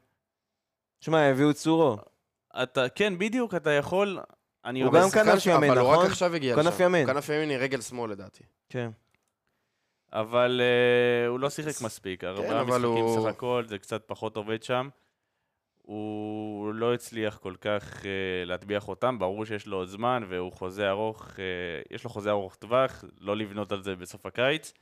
שמע, 1.01 1.19
הביאו 1.19 1.55
צורו. 1.55 1.97
אתה, 2.63 2.89
כן, 2.89 3.19
בדיוק, 3.19 3.55
אתה 3.55 3.71
יכול... 3.71 4.19
אני 4.65 4.83
הוא 4.83 4.89
יודע, 4.89 5.01
גם 5.03 5.11
כנף 5.11 5.47
ימין, 5.47 5.71
אבל 5.71 5.79
הוא 5.81 5.93
נכון? 5.93 6.05
רק 6.05 6.11
עכשיו 6.11 6.35
הגיע 6.35 6.57
כנף 6.57 6.75
לשם. 6.75 6.85
ימין. 6.85 7.07
כנף 7.07 7.29
ימין 7.29 7.51
היא 7.51 7.59
רגל 7.59 7.81
שמאל 7.81 8.11
לדעתי. 8.11 8.45
כן. 8.69 8.91
אבל 10.13 10.61
אה, 10.65 11.27
הוא 11.29 11.41
לא 11.41 11.51
שיחק 11.51 11.83
מספיק, 11.83 12.25
ארבעה 12.25 12.47
כן, 12.49 12.57
אבל 12.57 12.79
משחקים 12.79 13.05
הוא- 13.05 13.21
סך 13.23 13.29
הכל, 13.29 13.65
זה 13.67 13.79
קצת 13.79 14.03
פחות 14.07 14.37
עובד 14.37 14.63
שם. 14.63 14.89
הוא 15.83 16.75
לא 16.75 16.95
הצליח 16.95 17.39
כל 17.39 17.55
כך 17.61 18.07
אה, 18.07 18.11
להטביע 18.45 18.81
חותם, 18.81 19.19
ברור 19.19 19.45
שיש 19.45 19.67
לו 19.67 19.77
עוד 19.77 19.89
זמן, 19.89 20.23
והוא 20.29 20.53
חוזה 20.53 20.91
ארוך, 20.91 21.27
אה, 21.39 21.45
יש 21.91 22.05
לו 22.05 22.11
חוזה 22.11 22.31
ארוך 22.31 22.55
טווח, 22.55 23.05
לא 23.21 23.37
לבנות 23.37 23.73
על 23.73 23.83
זה 23.83 23.97
בסוף 23.97 24.27
הקיץ. 24.27 24.73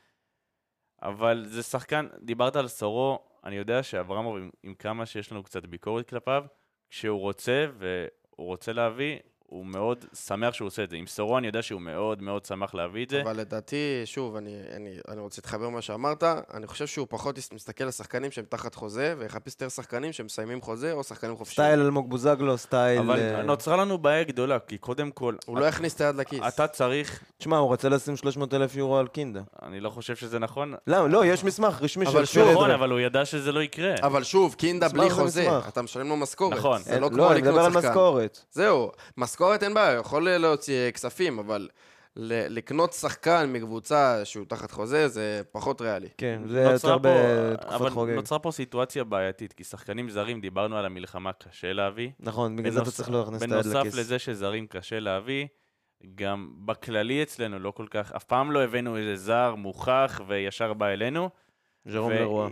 אבל 1.02 1.44
זה 1.48 1.62
שחקן, 1.62 2.06
דיברת 2.20 2.56
על 2.56 2.68
סורו, 2.68 3.18
אני 3.44 3.56
יודע 3.56 3.82
שאברמוב, 3.82 4.36
עם, 4.36 4.50
עם 4.62 4.74
כמה 4.74 5.06
שיש 5.06 5.32
לנו 5.32 5.42
קצת 5.42 5.66
ביקורת 5.66 6.08
כלפיו, 6.08 6.44
כשהוא 6.90 7.20
רוצה 7.20 7.66
והוא 7.78 8.46
רוצה 8.46 8.72
להביא, 8.72 9.18
הוא 9.50 9.66
מאוד 9.66 10.04
שמח 10.26 10.54
שהוא 10.54 10.66
עושה 10.66 10.84
את 10.84 10.90
זה. 10.90 10.96
עם 10.96 11.06
סורו 11.06 11.38
אני 11.38 11.46
יודע 11.46 11.62
שהוא 11.62 11.80
מאוד 11.80 12.22
מאוד 12.22 12.44
שמח 12.44 12.74
להביא 12.74 13.04
את 13.04 13.10
זה. 13.10 13.22
אבל 13.22 13.36
לדעתי, 13.36 13.76
שוב, 14.04 14.36
אני, 14.36 14.50
אני, 14.76 14.90
אני 15.08 15.20
רוצה 15.20 15.38
להתחבר 15.40 15.66
למה 15.66 15.82
שאמרת, 15.82 16.24
אני 16.54 16.66
חושב 16.66 16.86
שהוא 16.86 17.06
פחות 17.10 17.38
מסתכל 17.54 17.84
על 17.84 17.90
שחקנים 17.90 18.30
שהם 18.30 18.44
תחת 18.48 18.74
חוזה, 18.74 19.14
ויחפש 19.18 19.52
יותר 19.52 19.68
שחקנים 19.68 20.12
שמסיימים 20.12 20.60
חוזה 20.60 20.92
או 20.92 21.04
שחקנים 21.04 21.36
חופשיים. 21.36 21.66
סטייל 21.68 21.80
אלמוג 21.80 22.10
בוזגלו, 22.10 22.58
סטייל... 22.58 22.98
אבל 23.00 23.20
אה, 23.20 23.42
נוצרה 23.42 23.76
לנו 23.76 23.98
בעיה 23.98 24.24
גדולה, 24.24 24.58
כי 24.58 24.78
קודם 24.78 25.10
כל, 25.10 25.34
הוא 25.46 25.58
לא 25.58 25.64
יכניס 25.64 25.94
את 25.94 26.00
היד 26.00 26.14
לכיס. 26.16 26.40
אתה 26.48 26.66
צריך, 26.66 27.22
תשמע, 27.38 27.56
הוא 27.56 27.66
רוצה 27.68 27.88
לשים 27.88 28.16
300 28.16 28.54
אלף 28.54 28.76
יורו 28.76 28.98
על 28.98 29.08
קינדה. 29.08 29.40
אני 29.62 29.80
לא 29.80 29.90
חושב 29.90 30.16
שזה 30.16 30.38
נכון. 30.38 30.74
למה? 30.86 31.08
לא, 31.08 31.26
יש 31.26 31.44
מסמך 31.44 31.82
רשמי 31.82 32.06
אבל 32.06 32.24
של 32.24 32.32
שוב. 32.40 32.50
נכון, 32.50 32.70
אבל 32.70 32.90
הוא 32.90 33.00
ידע 33.00 33.24
שזה 33.24 33.52
לא 33.52 33.60
יקרה. 33.62 33.94
אבל 34.02 34.22
שוב, 34.22 34.54
קינדה 34.54 34.88
בלי 34.88 35.08
זה 35.08 35.14
חוזה. 35.14 35.48
אתה 35.68 35.82
משלם 35.82 36.08
לו 36.08 36.16
משכורת. 36.16 36.58
נכון. 36.58 36.82
זה 36.82 37.00
לא 37.00 37.06
אין- 37.06 37.14
כמו 37.14 37.18
לא, 37.18 37.32
אני 37.32 37.40
מדבר 37.40 37.52
לקנות 37.52 37.66
על 37.66 37.72
שחקן. 37.72 37.88
משכורת. 37.88 38.44
זהו, 38.52 38.90
משכורת 39.38 39.62
אין 39.62 39.74
בעיה, 39.74 39.98
יכול 39.98 40.28
להוציא 40.30 40.74
אה, 40.74 40.92
כספים, 40.92 41.38
אבל 41.38 41.68
לקנות 42.16 42.92
שחקן 42.92 43.50
מקבוצה 43.52 44.24
שהוא 44.24 44.46
תחת 44.48 44.70
חוזה, 44.70 45.08
זה 45.08 45.42
פחות 45.52 45.80
ריאלי. 45.80 46.08
כן, 46.16 46.42
זה 46.46 46.62
יותר 46.62 46.98
בתקופת 47.02 47.74
אבל 47.74 47.90
חוגג. 47.90 48.14
נוצרה 48.14 48.38
פה 48.38 48.50
סיטואציה 48.50 49.04
בעייתית, 49.04 49.52
כי 49.52 49.64
שחקנים 49.64 50.10
זרים, 50.10 50.40
דיברנו 50.40 50.76
על 50.76 50.86
המלחמה, 50.86 51.32
קשה 51.32 51.72
להביא. 51.72 52.10
נכון, 52.20 52.56
בגלל 52.56 52.70
זה 52.70 52.82
אתה 52.82 52.90
צריך 52.90 53.10
להכניס 53.10 53.42
את 53.42 53.52
היד 53.52 53.66
לכיס. 53.66 53.72
בנוסף 53.72 53.98
לזה 53.98 54.18
שזרים 54.18 54.66
קשה 54.66 55.00
להביא, 55.00 55.46
גם 56.14 56.50
בכללי 56.64 57.22
אצלנו 57.22 57.58
לא 57.58 57.70
כל 57.70 57.86
כך, 57.90 58.12
אף 58.12 58.24
פעם 58.24 58.52
לא 58.52 58.64
הבאנו 58.64 58.96
איזה 58.96 59.16
זר 59.16 59.54
מוכח 59.54 60.20
וישר 60.26 60.72
בא 60.72 60.86
אלינו. 60.86 61.30
ז'רום 61.86 62.12
לרוע. 62.12 62.48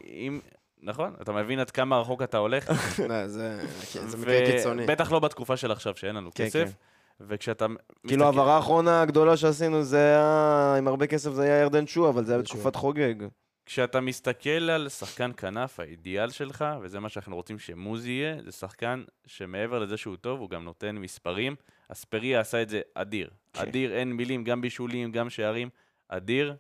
נכון, 0.83 1.15
אתה 1.23 1.33
מבין 1.33 1.59
עד 1.59 1.71
כמה 1.71 2.01
רחוק 2.01 2.23
אתה 2.23 2.39
הולך? 2.39 2.71
לא, 3.09 3.27
זה 3.27 3.67
זה 4.07 4.17
מקרה 4.17 4.47
קיצוני. 4.47 4.85
ובטח 4.85 5.13
לא 5.13 5.19
בתקופה 5.19 5.57
של 5.57 5.73
עכשיו 5.73 5.97
שאין 5.97 6.17
לנו 6.17 6.31
כן, 6.35 6.45
כסף. 6.45 6.65
כן. 6.65 6.71
וכשאתה... 7.21 7.67
כאילו 8.07 8.25
ההעברה 8.25 8.57
האחרונה 8.57 9.03
הגדולה 9.03 9.37
שעשינו 9.37 9.83
זה 9.83 9.99
היה, 9.99 10.75
עם 10.79 10.89
הרבה 10.89 11.07
כסף 11.07 11.31
זה 11.31 11.43
היה 11.43 11.61
ירדן 11.61 11.87
שועה, 11.87 12.11
אבל 12.11 12.25
זה 12.25 12.33
היה. 12.33 12.43
בתקופת 12.43 12.77
חוגג. 12.77 13.15
כשאתה 13.67 14.01
מסתכל 14.01 14.71
על 14.71 14.89
שחקן 14.89 15.31
כנף, 15.37 15.81
האידיאל 15.81 16.31
שלך, 16.31 16.65
וזה 16.83 17.01
מה 17.01 17.09
שאנחנו 17.09 17.37
רוצים 17.37 17.59
שמוזי 17.59 18.11
יהיה, 18.11 18.43
זה 18.43 18.53
שחקן 18.53 19.05
שמעבר 19.27 19.79
לזה 19.79 19.97
שהוא 19.97 20.17
טוב, 20.17 20.41
הוא 20.41 20.51
גם 20.51 20.65
נותן 20.65 20.97
מספרים. 20.97 21.57
אספריה 21.89 22.41
עשה 22.41 22.63
את 22.63 22.69
זה 22.69 22.81
אדיר. 22.95 23.31
כן. 23.53 23.61
אדיר, 23.61 23.93
אין 23.93 24.13
מילים, 24.13 24.45
גם 24.45 24.61
בישולים, 24.61 25.13
גם 25.13 25.31
שערים. 25.31 25.69
אדיר. 26.09 26.55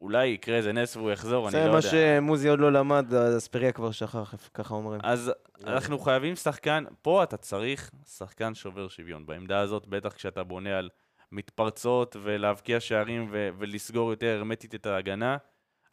אולי 0.00 0.26
יקרה 0.26 0.56
איזה 0.56 0.72
נס 0.72 0.96
והוא 0.96 1.10
יחזור, 1.10 1.48
אני 1.48 1.52
זה 1.52 1.66
לא 1.66 1.72
מה 1.72 1.78
יודע. 1.78 1.90
שמוזי 1.90 2.48
עוד 2.48 2.58
לא 2.58 2.72
למד, 2.72 3.14
אספריה 3.14 3.72
כבר 3.72 3.90
שכח, 3.90 4.34
ככה 4.54 4.74
אומרים. 4.74 5.00
אז 5.04 5.32
אנחנו 5.66 5.98
חייבים 5.98 6.36
שחקן, 6.36 6.84
פה 7.02 7.22
אתה 7.22 7.36
צריך 7.36 7.90
שחקן 8.16 8.54
שובר 8.54 8.88
שוויון. 8.88 9.26
בעמדה 9.26 9.60
הזאת, 9.60 9.86
בטח 9.86 10.12
כשאתה 10.12 10.44
בונה 10.44 10.78
על 10.78 10.88
מתפרצות 11.32 12.16
ולהבקיע 12.22 12.80
שערים 12.80 13.28
ו- 13.32 13.48
ולסגור 13.58 14.10
יותר 14.10 14.36
הרמטית 14.36 14.74
את 14.74 14.86
ההגנה, 14.86 15.36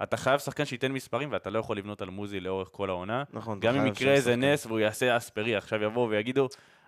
אתה 0.03 0.17
חייב 0.17 0.39
שחקן 0.39 0.65
שייתן 0.65 0.91
מספרים 0.91 1.31
ואתה 1.31 1.49
לא 1.49 1.59
יכול 1.59 1.77
לבנות 1.77 2.01
על 2.01 2.09
מוזי 2.09 2.39
לאורך 2.39 2.69
כל 2.71 2.89
העונה. 2.89 3.23
נכון. 3.33 3.59
גם 3.59 3.75
אם 3.75 3.87
יקרה 3.87 4.13
איזה. 4.13 4.35
נס 4.35 4.65
והוא 4.65 4.79
יעשה 4.79 5.17
אספריה, 5.17 5.57
עכשיו 5.57 5.83
יבואו 5.83 6.09
ויגידו, 6.09 6.47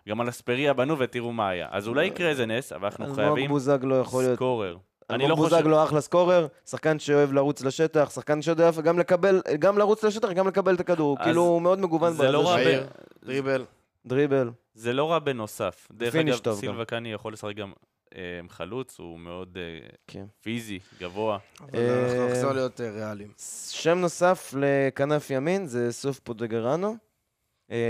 גם 0.10 0.21
על 0.21 0.29
אספריה 0.29 0.73
בנו 0.73 0.99
ותראו 0.99 1.32
מה 1.32 1.49
היה. 1.49 1.67
אז 1.71 1.88
אולי 1.88 2.05
יקרה 2.05 2.29
איזה 2.29 2.45
נס, 2.45 2.71
אבל 2.71 2.86
אנחנו 2.86 3.03
אלמוג 3.03 3.19
חייבים 3.19 3.49
בוזגלו 3.49 3.99
יכול 3.99 4.23
להיות... 4.23 4.36
סקורר. 4.36 4.77
אני 5.10 5.28
לא 5.28 5.36
חושב... 5.36 5.56
בוזגלו 5.56 5.84
אחלה 5.84 6.02
סקורר, 6.02 6.48
שחקן 6.65 7.00
שאוהב 7.00 7.34
לרוץ 7.34 7.62
לשטח, 7.62 8.10
שחקן 8.15 8.41
שיודע 8.41 8.72
גם 8.84 9.00
לקבל, 9.00 9.41
גם 9.60 9.78
לרוץ 9.78 10.04
לשטח, 10.04 10.32
גם 10.32 10.48
לקבל 10.48 10.76
את 10.76 10.80
הכדור. 10.80 11.17
כאילו 11.24 11.41
הוא 11.41 11.62
מאוד 11.62 11.80
מגוון. 11.80 12.13
זה 12.13 12.32
לא 12.32 12.50
רע. 12.50 12.58
ב- 12.58 12.86
דריבל. 13.26 13.65
דריבל. 14.06 14.52
זה 14.74 14.93
לא 14.93 15.12
רע 15.12 15.19
בנוסף. 15.19 15.88
דרך 15.91 16.15
אגב. 16.15 16.54
סילבה 16.54 16.86
קאני 16.86 17.13
יכול 17.13 17.34
לשחק 17.34 17.56
גם 17.56 17.72
אה, 18.15 18.22
חלוץ, 18.50 19.00
הוא 19.00 19.19
מאוד 19.19 19.58
אה, 19.58 19.89
כן. 20.08 20.26
פיזי, 20.41 20.80
גבוה. 21.00 21.38
אבל 21.62 21.80
אנחנו 21.80 22.19
אה, 22.22 22.28
נחזור 22.30 22.52
להיות 22.52 22.80
ריאליים. 22.80 23.32
שם 23.72 23.98
נוסף 23.98 24.54
לכנף 24.58 25.30
ימין 25.30 25.67
זה 25.67 25.91
סוף 25.91 26.19
פוטגרנו, 26.19 26.88
אה, 26.88 26.93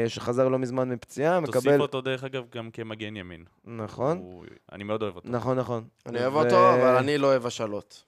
שחזר 0.07 0.47
לא 0.47 0.59
מזמן 0.59 0.89
מפציעה, 0.89 1.39
תוסיף 1.45 1.55
מקבל... 1.65 1.81
אותו 1.81 2.01
דרך 2.01 2.23
אגב 2.23 2.43
גם 2.55 2.69
כמגן 2.71 3.15
ימין. 3.15 3.43
נכון, 3.65 4.17
הוא- 4.17 4.45
אני 4.71 4.83
מאוד 4.83 5.01
אוהב 5.03 5.15
אותו. 5.15 5.29
נכון, 5.31 5.59
נכון. 5.59 5.83
אני 6.05 6.19
אוהב 6.21 6.33
ו- 6.35 6.37
אותו, 6.39 6.73
אבל 6.73 6.95
אני 6.97 7.17
לא 7.17 7.27
אוהב 7.27 7.45
השאלות. 7.45 8.03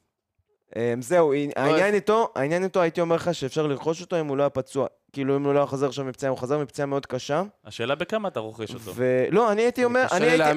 אמ, 0.75 1.01
זהו, 1.01 1.33
העניין 1.55 1.93
איתו, 1.93 2.31
העניין 2.35 2.63
איתו, 2.63 2.81
הייתי 2.81 3.01
אומר 3.01 3.15
לך 3.15 3.33
שאפשר 3.35 3.67
לרכוש 3.67 4.01
אותו 4.01 4.19
אם 4.19 4.27
הוא 4.27 4.37
לא 4.37 4.43
היה 4.43 4.49
פצוע. 4.49 4.87
כאילו, 5.13 5.35
אם 5.35 5.43
הוא 5.45 5.53
לא 5.53 5.65
חוזר 5.65 5.87
עכשיו 5.87 6.05
מפציעה, 6.05 6.29
הוא 6.29 6.39
חזר 6.39 6.57
מפציעה 6.57 6.85
מאוד 6.85 7.05
קשה. 7.05 7.43
השאלה 7.65 7.95
בכמה 7.95 8.27
אתה 8.27 8.39
רוכש 8.39 8.73
אותו. 8.73 8.91
ולא, 8.95 9.51
אני 9.51 9.61
הייתי 9.61 9.85
אומר, 9.85 10.05
אני 10.11 10.25
הייתי, 10.25 10.51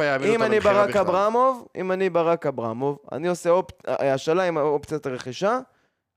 אני, 0.00 0.34
אם 0.34 0.42
אני 0.42 0.60
ברק 0.60 0.96
אברמוב, 0.96 1.66
אם 1.76 1.92
אני 1.92 2.10
ברק 2.10 2.46
אברמוב, 2.46 2.98
אני 3.12 3.28
עושה 3.28 3.50
השאלה 3.86 4.42
עם 4.42 4.56
אופציית 4.56 5.06
הרכישה, 5.06 5.58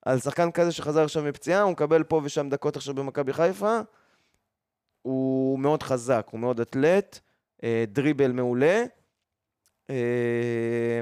על 0.06 0.20
שחקן 0.20 0.52
כזה 0.52 0.72
שחזר 0.72 1.04
עכשיו 1.04 1.24
מפציעה, 1.24 1.62
הוא 1.62 1.72
מקבל 1.72 2.04
פה 2.04 2.22
ושם 2.24 2.50
דקות 2.50 2.76
עכשיו 2.76 2.94
במכבי 2.94 3.34
חיפה, 3.34 3.80
הוא 5.04 5.60
מאוד 5.60 5.84
חזק, 5.84 6.28
הוא 6.32 6.40
מאוד 6.40 6.60
אתלט, 6.60 7.20
אה, 7.64 7.86
דריבל 7.88 8.32
מעולה. 8.32 8.84
אה, 9.90 11.02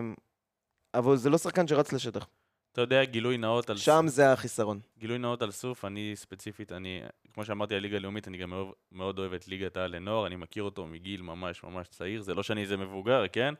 אבל 0.93 1.15
זה 1.15 1.29
לא 1.29 1.37
שחקן 1.37 1.67
שרץ 1.67 1.93
לשטח. 1.93 2.27
אתה 2.71 2.81
יודע, 2.81 3.03
גילוי 3.03 3.37
נאות 3.37 3.69
על... 3.69 3.77
שם. 3.77 4.05
זה 4.07 4.33
החיסרון. 4.33 4.79
גילוי 4.97 5.17
נאות 5.17 5.41
על 5.41 5.51
סוף, 5.51 5.85
אני 5.85 6.11
ספציפית, 6.15 6.71
אני, 6.71 7.01
כמו 7.33 7.45
שאמרתי, 7.45 7.75
הליגה 7.75 7.97
הלאומית, 7.97 8.27
אני 8.27 8.37
גם 8.37 8.49
מאוד, 8.49 8.71
מאוד 8.91 9.19
אוהב 9.19 9.33
את 9.33 9.47
ליגת 9.47 9.77
העל 9.77 9.95
לנוער, 9.95 10.27
אני 10.27 10.35
מכיר 10.35 10.63
אותו 10.63 10.85
מגיל 10.85 11.21
ממש 11.21 11.63
ממש 11.63 11.87
צעיר, 11.87 12.21
זה 12.21 12.33
לא 12.33 12.43
שאני 12.43 12.61
איזה 12.61 12.77
מבוגר, 12.77 13.27
כן? 13.31 13.53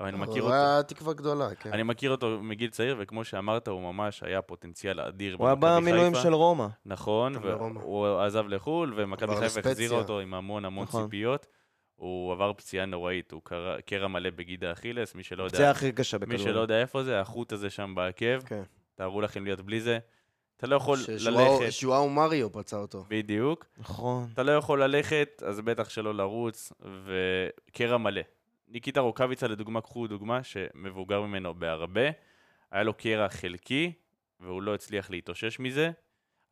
אבל 0.00 0.08
אני 0.08 0.18
מכיר 0.18 0.42
אותו... 0.42 0.54
הוא 0.54 0.54
היה 0.54 0.82
תקווה 0.82 1.14
גדולה, 1.14 1.54
כן. 1.54 1.72
אני 1.72 1.82
מכיר 1.82 2.10
אותו 2.10 2.38
מגיל 2.42 2.70
צעיר, 2.70 2.96
וכמו 2.98 3.24
שאמרת, 3.24 3.68
הוא 3.68 3.92
ממש 3.92 4.22
היה 4.22 4.42
פוטנציאל 4.42 5.00
אדיר 5.00 5.36
הוא 5.38 5.46
היה 5.46 5.54
במילואים 5.54 6.14
של 6.14 6.34
רומא. 6.34 6.66
נכון, 6.86 7.36
והוא 7.36 8.20
עזב 8.20 8.46
לחו"ל, 8.48 8.92
ומכבי 8.96 9.36
חיפה 9.36 9.60
החזירה 9.60 9.98
אותו 9.98 10.20
עם 10.20 10.34
המון 10.34 10.64
המון 10.64 10.84
נכון. 10.84 11.04
ציפיות. 11.04 11.46
הוא 11.96 12.32
עבר 12.32 12.52
פציעה 12.52 12.86
נוראית, 12.86 13.32
הוא 13.32 13.42
קרע 13.86 14.08
מלא 14.08 14.30
בגיד 14.30 14.64
האכילס, 14.64 15.14
מי 15.14 15.22
שלא 15.22 15.42
יודע... 15.42 15.54
פציעה 15.54 15.70
הכי 15.70 15.92
קשה 15.92 16.18
בכדורגל. 16.18 16.44
מי 16.44 16.50
שלא 16.50 16.60
יודע 16.60 16.80
איפה 16.80 17.04
זה, 17.04 17.20
החוט 17.20 17.52
הזה 17.52 17.70
שם 17.70 17.92
בעקב. 17.96 18.40
כן. 18.46 18.62
תארו 18.94 19.20
לכם 19.20 19.44
להיות 19.44 19.60
בלי 19.60 19.80
זה. 19.80 19.98
אתה 20.56 20.66
לא 20.66 20.76
יכול 20.76 20.98
ללכת... 21.18 21.70
שוואו 21.72 22.10
מריו 22.10 22.52
פצע 22.52 22.76
אותו. 22.76 23.04
בדיוק. 23.08 23.66
נכון. 23.78 24.28
אתה 24.32 24.42
לא 24.42 24.52
יכול 24.52 24.82
ללכת, 24.82 25.42
אז 25.46 25.60
בטח 25.60 25.88
שלא 25.88 26.14
לרוץ, 26.14 26.72
וקרע 27.04 27.96
מלא. 27.96 28.20
ניקיטה 28.68 29.00
רוקאביצה, 29.00 29.48
לדוגמה, 29.48 29.80
קחו 29.80 30.06
דוגמה 30.06 30.42
שמבוגר 30.42 31.20
ממנו 31.20 31.54
בהרבה, 31.54 32.10
היה 32.70 32.82
לו 32.82 32.94
קרע 32.94 33.28
חלקי, 33.28 33.92
והוא 34.40 34.62
לא 34.62 34.74
הצליח 34.74 35.10
להתאושש 35.10 35.58
מזה, 35.60 35.90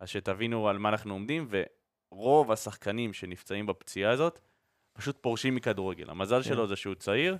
אז 0.00 0.08
שתבינו 0.08 0.68
על 0.68 0.78
מה 0.78 0.88
אנחנו 0.88 1.14
עומדים, 1.14 1.48
ורוב 2.12 2.52
השחקנים 2.52 3.12
שנפצעים 3.12 3.66
בפציעה 3.66 4.12
הזאת, 4.12 4.40
פשוט 4.92 5.16
פורשים 5.20 5.54
מכדורגל. 5.54 6.10
המזל 6.10 6.42
כן. 6.42 6.48
שלו 6.48 6.66
זה 6.66 6.76
שהוא 6.76 6.94
צעיר, 6.94 7.36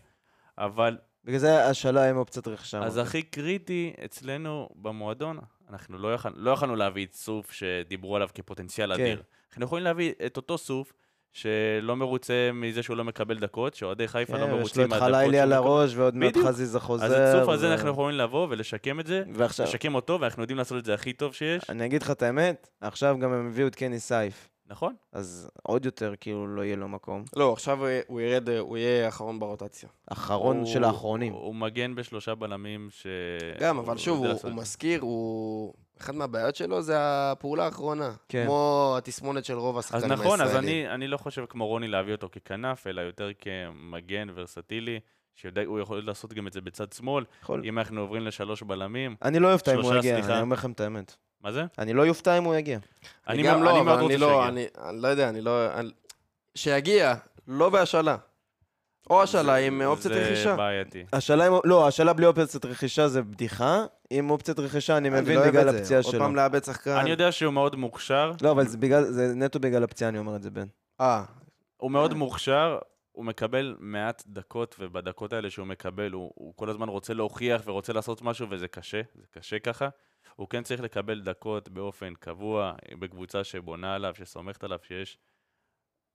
אבל... 0.58 0.98
בגלל 1.24 1.38
זה 1.38 1.66
השאלה 1.66 2.10
עם 2.10 2.16
אופציית 2.16 2.48
רכישה. 2.48 2.78
אז 2.78 2.98
הכי 2.98 3.22
קריטי 3.22 3.92
אצלנו 4.04 4.68
במועדון, 4.74 5.38
אנחנו 5.68 5.98
לא, 5.98 6.14
יכול, 6.14 6.32
לא 6.36 6.50
יכולנו 6.50 6.76
להביא 6.76 7.06
את 7.06 7.14
סוף 7.14 7.52
שדיברו 7.52 8.16
עליו 8.16 8.28
כפוטנציאל 8.34 8.96
כן. 8.96 9.02
אדיר. 9.02 9.22
אנחנו 9.48 9.64
יכולים 9.64 9.84
להביא 9.84 10.12
את 10.26 10.36
אותו 10.36 10.58
סוף 10.58 10.92
שלא 11.34 11.96
מרוצה 11.96 12.50
מזה 12.54 12.82
שהוא 12.82 12.96
לא 12.96 13.04
מקבל 13.04 13.38
דקות, 13.38 13.74
שאוהדי 13.74 14.08
חיפה 14.08 14.32
לא 14.32 14.38
כן, 14.38 14.50
לא 14.50 14.56
מרוצים 14.56 14.82
מהדקות. 14.82 14.96
יש 14.96 15.02
לו 15.02 15.08
את 15.08 15.22
חלילי 15.22 15.40
על 15.40 15.52
הראש 15.52 15.96
ועוד 15.96 16.16
מעט 16.16 16.36
חזיזה 16.36 16.80
חוזר. 16.80 17.04
אז 17.04 17.12
את 17.12 17.18
הסוף 17.18 17.48
הזה 17.48 17.72
אנחנו 17.72 17.90
יכולים 17.90 18.18
לבוא 18.18 18.46
ולשקם 18.50 19.00
את 19.00 19.06
זה, 19.06 19.22
ועכשיו... 19.32 19.66
לשקם 19.66 19.94
אותו, 19.94 20.20
ואנחנו 20.20 20.42
יודעים 20.42 20.58
לעשות 20.58 20.78
את 20.78 20.84
זה 20.84 20.94
הכי 20.94 21.12
טוב 21.12 21.34
שיש. 21.34 21.70
אני 21.70 21.86
אגיד 21.86 22.02
לך 22.02 22.10
את 22.10 22.22
האמת, 22.22 22.68
עכשיו 22.80 23.16
גם 23.20 23.32
הם 23.32 23.46
הביאו 23.46 23.66
את 23.66 23.74
קני 23.74 24.00
סייף. 24.00 24.48
נכון. 24.66 24.94
אז 25.12 25.50
עוד 25.62 25.84
יותר 25.84 26.14
כאילו 26.20 26.46
לא 26.46 26.62
יהיה 26.62 26.76
לו 26.76 26.88
מקום. 26.88 27.24
לא, 27.36 27.52
עכשיו 27.52 27.78
הוא 28.06 28.20
ירד, 28.20 28.48
הוא 28.48 28.76
יהיה 28.76 29.08
אחרון 29.08 29.40
ברוטציה. 29.40 29.88
אחרון 30.06 30.56
הוא, 30.56 30.66
של 30.66 30.84
האחרונים. 30.84 31.32
הוא, 31.32 31.42
הוא 31.42 31.54
מגן 31.54 31.94
בשלושה 31.94 32.34
בלמים 32.34 32.88
ש... 32.90 33.06
גם, 33.60 33.78
אבל 33.78 33.96
שוב, 33.96 34.18
הוא, 34.18 34.34
הוא 34.42 34.52
מזכיר, 34.52 35.00
הוא... 35.00 35.74
אחד 36.04 36.14
מהבעיות 36.14 36.56
שלו 36.56 36.82
זה 36.82 36.94
הפעולה 36.98 37.64
האחרונה. 37.64 38.12
כן. 38.28 38.44
כמו 38.46 38.94
התסמונת 38.98 39.44
של 39.44 39.54
רוב 39.54 39.78
השחקנים 39.78 40.02
הישראלים. 40.02 40.32
אז 40.32 40.40
נכון, 40.40 40.40
אז 40.40 40.56
אני, 40.56 40.88
אני 40.88 41.08
לא 41.08 41.16
חושב 41.16 41.44
כמו 41.48 41.66
רוני 41.66 41.88
להביא 41.88 42.12
אותו 42.12 42.28
ככנף, 42.32 42.86
אלא 42.86 43.00
יותר 43.00 43.30
כמגן 43.38 44.28
ורסטילי. 44.34 45.00
שהוא 45.34 45.80
יכול 45.80 46.02
לעשות 46.04 46.32
גם 46.32 46.46
את 46.46 46.52
זה 46.52 46.60
בצד 46.60 46.92
שמאל, 46.92 47.24
יכול. 47.42 47.62
אם 47.64 47.78
אנחנו 47.78 48.00
עוברים 48.00 48.22
לשלוש 48.22 48.62
בלמים. 48.62 49.16
אני 49.22 49.38
לא 49.38 49.52
אופתע 49.52 49.74
אם 49.74 49.80
הוא 49.80 49.94
יגיע, 49.94 50.18
אני 50.18 50.40
אומר 50.40 50.56
לכם 50.56 50.72
את 50.72 50.80
האמת. 50.80 51.16
מה 51.40 51.52
זה? 51.52 51.64
אני 51.78 51.92
לא 51.92 52.02
יופתע 52.02 52.38
אם 52.38 52.44
הוא 52.44 52.54
יגיע. 52.54 52.78
אני 53.28 53.42
גם 53.42 53.62
לא, 53.62 53.80
אבל 53.80 54.04
אני 54.04 54.16
לא, 54.16 54.48
אני 54.48 54.66
לא 54.92 55.08
יודע, 55.08 55.28
אני 55.28 55.40
לא... 55.40 55.66
שיגיע, 56.54 57.14
לא 57.48 57.70
בהשאלה. 57.70 58.16
או 59.10 59.22
השאלה 59.22 59.56
עם 59.56 59.82
אופציית 59.82 60.14
רכישה. 60.14 60.50
זה 60.50 60.56
בעייתי. 60.56 61.04
השאלה 61.12 61.46
עם... 61.46 61.52
לא, 61.64 61.88
השאלה 61.88 62.12
בלי 62.12 62.26
אופציית 62.26 62.64
רכישה 62.64 63.08
זה 63.08 63.22
בדיחה. 63.22 63.84
עם 64.18 64.30
אופציית 64.30 64.58
רכישה 64.58 64.96
אני 64.96 65.10
מבין 65.10 65.38
לא 65.38 65.46
בגלל 65.46 65.68
הפציעה 65.68 66.02
שלו. 66.02 66.12
עוד 66.12 66.20
פעם 66.20 66.36
לאבד 66.36 66.64
שחקן. 66.64 66.90
אני 66.90 67.10
יודע 67.10 67.32
שהוא 67.32 67.52
מאוד 67.52 67.76
מוכשר. 67.76 68.32
לא, 68.42 68.50
אבל 68.50 68.66
זה 68.66 68.78
בגלל, 68.78 69.04
זה 69.04 69.32
נטו 69.34 69.60
בגלל 69.60 69.84
הפציעה, 69.84 70.08
אני 70.08 70.18
אומר 70.18 70.36
את 70.36 70.42
זה, 70.42 70.50
בן. 70.50 70.66
אה. 71.00 71.24
הוא 71.76 71.90
מאוד 71.90 72.14
מוכשר, 72.14 72.78
הוא 73.12 73.24
מקבל 73.24 73.76
מעט 73.78 74.22
דקות, 74.26 74.76
ובדקות 74.78 75.32
האלה 75.32 75.50
שהוא 75.50 75.66
מקבל, 75.66 76.12
הוא, 76.12 76.32
הוא 76.34 76.54
כל 76.56 76.70
הזמן 76.70 76.88
רוצה 76.88 77.14
להוכיח 77.14 77.62
ורוצה 77.64 77.92
לעשות 77.92 78.22
משהו, 78.22 78.46
וזה 78.50 78.68
קשה, 78.68 79.00
זה 79.14 79.26
קשה 79.30 79.58
ככה. 79.58 79.88
הוא 80.36 80.48
כן 80.48 80.62
צריך 80.62 80.80
לקבל 80.80 81.20
דקות 81.20 81.68
באופן 81.68 82.14
קבוע, 82.14 82.72
בקבוצה 82.98 83.44
שבונה 83.44 83.94
עליו, 83.94 84.14
שסומכת 84.14 84.64
עליו, 84.64 84.78
שיש 84.82 85.18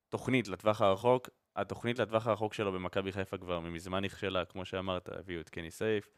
תוכנית 0.09 0.47
לטווח 0.47 0.81
הרחוק. 0.81 1.29
התוכנית 1.55 1.99
לטווח 1.99 2.27
הרחוק 2.27 2.53
שלו 2.53 2.71
במכבי 2.71 3.11
חיפה 3.11 3.37
כבר 3.37 3.59
מזמן 3.59 4.05
נכשלה, 4.05 4.45
כמו 4.45 4.65
שאמרת, 4.65 5.09
הביאו 5.09 5.41
את 5.41 5.49
קני 5.49 5.71
סייף, 5.71 6.09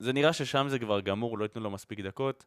וזה 0.00 0.12
נראה 0.12 0.32
ששם 0.32 0.66
זה 0.68 0.78
כבר 0.78 1.00
גמור, 1.00 1.38
לא 1.38 1.44
ייתנו 1.44 1.62
לו 1.62 1.70
מספיק 1.70 2.00
דקות. 2.00 2.46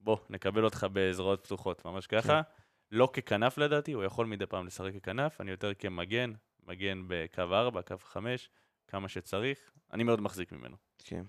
בוא, 0.00 0.16
נקבל 0.30 0.64
אותך 0.64 0.86
בזרועות 0.92 1.44
פתוחות, 1.44 1.84
ממש 1.84 2.06
ככה. 2.06 2.42
כן. 2.42 2.50
לא 2.90 3.08
ככנף 3.12 3.58
לדעתי, 3.58 3.92
הוא 3.92 4.04
יכול 4.04 4.26
מדי 4.26 4.46
פעם 4.46 4.66
לשחק 4.66 4.92
ככנף, 4.94 5.40
אני 5.40 5.50
יותר 5.50 5.74
כמגן, 5.74 6.32
מגן 6.66 7.02
בקו 7.08 7.42
4, 7.42 7.82
קו 7.82 7.94
5, 8.04 8.48
כמה 8.88 9.08
שצריך. 9.08 9.58
אני 9.92 10.04
מאוד 10.04 10.20
מחזיק 10.20 10.52
ממנו. 10.52 10.76
כן. 10.98 11.22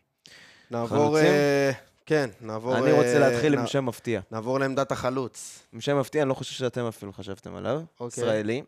נעבור... 0.71 1.17
אה, 1.17 1.71
כן, 2.05 2.29
נעבור... 2.41 2.77
אני 2.77 2.91
רוצה 2.91 3.13
אה, 3.13 3.19
להתחיל 3.19 3.57
עם 3.59 3.67
שם 3.67 3.85
מפתיע. 3.85 4.21
נעבור 4.31 4.59
לעמדת 4.59 4.91
החלוץ. 4.91 5.67
עם 5.73 5.81
שם 5.81 5.99
מפתיע, 5.99 6.21
אני 6.21 6.29
לא 6.29 6.33
חושב 6.33 6.53
שאתם 6.53 6.85
אפילו 6.85 7.13
חשבתם 7.13 7.55
עליו. 7.55 7.81
אוקיי. 7.99 8.23
ישראלי. 8.23 8.63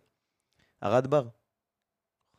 ארד 0.83 1.07
בר. 1.07 1.27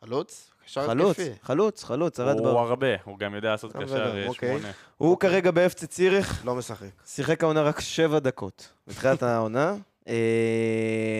חלוץ? 0.00 0.50
חלוץ, 0.74 1.16
חלוץ, 1.42 1.84
חלוץ, 1.84 2.20
ארד 2.20 2.42
בר. 2.42 2.50
הוא 2.50 2.60
הרבה, 2.60 2.86
הוא 3.04 3.18
גם 3.18 3.34
יודע 3.34 3.50
לעשות 3.50 3.72
קשר 3.76 4.16
אה, 4.16 4.26
אוקיי. 4.26 4.48
שמונה. 4.48 4.72
הוא 4.96 5.18
כרגע 5.18 5.50
באפצי 5.50 5.86
ציריך. 5.86 6.46
לא 6.46 6.54
משחק. 6.54 6.88
שיחק 7.06 7.42
העונה 7.42 7.62
רק 7.62 7.80
שבע 7.80 8.18
דקות. 8.18 8.72
בתחילת 8.86 9.22
העונה. 9.22 9.76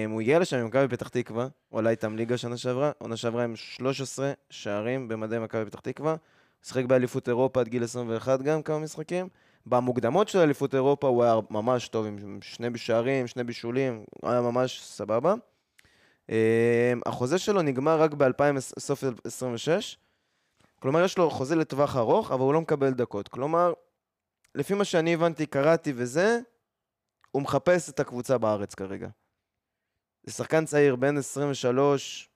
הוא 0.08 0.20
הגיע 0.20 0.38
לשם 0.38 0.56
עם 0.56 0.66
מכבי 0.66 0.88
פתח 0.88 1.08
תקווה, 1.08 1.48
הוא 1.68 1.78
עלה 1.78 1.90
איתם 1.90 2.16
ליגה 2.16 2.36
שנה 2.36 2.56
שעברה, 2.56 2.90
עונה 2.98 3.16
שעברה 3.16 3.44
עם 3.44 3.56
13 3.56 4.32
שערים 4.50 5.08
במדי 5.08 5.38
מכבי 5.38 5.64
פתח 5.64 5.80
תקווה. 5.80 6.16
שיחק 6.62 6.84
באליפות 6.84 7.28
אירופה 7.28 7.60
עד 7.60 7.68
גיל 7.68 7.84
21 7.84 8.42
גם 8.42 8.62
כמה 8.62 8.78
משחקים. 8.78 9.28
במוקדמות 9.66 10.28
של 10.28 10.38
אליפות 10.38 10.74
אירופה 10.74 11.08
הוא 11.08 11.24
היה 11.24 11.34
ממש 11.50 11.88
טוב, 11.88 12.06
עם 12.06 12.38
שני 12.42 12.68
שערים, 12.76 13.26
שני 13.26 13.44
בישולים, 13.44 14.04
הוא 14.10 14.30
היה 14.30 14.40
ממש 14.40 14.80
סבבה. 14.82 15.34
אמ, 16.30 17.00
החוזה 17.06 17.38
שלו 17.38 17.62
נגמר 17.62 18.00
רק 18.02 18.14
בסוף 18.14 19.04
26, 19.24 19.98
כלומר 20.80 21.04
יש 21.04 21.18
לו 21.18 21.30
חוזה 21.30 21.56
לטווח 21.56 21.96
ארוך, 21.96 22.32
אבל 22.32 22.40
הוא 22.40 22.54
לא 22.54 22.60
מקבל 22.60 22.90
דקות. 22.90 23.28
כלומר, 23.28 23.72
לפי 24.54 24.74
מה 24.74 24.84
שאני 24.84 25.14
הבנתי, 25.14 25.46
קראתי 25.46 25.92
וזה, 25.96 26.40
הוא 27.30 27.42
מחפש 27.42 27.90
את 27.90 28.00
הקבוצה 28.00 28.38
בארץ 28.38 28.74
כרגע. 28.74 29.08
זה 30.22 30.32
שחקן 30.32 30.64
צעיר, 30.64 30.96
בן 30.96 31.16
23, 31.16 32.28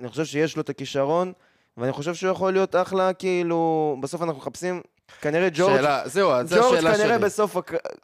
אני 0.00 0.08
חושב 0.08 0.24
שיש 0.24 0.56
לו 0.56 0.62
את 0.62 0.68
הכישרון, 0.68 1.32
ואני 1.76 1.92
חושב 1.92 2.14
שהוא 2.14 2.32
יכול 2.32 2.52
להיות 2.52 2.74
אחלה, 2.74 3.14
כאילו, 3.14 3.96
בסוף 4.02 4.22
אנחנו 4.22 4.38
מחפשים, 4.38 4.82
כנראה 5.20 5.48
ג'ורג', 5.52 5.76
שאלה, 5.76 6.02
זהו, 6.04 6.30
זו 6.44 6.56
השאלה 6.56 6.80
שלי. 6.80 6.80
ג'ורג' 6.80 6.96
כנראה 6.96 7.18
בסוף, 7.18 7.56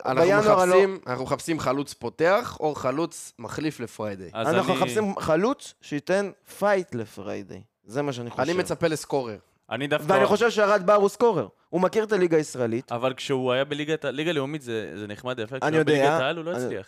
אנחנו 0.05 0.25
מחפשים, 0.39 1.01
לא... 1.07 1.11
אנחנו 1.13 1.25
מחפשים 1.25 1.61
חלוץ 1.61 1.93
פותח, 1.93 2.57
או 2.61 2.75
חלוץ 2.75 3.33
מחליף 3.39 3.81
לפריידיי. 3.81 4.31
אנחנו 4.35 4.73
אני... 4.73 4.81
מחפשים 4.81 5.19
חלוץ 5.19 5.75
שייתן 5.81 6.31
fight 6.59 6.95
לפריידיי. 6.95 7.63
זה 7.85 8.03
מה 8.03 8.13
שאני 8.13 8.31
חושב. 8.31 8.43
אני 8.43 8.53
מצפה 8.53 8.87
ל 8.87 8.93
scorer. 8.93 9.37
אני 9.71 9.87
דווקא... 9.87 10.13
ואני 10.13 10.27
חושב 10.27 10.51
שארד 10.51 10.87
בר 10.87 10.95
הוא 10.95 11.09
scorer. 11.09 11.49
הוא 11.71 11.81
מכיר 11.81 12.05
את 12.05 12.13
הליגה 12.13 12.37
הישראלית. 12.37 12.93
אבל 12.93 13.15
כשהוא 13.15 13.53
היה 13.53 13.65
בליגה 13.65 14.33
לאומית 14.33 14.63
זה, 14.63 14.93
זה 14.97 15.07
נחמד 15.07 15.39
יפה, 15.39 15.57
כשהוא 15.61 15.75
היה 15.75 15.85
בליגת 15.85 16.11
העל 16.11 16.37
הוא 16.37 16.45
לא 16.45 16.51
הצליח. 16.51 16.87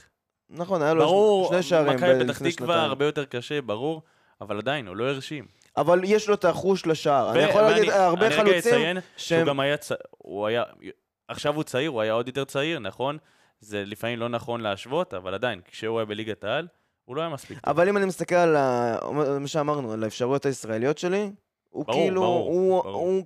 נכון, 0.50 0.82
היה 0.82 0.94
לו 0.94 1.46
שני 1.48 1.62
שערים. 1.62 1.96
ברור, 1.96 2.12
מכבי 2.12 2.24
פתח 2.24 2.38
תקווה 2.38 2.82
הרבה 2.82 3.04
יותר 3.04 3.24
קשה, 3.24 3.62
ברור, 3.62 4.02
אבל 4.40 4.58
עדיין, 4.58 4.88
הוא 4.88 4.96
לא 4.96 5.04
הרשים. 5.04 5.44
אבל 5.76 6.00
יש 6.04 6.28
לו 6.28 6.34
את 6.34 6.44
החוש 6.44 6.86
לשער. 6.86 7.32
אני 7.32 7.42
יכול 7.42 7.62
להגיד 7.62 7.90
הרבה 7.90 8.30
חלוצים 8.30 8.40
אני 8.40 8.50
רגע 8.50 8.58
אציין 8.58 8.98
שהוא 9.16 9.42
גם 9.42 9.60
היה, 9.60 9.76
הוא 10.10 10.46
היה, 10.46 10.62
עכשיו 11.28 11.54
הוא 11.54 11.62
צעיר, 11.62 11.90
הוא 11.90 12.00
היה 12.00 12.12
עוד 12.12 12.26
יותר 12.26 12.44
צעיר, 12.44 12.78
נכון? 12.78 13.18
זה 13.60 13.82
לפעמים 13.86 14.18
לא 14.18 14.28
נכון 14.28 14.60
להשוות, 14.60 15.14
אבל 15.14 15.34
עדיין, 15.34 15.60
כשהוא 15.70 15.98
היה 15.98 16.04
בליגת 16.04 16.44
העל, 16.44 16.66
הוא 17.04 17.16
לא 17.16 17.20
היה 17.20 17.30
מספיק 17.30 17.58
טוב. 17.58 17.70
אבל 17.70 17.88
אם 17.88 17.96
אני 17.96 18.06
מסתכל 18.06 18.34
על 18.34 18.56
מה 19.40 19.46
שאמרנו, 19.46 19.92
על 19.92 20.04
האפשרויות 20.04 20.46
הישראליות 20.46 20.98
שלי, 20.98 21.30
הוא 21.70 21.84
ברור, 21.84 22.00
כאילו, 22.00 22.20
ברור, 22.20 22.50
הוא, 22.50 22.82
ברור. 22.82 23.00
הוא 23.00 23.24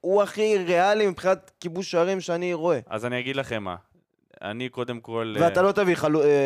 הוא 0.00 0.22
הכי 0.22 0.58
ריאלי 0.58 1.06
מבחינת 1.06 1.50
כיבוש 1.60 1.90
שערים 1.90 2.20
שאני 2.20 2.54
רואה. 2.54 2.80
אז 2.86 3.06
אני 3.06 3.20
אגיד 3.20 3.36
לכם 3.36 3.62
מה. 3.62 3.76
אני 4.42 4.68
קודם 4.68 5.00
כל... 5.00 5.34
ואתה 5.40 5.62
לא 5.62 5.72
תביא 5.72 5.96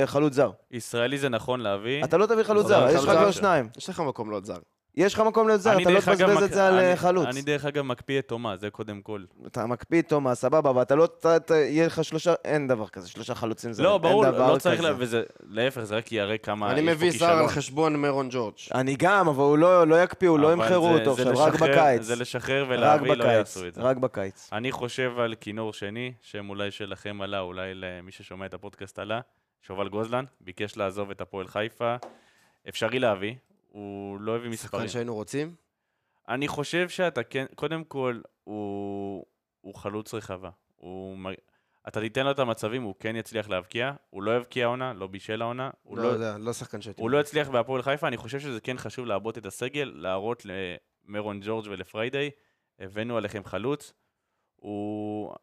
חלוץ 0.06 0.32
זר. 0.32 0.50
ישראלי 0.70 1.18
זה 1.18 1.28
נכון 1.28 1.60
להביא. 1.60 2.04
אתה 2.04 2.16
לא 2.16 2.26
תביא 2.26 2.42
חלוץ 2.42 2.66
זר, 2.66 2.86
יש 2.88 3.04
לך 3.04 3.10
כבר 3.10 3.30
שניים. 3.30 3.68
יש 3.78 3.88
לך 3.88 4.00
מקום 4.00 4.30
לעוד 4.30 4.44
זר. 4.44 4.58
יש 4.96 5.14
לך 5.14 5.20
מקום 5.20 5.48
להיות 5.48 5.60
זר, 5.60 5.82
אתה 5.82 5.90
לא 5.90 6.00
תבזבז 6.00 6.42
את 6.42 6.52
זה 6.52 6.66
על 6.66 6.78
אה, 6.78 6.96
חלוץ. 6.96 7.26
אני 7.26 7.42
דרך 7.42 7.64
אגב 7.64 7.82
מקפיא 7.82 8.18
את 8.18 8.28
תומא, 8.28 8.56
זה 8.56 8.70
קודם 8.70 9.00
כל. 9.00 9.24
אתה 9.46 9.66
מקפיא 9.66 10.02
את 10.02 10.08
תומא, 10.08 10.34
סבבה, 10.34 10.76
ואתה 10.76 10.94
לא, 10.94 11.08
יהיה 11.50 11.86
לך 11.86 12.04
שלושה, 12.04 12.34
אין 12.44 12.68
דבר 12.68 12.88
כזה, 12.88 13.08
שלושה 13.08 13.34
חלוצים 13.34 13.72
זה, 13.72 13.82
לא, 13.82 13.98
ברור, 13.98 14.24
לא 14.26 14.58
צריך, 14.58 14.82
וזה, 14.98 15.22
להפך, 15.48 15.82
זה 15.82 15.96
רק 15.96 16.12
יראה 16.12 16.38
כמה 16.38 16.70
אני 16.70 16.80
מביא 16.80 17.10
זר 17.10 17.30
על 17.30 17.48
חשבון 17.48 17.96
מרון 17.96 18.28
ג'ורג'. 18.30 18.54
אני 18.74 18.96
גם, 18.98 19.28
אבל 19.28 19.42
הוא 19.42 19.58
לא, 19.58 19.86
לא 19.86 20.02
יקפיאו, 20.02 20.38
לא 20.38 20.52
ימכרו 20.52 20.88
אותו 20.88 21.12
עכשיו, 21.12 21.32
רק 21.36 21.54
בקיץ. 21.54 22.02
זה 22.02 22.16
לשחרר 22.16 22.66
ולהביא, 22.68 23.12
לא 23.12 23.24
יעשו 23.24 23.66
את 23.66 23.74
זה. 23.74 23.80
רק 23.80 23.96
בקיץ. 23.96 24.48
אני 24.52 24.72
חושב 24.72 25.18
על 25.18 25.34
כינור 25.40 25.72
שני, 25.72 26.12
שם 26.22 26.48
אולי 26.48 26.70
שלכם 26.70 27.22
עלה, 27.22 27.40
אולי 27.40 27.74
למי 27.74 28.12
ששומע 28.12 28.46
את 28.46 28.54
הפודקאסט 28.54 28.98
עלה, 28.98 29.20
שובל 29.62 29.88
גוזלן, 29.88 30.24
ביקש 30.40 30.76
לעזוב 30.76 31.10
את 31.10 31.20
הפועל 31.20 31.48
חיפה. 31.48 31.96
אפשרי 32.68 32.98
להביא, 32.98 33.34
הוא 33.74 34.20
לא 34.20 34.36
הביא 34.36 34.50
מספרים. 34.50 34.82
שחקן 34.82 34.92
שהיינו 34.92 35.14
רוצים? 35.14 35.54
אני 36.28 36.48
חושב 36.48 36.88
שאתה 36.88 37.22
כן, 37.22 37.46
קודם 37.54 37.84
כל, 37.84 38.20
הוא, 38.44 39.26
הוא 39.60 39.74
חלוץ 39.74 40.14
רחבה. 40.14 40.50
הוא, 40.76 41.18
אתה 41.88 42.00
תיתן 42.00 42.24
לו 42.24 42.30
את 42.30 42.38
המצבים, 42.38 42.82
הוא 42.82 42.94
כן 42.98 43.16
יצליח 43.16 43.48
להבקיע, 43.48 43.92
הוא 44.10 44.22
לא 44.22 44.36
יבקיע 44.36 44.66
עונה, 44.66 44.92
לא 44.92 45.06
בישל 45.06 45.42
העונה. 45.42 45.70
לא, 45.90 46.02
לא 46.02 46.08
יודע, 46.08 46.38
לא 46.38 46.52
שחקן 46.52 46.80
שהייתי... 46.80 47.02
הוא 47.02 47.10
לא 47.10 47.20
יצליח 47.20 47.48
בהפועל 47.48 47.82
חיפה, 47.82 48.08
אני 48.08 48.16
חושב 48.16 48.40
שזה 48.40 48.60
כן 48.60 48.78
חשוב 48.78 49.06
לעבות 49.06 49.38
את 49.38 49.46
הסגל, 49.46 49.92
להראות 49.96 50.42
למרון 50.44 51.40
ג'ורג' 51.42 51.66
ולפריידיי, 51.68 52.30
הבאנו 52.78 53.16
עליכם 53.16 53.44
חלוץ. 53.44 53.92
הוא... 54.56 55.34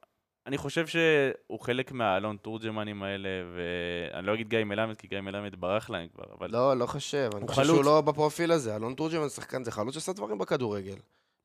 אני 0.51 0.57
חושב 0.57 0.87
שהוא 0.87 1.59
חלק 1.59 1.91
מהאלון 1.91 2.37
תורג'מנים 2.41 3.03
האלה, 3.03 3.29
ואני 3.55 4.27
לא 4.27 4.33
אגיד 4.33 4.49
גיא 4.49 4.63
מלמד, 4.63 4.95
כי 4.95 5.07
גיא 5.07 5.21
מלמד 5.21 5.55
ברח 5.55 5.89
להם 5.89 6.07
כבר, 6.13 6.23
אבל... 6.39 6.51
לא, 6.51 6.77
לא 6.77 6.85
חושב, 6.85 7.29
אני 7.37 7.47
חושב 7.47 7.61
חלוץ... 7.61 7.75
שהוא 7.75 7.85
לא 7.85 8.01
בפרופיל 8.01 8.51
הזה. 8.51 8.75
אלון 8.75 8.93
תורג'מן 8.93 9.27
זה 9.27 9.35
שחקן, 9.35 9.63
זה 9.63 9.71
חלוץ 9.71 9.93
שעשה 9.93 10.13
דברים 10.13 10.37
בכדורגל. 10.37 10.95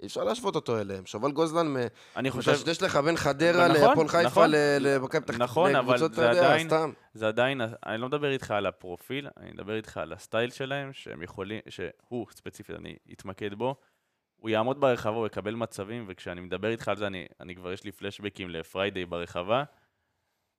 אי 0.00 0.07
אפשר 0.07 0.24
להשוות 0.24 0.54
אותו 0.54 0.80
אליהם. 0.80 1.07
שובל 1.07 1.32
גוזלן, 1.32 1.74
אני 2.16 2.30
חושב... 2.30 2.50
מדשדש 2.50 2.82
לך 2.82 2.96
בין 2.96 3.16
חדרה 3.16 3.68
נכון, 3.68 3.82
להפועל 3.82 4.09
חיפה 4.09 4.28
נכון, 4.28 4.50
למכבי 4.80 5.20
פתח 5.20 5.38
נכון, 5.38 5.76
אבל 5.76 5.98
זה 5.98 6.30
עדיין, 6.30 6.68
זה 7.14 7.28
עדיין, 7.28 7.61
אני 7.86 8.00
לא 8.00 8.09
מדבר 8.09 8.30
איתך 8.30 8.50
על 8.50 8.66
הפרופיל, 8.66 9.28
אני 9.36 9.50
מדבר 9.50 9.76
איתך 9.76 9.96
על 9.96 10.12
הסטייל 10.12 10.50
שלהם, 10.50 10.92
שהם 10.92 11.22
יכולים, 11.22 11.61
שהוא 11.68 12.26
ספציפית, 12.30 12.76
אני 12.76 12.96
אתמקד 13.12 13.54
בו. 13.54 13.74
הוא 14.47 14.51
יעמוד 14.51 14.80
ברחבה, 14.80 15.16
הוא 15.16 15.26
יקבל 15.26 15.55
מצבים, 15.55 16.05
וכשאני 16.09 16.40
מדבר 16.40 16.68
איתך 16.70 16.88
על 16.88 16.97
זה, 16.97 17.07
אני, 17.07 17.26
אני 17.40 17.55
כבר 17.55 17.72
יש 17.72 17.84
לי 17.84 17.92
פלשבקים 17.92 18.51
לפריידיי 18.51 19.07
ברחבה. 19.07 19.64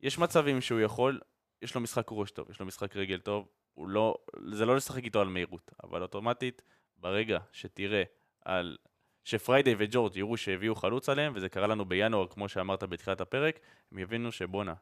יש 0.02 0.18
מצבים 0.18 0.62
שהוא 0.62 0.80
יכול, 0.80 1.20
יש 1.62 1.76
לו 1.76 1.82
משחק 1.82 2.08
ראש 2.12 2.32
טוב, 2.32 2.50
יש 2.52 2.60
לו 2.60 2.66
משחק 2.66 2.96
רגל 2.96 3.20
טוב, 3.20 3.48
הוא 3.74 3.90
לא, 3.90 4.18
זה 4.52 4.66
לא 4.66 4.76
לשחק 4.76 5.04
איתו 5.04 5.22
על 5.22 5.28
מהירות, 5.28 5.72
אבל 5.84 6.02
אוטומטית, 6.02 6.62
ברגע 6.98 7.40
שתראה 7.52 8.04
על, 8.46 8.78
שפריידיי 9.24 9.76
וג'ורג' 9.78 10.18
יראו 10.18 10.38
שהביאו 10.38 10.76
חלוץ 10.76 11.10
עליהם, 11.10 11.34
וזה 11.36 11.50
קרה 11.50 11.68
לנו 11.68 11.86
בינואר, 11.86 12.28
כמו 12.28 12.50
שאמרת 12.50 12.84
בתחילת 12.84 13.22
הפרק, 13.22 13.60
הם 13.92 14.00
יבינו 14.00 14.32
שבואנה, 14.32 14.74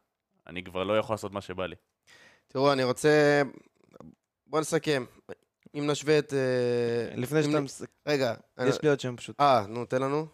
אני 0.48 0.64
כבר 0.64 0.84
לא 0.84 0.98
יכול 0.98 1.14
לעשות 1.14 1.32
מה 1.32 1.42
שבא 1.42 1.66
לי. 1.66 1.76
תראו, 2.48 2.74
אני 2.74 2.84
רוצה... 2.84 3.42
בוא 4.48 4.60
נסכם. 4.60 5.06
אם 5.76 5.88
נשווה 5.88 6.20
את... 6.20 6.34
אה, 6.34 7.16
לפני 7.16 7.44
שאתה. 7.44 7.58
רגע. 8.08 8.34
יש 8.66 8.82
לי 8.84 8.90
עוד 8.90 9.00
שם 9.00 9.16
פשוט. 9.16 9.42
אה, 9.42 9.66
נו, 9.68 9.86
תן 9.86 10.02
לנו. 10.02 10.26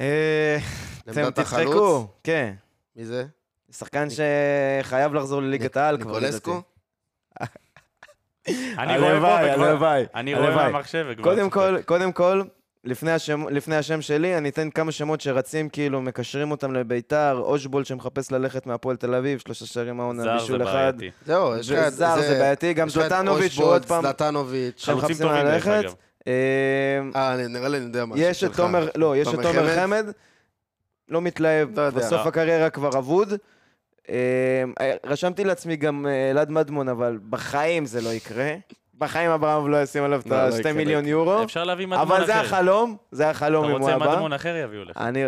אה, 0.00 0.58
אתם 1.10 1.30
תצחקו, 1.30 2.06
כן. 2.24 2.54
מי 2.96 3.04
זה? 3.04 3.24
שחקן 3.70 4.08
שחייב 4.10 5.14
לחזור 5.14 5.42
לליגת 5.42 5.76
העל 5.76 6.00
כבר. 6.00 6.12
ניקולסקו? 6.12 6.62
אני 8.48 8.98
רואה 8.98 9.20
פה 9.20 9.38
הלוואי. 9.38 10.04
אני 10.14 10.34
רואה 10.34 10.68
במחשב. 10.68 11.06
קודם 11.84 12.12
כל, 12.12 12.42
לפני 12.88 13.12
השם, 13.12 13.48
לפני 13.48 13.76
השם 13.76 14.00
שלי, 14.00 14.38
אני 14.38 14.48
אתן 14.48 14.70
כמה 14.70 14.92
שמות 14.92 15.20
שרצים, 15.20 15.68
כאילו, 15.68 16.02
מקשרים 16.02 16.50
אותם 16.50 16.72
לביתר, 16.72 17.42
אושבולט 17.44 17.86
שמחפש 17.86 18.32
ללכת 18.32 18.66
מהפועל 18.66 18.96
תל 18.96 19.14
אביב, 19.14 19.38
שלושה 19.38 19.66
שערים 19.66 20.00
העונה, 20.00 20.34
בישול 20.34 20.62
אחד. 20.62 20.92
זהו, 21.26 21.56
יש 21.56 21.70
לך... 21.70 21.88
זר 21.88 22.20
זה 22.20 22.38
בעייתי, 22.38 22.72
גם 22.72 22.88
זלטנוביץ' 22.88 23.58
הוא 23.58 23.66
עוד 23.66 23.84
פעם... 23.84 24.02
זלטנוביץ'. 24.02 24.84
שמחפשים 24.84 25.26
ללכת. 25.26 25.84
אה, 26.26 27.36
נראה 27.48 27.68
לי 27.68 27.76
אני 27.76 27.86
יודע 27.86 28.04
משהו 28.04 28.24
יש 28.24 28.44
את 28.44 28.56
תומר, 28.56 28.88
לא, 28.94 29.16
יש 29.16 29.28
את 29.28 29.40
תומר 29.42 29.76
חמד, 29.76 30.06
לא 31.08 31.22
מתלהב, 31.22 31.80
לא 31.80 31.90
בסוף 31.90 32.26
הקריירה 32.26 32.70
כבר 32.70 32.98
אבוד. 32.98 33.32
אה, 34.10 34.64
רשמתי 35.06 35.44
לעצמי 35.44 35.76
גם 35.76 36.06
אה, 36.06 36.30
אלעד 36.30 36.50
מדמון, 36.50 36.88
אבל 36.88 37.18
בחיים 37.30 37.86
זה 37.86 38.00
לא 38.00 38.08
יקרה. 38.08 38.54
בחיים 38.98 39.30
אברהם 39.30 39.70
לא 39.70 39.82
ישים 39.82 40.04
עליו 40.04 40.20
את 40.20 40.26
לא, 40.26 40.34
ה-2 40.34 40.64
לא 40.64 40.72
מיליון 40.72 41.06
יורו. 41.06 41.42
אפשר 41.44 41.64
להביא 41.64 41.86
מדמון 41.86 42.06
אחר. 42.06 42.16
אבל 42.16 42.26
זה 42.26 42.40
החלום, 42.40 42.96
זה 43.10 43.30
החלום 43.30 43.64
אם 43.64 43.70
הוא 43.70 43.90
הבא. 43.90 43.96
אתה 43.96 44.04
רוצה 44.04 44.16
מדמון 44.16 44.32
אחר 44.32 44.56
יביאו 44.56 44.84
לך. 44.84 44.96
אני... 44.96 45.24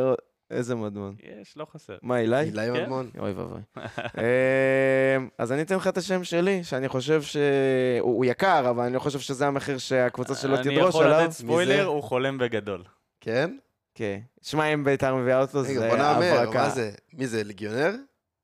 איזה 0.51 0.75
מדמון? 0.75 1.17
יש, 1.41 1.57
לא 1.57 1.67
חסר. 1.73 1.97
מה, 2.03 2.19
אילי? 2.19 2.41
אילי 2.41 2.67
כן. 2.75 2.83
מדמון? 2.83 3.11
אוי 3.19 3.33
ואבוי. 3.33 3.61
אמ, 3.79 5.29
אז 5.39 5.53
אני 5.53 5.63
אתן 5.63 5.77
לך 5.77 5.89
את 5.89 5.99
השם 5.99 6.25
שלי, 6.25 6.65
שאני 6.65 6.89
חושב 6.89 7.23
שהוא 7.23 8.25
יקר, 8.25 8.71
אבל 8.71 8.85
אני 8.85 8.95
לא 8.95 8.99
חושב 8.99 9.19
שזה 9.19 9.47
המחיר 9.47 9.79
שהקבוצה 9.79 10.35
שלו 10.35 10.57
תדרוש 10.57 10.67
עליו. 10.67 10.79
אני 10.79 10.89
יכול 10.89 11.07
לתת 11.07 11.31
ספוילר, 11.31 11.85
הוא 11.85 12.03
חולם 12.03 12.39
בגדול. 12.39 12.83
כן? 13.21 13.57
כן. 13.95 14.19
שמע, 14.43 14.67
אם 14.67 14.85
בית"ר 14.85 15.15
מביאה 15.15 15.41
אותו, 15.41 15.63
זה 15.63 15.73
הברקה. 15.73 15.95
רגע, 15.95 16.15
בוא 16.15 16.23
נאמר, 16.35 16.51
מה 16.51 16.71
זה? 16.71 16.91
מי 17.13 17.27
זה, 17.27 17.45
ליגיונר? 17.45 17.95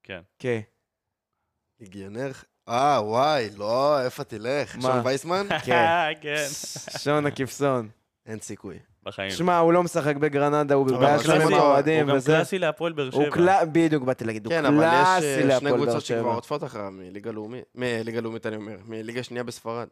כן. 0.02 0.20
כן. 0.38 0.60
ליגיונר? 1.80 2.30
אה, 2.68 3.00
וואי, 3.02 3.50
לא, 3.56 4.00
איפה 4.00 4.24
תלך? 4.24 4.76
שון 4.82 5.00
וייסמן? 5.04 5.46
כן. 5.64 5.86
כן. 6.20 6.46
שון 6.98 7.26
הכבשון. 7.26 7.88
אין 8.26 8.40
סיכוי. 8.40 8.78
בחיים. 9.04 9.30
שמע, 9.30 9.58
הוא 9.58 9.72
לא 9.72 9.82
משחק 9.82 10.16
בגרנדה, 10.16 10.74
הוא 10.74 10.86
בבעיה 10.86 11.18
של 11.18 11.30
האוהדים 11.54 12.08
וזה. 12.12 12.12
הוא 12.32 12.36
גם 12.36 12.40
קלאסי 12.40 12.58
להפועל 12.58 12.92
באר 12.92 13.10
שבע. 13.10 13.24
הוא 13.24 13.32
קלאסי, 13.32 13.66
בדיוק 13.72 14.04
באתי 14.04 14.24
להגיד, 14.24 14.46
הוא 14.46 14.54
קלאסי 14.54 14.66
להפועל 14.72 14.80
באר 14.80 15.20
שבע. 15.20 15.40
כן, 15.40 15.46
אבל 15.46 15.54
יש 15.54 15.58
שני 15.58 15.72
קבוצות 15.72 16.04
שכבר 16.04 16.28
עוטפות 16.30 16.64
אחריו 16.64 16.90
מליגה 16.90 17.30
לאומית, 17.30 17.64
מליגה 17.74 18.20
לאומית 18.20 18.46
אני 18.46 18.56
אומר, 18.56 18.76
מליגה 18.86 19.22
שנייה 19.22 19.44
בספרד. 19.44 19.88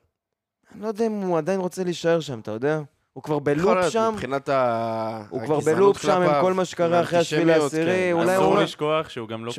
אני 0.73 0.83
לא 0.83 0.89
יודע 0.89 1.07
אם 1.07 1.13
הוא 1.13 1.39
עדיין 1.39 1.61
רוצה 1.61 1.85
להישאר 1.85 2.21
שם, 2.21 2.41
אתה 2.41 2.51
יודע? 2.51 2.81
הוא 3.15 3.23
כבר 3.23 3.39
בלופ 3.39 3.89
שם. 3.89 4.11
מבחינת 4.13 4.49
ה... 4.49 5.23
הוא 5.31 5.45
כבר 5.45 5.61
בלופ 5.61 6.03
שם 6.03 6.23
עם 6.23 6.41
כל 6.41 6.53
מה 6.53 6.65
שקרה 6.65 7.03
אחרי 7.03 7.19
השביעי 7.19 7.45
לעשירי. 7.45 7.85
כן. 7.85 8.13
אולי 8.13 8.35
הוא... 8.37 8.45
אסור 8.45 8.59
לשכוח 8.59 9.09
שהוא 9.09 9.29
גם 9.29 9.45
לא 9.45 9.53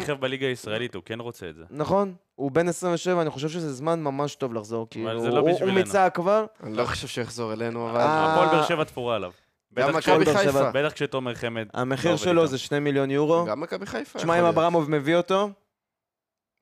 כיכב 0.00 0.20
בליגה 0.20 0.46
הישראלית, 0.46 0.94
הוא 0.94 1.02
כן 1.06 1.20
רוצה 1.20 1.48
את 1.48 1.54
זה. 1.54 1.64
נכון. 1.70 2.14
הוא 2.34 2.50
בן 2.50 2.68
27, 2.68 3.22
אני 3.22 3.30
חושב 3.30 3.48
שזה 3.48 3.72
זמן 3.72 4.02
ממש 4.02 4.34
טוב 4.34 4.54
לחזור. 4.54 4.86
כאילו, 4.90 5.28
לא 5.28 5.40
הוא 5.40 5.70
מיצה 5.72 6.10
כבר. 6.10 6.44
אני 6.62 6.76
לא 6.76 6.84
חושב 6.84 7.08
שהוא 7.08 7.22
יחזור 7.22 7.52
אלינו, 7.52 7.90
אבל... 7.90 8.00
הפועל 8.02 8.48
באר 8.48 8.66
שבע 8.66 8.84
תפורה 8.84 9.16
עליו. 9.16 9.30
גם 9.74 9.96
מכבי 9.96 10.34
חיפה. 10.34 10.70
בטח 10.70 10.92
כשתומר 10.92 11.34
חמד... 11.34 11.66
המחיר 11.74 12.16
שלו 12.16 12.46
זה 12.46 12.58
2 12.58 12.84
מיליון 12.84 13.10
יורו. 13.10 13.44
גם 13.44 13.60
מכבי 13.60 13.86
חיפה. 13.86 14.18
תשמע, 14.18 14.40
אם 14.40 14.44
אברמוב 14.44 14.90
מביא 14.90 15.16
אותו, 15.16 15.50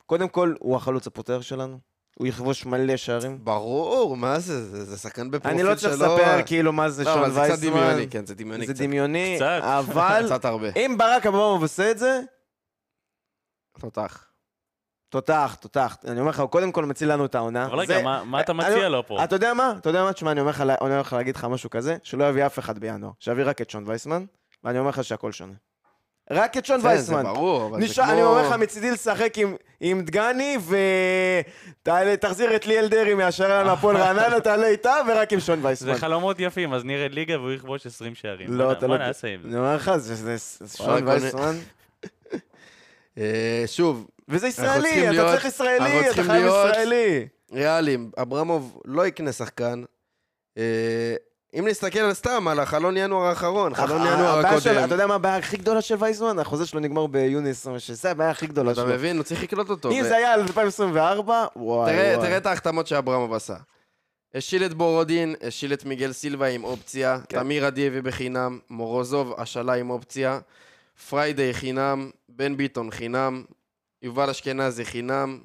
קודם 0.06 0.28
כל, 0.28 0.54
הוא 0.58 0.76
החלוץ 0.76 1.06
הפותח 1.06 1.38
שלנו. 1.40 1.78
הוא 2.18 2.26
יכבוש 2.26 2.66
מלא 2.66 2.96
שערים. 2.96 3.44
ברור, 3.44 4.16
מה 4.16 4.38
זה? 4.38 4.64
זה, 4.64 4.84
זה 4.84 4.98
שחקן 4.98 5.30
בפרופיל 5.30 5.60
שלו. 5.60 5.68
אני 5.68 5.74
לא 5.74 5.74
צריך 5.80 5.92
לספר 5.92 6.42
כאילו 6.46 6.72
מה 6.72 6.90
זה 6.90 7.04
לא, 7.04 7.12
שון 7.14 7.22
וייסמן. 7.22 7.46
זה 7.46 7.52
קצת 7.52 7.62
דמיוני, 7.62 8.08
כן, 8.08 8.26
זה 8.26 8.34
דמיוני 8.34 8.66
זה 8.66 8.72
קצת. 8.72 8.82
דמיוני, 8.82 9.34
קצת. 9.36 9.60
אבל... 9.62 10.22
קצת 10.26 10.44
הרבה. 10.44 10.68
אם 10.76 10.94
ברק 10.98 11.26
אברמוב 11.26 11.62
עושה 11.62 11.90
את 11.90 11.98
זה... 11.98 12.20
תותח. 13.80 14.24
תותח, 15.10 15.56
תותח. 15.60 15.96
אני 16.04 16.20
אומר 16.20 16.30
לך, 16.30 16.40
הוא 16.40 16.50
קודם 16.50 16.72
כל 16.72 16.84
מציל 16.84 17.12
לנו 17.12 17.24
את 17.24 17.34
העונה. 17.34 17.66
אבל 17.66 17.78
רגע, 17.78 18.02
מה, 18.02 18.24
מה 18.24 18.40
אתה 18.40 18.52
מציע 18.52 18.88
לו 18.88 19.06
פה? 19.06 19.24
אתה 19.24 19.36
יודע 19.36 19.54
מה? 19.54 19.74
אתה 19.78 19.88
יודע 19.88 20.04
מה? 20.04 20.12
תשמע, 20.12 20.32
אני 20.32 20.40
אומר 20.40 21.00
לך 21.00 21.12
להגיד 21.12 21.36
לך 21.36 21.44
משהו 21.44 21.70
כזה, 21.70 21.96
שלא 22.02 22.24
יביא 22.24 22.46
אף 22.46 22.58
אחד 22.58 22.78
בינואר. 22.78 23.10
שיביא 23.20 23.44
רק 23.46 23.60
את 23.60 23.70
שון 23.70 23.84
וייסמן, 23.86 24.24
ואני 24.64 24.78
אומר 24.78 24.90
לך 24.90 25.04
שהכל 25.04 25.32
שונה. 25.32 25.54
רק 26.30 26.56
את 26.56 26.66
שון 26.66 26.80
וייסמן. 26.82 27.16
זה 27.16 27.22
ברור, 27.22 27.66
אבל 27.66 27.78
נשאר, 27.78 27.94
זה 27.94 28.02
כמו... 28.02 28.12
אני 28.12 28.22
אומר 28.22 28.48
לך, 28.48 28.52
מצידי 28.52 28.90
לשחק 28.90 29.38
עם, 29.38 29.56
עם 29.80 30.00
דגני, 30.00 30.58
ותחזיר 31.86 32.56
את 32.56 32.66
ליאל 32.66 32.88
דרעי 32.88 33.14
מהשער 33.14 33.64
מהפועל 33.64 33.96
רעננה, 34.02 34.40
תעלה 34.40 34.66
איתה, 34.66 34.94
ורק 35.08 35.32
עם 35.32 35.40
שון 35.40 35.58
וייסמן. 35.62 35.94
זה 35.94 36.00
חלומות 36.00 36.36
יפים, 36.40 36.72
אז 36.72 36.84
נרד 36.84 37.12
ליגה 37.12 37.40
והוא 37.40 37.52
יכבוש 37.52 37.86
20 37.86 38.14
שערים. 38.14 38.52
לא, 38.52 38.72
אתה 38.72 38.86
לא... 38.86 38.98
מה 38.98 39.06
נעשה 39.06 39.28
עם 39.28 39.40
זה? 39.42 39.48
אני 39.48 39.58
אומר 39.58 39.76
לך, 39.76 39.92
זה 39.96 40.36
שון 40.76 41.08
וייסמן. 41.08 41.56
אה, 43.18 43.62
שוב, 43.66 44.08
וזה 44.28 44.48
ישראלי, 44.48 45.10
אתה 45.10 45.28
צריך 45.30 45.44
ישראלי, 45.44 46.10
אתה 46.10 46.22
חייב 46.22 46.46
ישראלי. 46.46 47.28
ריאליים, 47.52 48.10
אברמוב 48.22 48.80
לא 48.84 49.06
יקנה 49.06 49.32
שחקן. 49.32 49.82
אם 51.58 51.68
נסתכל 51.68 51.98
על 51.98 52.14
סתם, 52.14 52.48
על 52.48 52.60
החלון 52.60 52.96
ינואר 52.96 53.26
האחרון, 53.26 53.74
חלון 53.74 54.06
ינואר 54.06 54.38
הקודם. 54.38 54.84
אתה 54.84 54.94
יודע 54.94 55.06
מה 55.06 55.14
הבעיה 55.14 55.36
הכי 55.36 55.56
גדולה 55.56 55.82
של 55.82 55.94
וייזמן? 55.98 56.38
החוזה 56.38 56.66
שלו 56.66 56.80
נגמר 56.80 57.06
ביוני 57.06 57.50
26, 57.50 57.90
זה 57.90 58.10
הבעיה 58.10 58.30
הכי 58.30 58.46
גדולה 58.46 58.74
שלו. 58.74 58.84
אתה 58.84 58.92
מבין? 58.92 59.16
הוא 59.16 59.24
צריך 59.24 59.42
לקלוט 59.42 59.70
אותו. 59.70 59.90
אם 59.90 60.02
זה 60.02 60.16
היה 60.16 60.32
על 60.32 60.40
2024, 60.40 61.46
וואי 61.56 61.94
וואי. 61.94 62.16
תראה 62.16 62.36
את 62.36 62.46
ההחתמות 62.46 62.86
שאברמוב 62.86 63.34
עשה. 63.34 63.56
השיל 64.34 64.64
את 64.64 64.74
בורודין, 64.74 65.34
השיל 65.42 65.72
את 65.72 65.84
מיגל 65.84 66.12
סילבה 66.12 66.46
עם 66.46 66.64
אופציה, 66.64 67.18
כן. 67.28 67.40
תמיר 67.40 67.68
אדיאבי 67.68 68.00
בחינם, 68.00 68.58
מורוזוב, 68.70 69.34
השאלה 69.38 69.72
עם 69.72 69.90
אופציה, 69.90 70.38
פריידי 71.10 71.54
חינם, 71.54 72.10
בן 72.28 72.56
ביטון 72.56 72.90
חינם, 72.90 73.44
יובל 74.02 74.30
אשכנזי 74.30 74.84
חינם, 74.84 75.38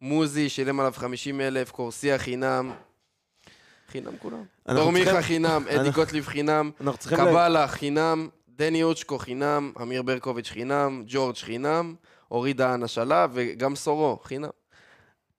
מוזי 0.00 0.48
שילם 0.48 0.80
עליו 0.80 0.92
50 0.96 1.40
אלף, 1.40 1.70
קורסיה 1.70 2.18
חינם, 2.18 2.72
חינם 3.88 4.12
כולם. 4.18 4.42
דור 4.68 4.92
מיכה 4.92 5.22
חינם, 5.22 5.64
אדי 5.68 5.90
גוטליב 5.90 6.26
חינם, 6.26 6.70
קבלה 7.08 7.68
חינם, 7.68 8.28
דני 8.48 8.82
אוצ'קו 8.82 9.18
חינם, 9.18 9.72
אמיר 9.82 10.02
ברקוביץ' 10.02 10.50
חינם, 10.50 11.02
ג'ורג' 11.06 11.36
חינם, 11.36 11.94
אורי 12.30 12.52
דהן 12.52 12.82
השאלה, 12.82 13.26
וגם 13.32 13.76
סורו 13.76 14.18
חינם. 14.24 14.48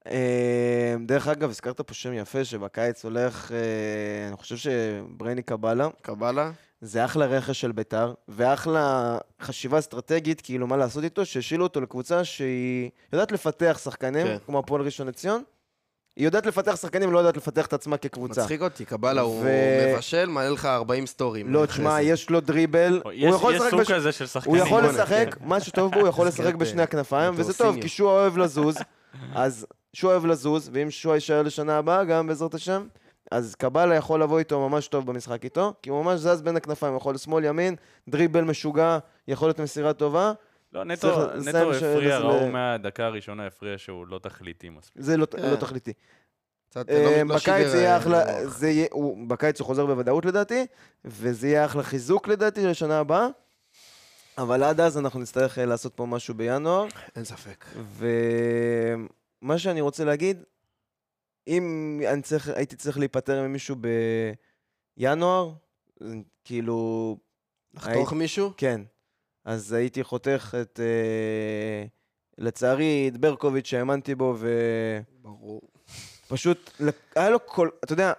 אה, 0.06 0.94
דרך 1.06 1.28
אגב, 1.28 1.50
הזכרת 1.50 1.80
פה 1.80 1.94
שם 1.94 2.12
יפה 2.12 2.44
שבקיץ 2.44 3.04
הולך, 3.04 3.52
אה, 3.52 4.28
אני 4.28 4.36
חושב 4.36 4.56
שברייני 4.56 5.42
קבלה. 5.42 5.88
קבלה. 6.02 6.50
זה 6.80 7.04
אחלה 7.04 7.26
רכש 7.26 7.60
של 7.60 7.72
ביתר, 7.72 8.14
ואחלה 8.28 9.18
חשיבה 9.42 9.78
אסטרטגית, 9.78 10.40
כאילו, 10.40 10.66
מה 10.66 10.76
לעשות 10.76 11.04
איתו, 11.04 11.26
שהשאילו 11.26 11.64
אותו 11.64 11.80
לקבוצה 11.80 12.24
שהיא 12.24 12.90
יודעת 13.12 13.32
לפתח 13.32 13.80
שחקנים, 13.84 14.26
כן. 14.26 14.36
כמו 14.46 14.58
הפועל 14.58 14.82
ראשון 14.82 15.06
לציון. 15.06 15.42
היא 16.16 16.24
יודעת 16.24 16.46
לפתח 16.46 16.76
שחקנים, 16.76 17.12
לא 17.12 17.18
יודעת 17.18 17.36
לפתח 17.36 17.66
את 17.66 17.72
עצמה 17.72 17.96
כקבוצה. 17.96 18.40
מצחיק 18.40 18.62
אותי, 18.62 18.84
קבלה, 18.84 19.24
ו... 19.24 19.28
הוא 19.28 19.44
מבשל, 19.94 20.28
מעלה 20.28 20.50
לך 20.50 20.64
40 20.64 21.06
סטורים. 21.06 21.52
לא, 21.52 21.66
תשמע, 21.66 22.02
יש 22.02 22.30
לו 22.30 22.40
דריבל. 22.40 23.02
יש, 23.12 23.34
הוא 23.34 23.52
יש 23.52 23.62
סוג 23.70 23.80
בש... 23.80 23.92
כזה 23.92 24.12
של 24.12 24.26
שחקנים. 24.26 24.56
הוא 24.56 24.66
יכול 24.66 24.82
לשחק, 24.82 25.34
כן. 25.34 25.48
מה 25.48 25.60
שטוב 25.60 25.92
בו, 25.92 26.00
הוא 26.00 26.08
יכול 26.08 26.26
לשחק 26.26 26.54
בשני 26.54 26.82
הכנפיים, 26.82 27.34
וזה 27.36 27.54
טוב, 27.54 27.76
כי 27.80 27.88
שועה 27.88 28.14
אוהב 28.14 28.38
לזוז. 28.38 28.76
אז 29.34 29.66
שועה 29.92 30.14
אוהב 30.14 30.26
לזוז, 30.26 30.70
ואם 30.72 30.90
שועה 30.90 31.16
יישאר 31.16 31.42
לשנה 31.42 31.78
הבאה, 31.78 32.04
גם 32.04 32.26
בעזרת 32.26 32.54
השם, 32.54 32.86
אז 33.30 33.54
קבלה 33.54 33.94
יכול 33.94 34.22
לבוא 34.22 34.38
איתו 34.38 34.68
ממש 34.68 34.88
טוב 34.88 35.06
במשחק 35.06 35.44
איתו, 35.44 35.72
כי 35.82 35.90
הוא 35.90 36.04
ממש 36.04 36.20
זז 36.20 36.42
בין 36.42 36.56
הכנפיים, 36.56 36.92
הוא 36.92 37.00
יכול 37.00 37.14
לשמאל 37.14 37.44
ימין, 37.44 37.74
דריבל 38.08 38.44
משוגע, 38.44 38.98
יכול 39.28 39.48
להיות 39.48 39.60
מסירה 39.60 39.92
טובה. 39.92 40.32
לא, 40.76 40.84
נטו, 40.84 41.26
נטו 41.36 41.72
הפריע, 41.72 42.18
ראו 42.18 42.50
מהדקה 42.50 43.06
הראשונה 43.06 43.46
הפריע 43.46 43.78
שהוא 43.78 44.06
לא 44.06 44.18
תכליתי 44.18 44.68
מספיק. 44.68 45.02
זה 45.02 45.16
לא, 45.16 45.26
לא 45.50 45.56
תכליתי. 45.56 45.92
אה, 46.76 47.22
לא 47.24 47.34
בקיץ 47.34 47.74
יהיה 47.74 47.92
אה, 47.92 47.98
אחלה, 47.98 48.24
בקיץ 49.26 49.60
הוא 49.60 49.66
חוזר 49.66 49.86
בוודאות 49.86 50.24
לדעתי, 50.24 50.66
וזה 51.04 51.48
יהיה 51.48 51.64
אחלה 51.64 51.82
חיזוק 51.82 52.28
לדעתי 52.28 52.66
לשנה 52.66 52.98
הבאה. 52.98 53.28
אבל 54.38 54.62
עד 54.62 54.80
אז 54.80 54.98
אנחנו 54.98 55.20
נצטרך 55.20 55.58
אה, 55.58 55.64
לעשות 55.64 55.94
פה 55.94 56.06
משהו 56.06 56.34
בינואר. 56.34 56.86
אין 57.16 57.24
ספק. 57.24 57.64
ומה 59.38 59.58
שאני 59.58 59.80
רוצה 59.80 60.04
להגיד, 60.04 60.42
אם 61.48 62.00
אני 62.12 62.22
צריך, 62.22 62.48
הייתי 62.48 62.76
צריך 62.76 62.98
להיפטר 62.98 63.42
ממישהו 63.42 63.76
בינואר, 64.96 65.52
כאילו... 66.44 67.16
לחתוך 67.74 68.12
היית, 68.12 68.12
מישהו? 68.12 68.52
כן. 68.56 68.80
אז 69.46 69.72
הייתי 69.72 70.04
חותך 70.04 70.54
את... 70.62 70.80
אה, 70.80 71.84
לצערי, 72.38 73.10
את 73.12 73.16
ברקוביץ' 73.16 73.66
שהאמנתי 73.66 74.14
בו, 74.14 74.34
ו... 74.38 74.48
ברור. 75.22 75.60
פשוט, 76.28 76.70
היה 77.16 77.30
לו 77.30 77.46
כל... 77.46 77.68
אתה 77.84 77.92
יודע, 77.92 78.12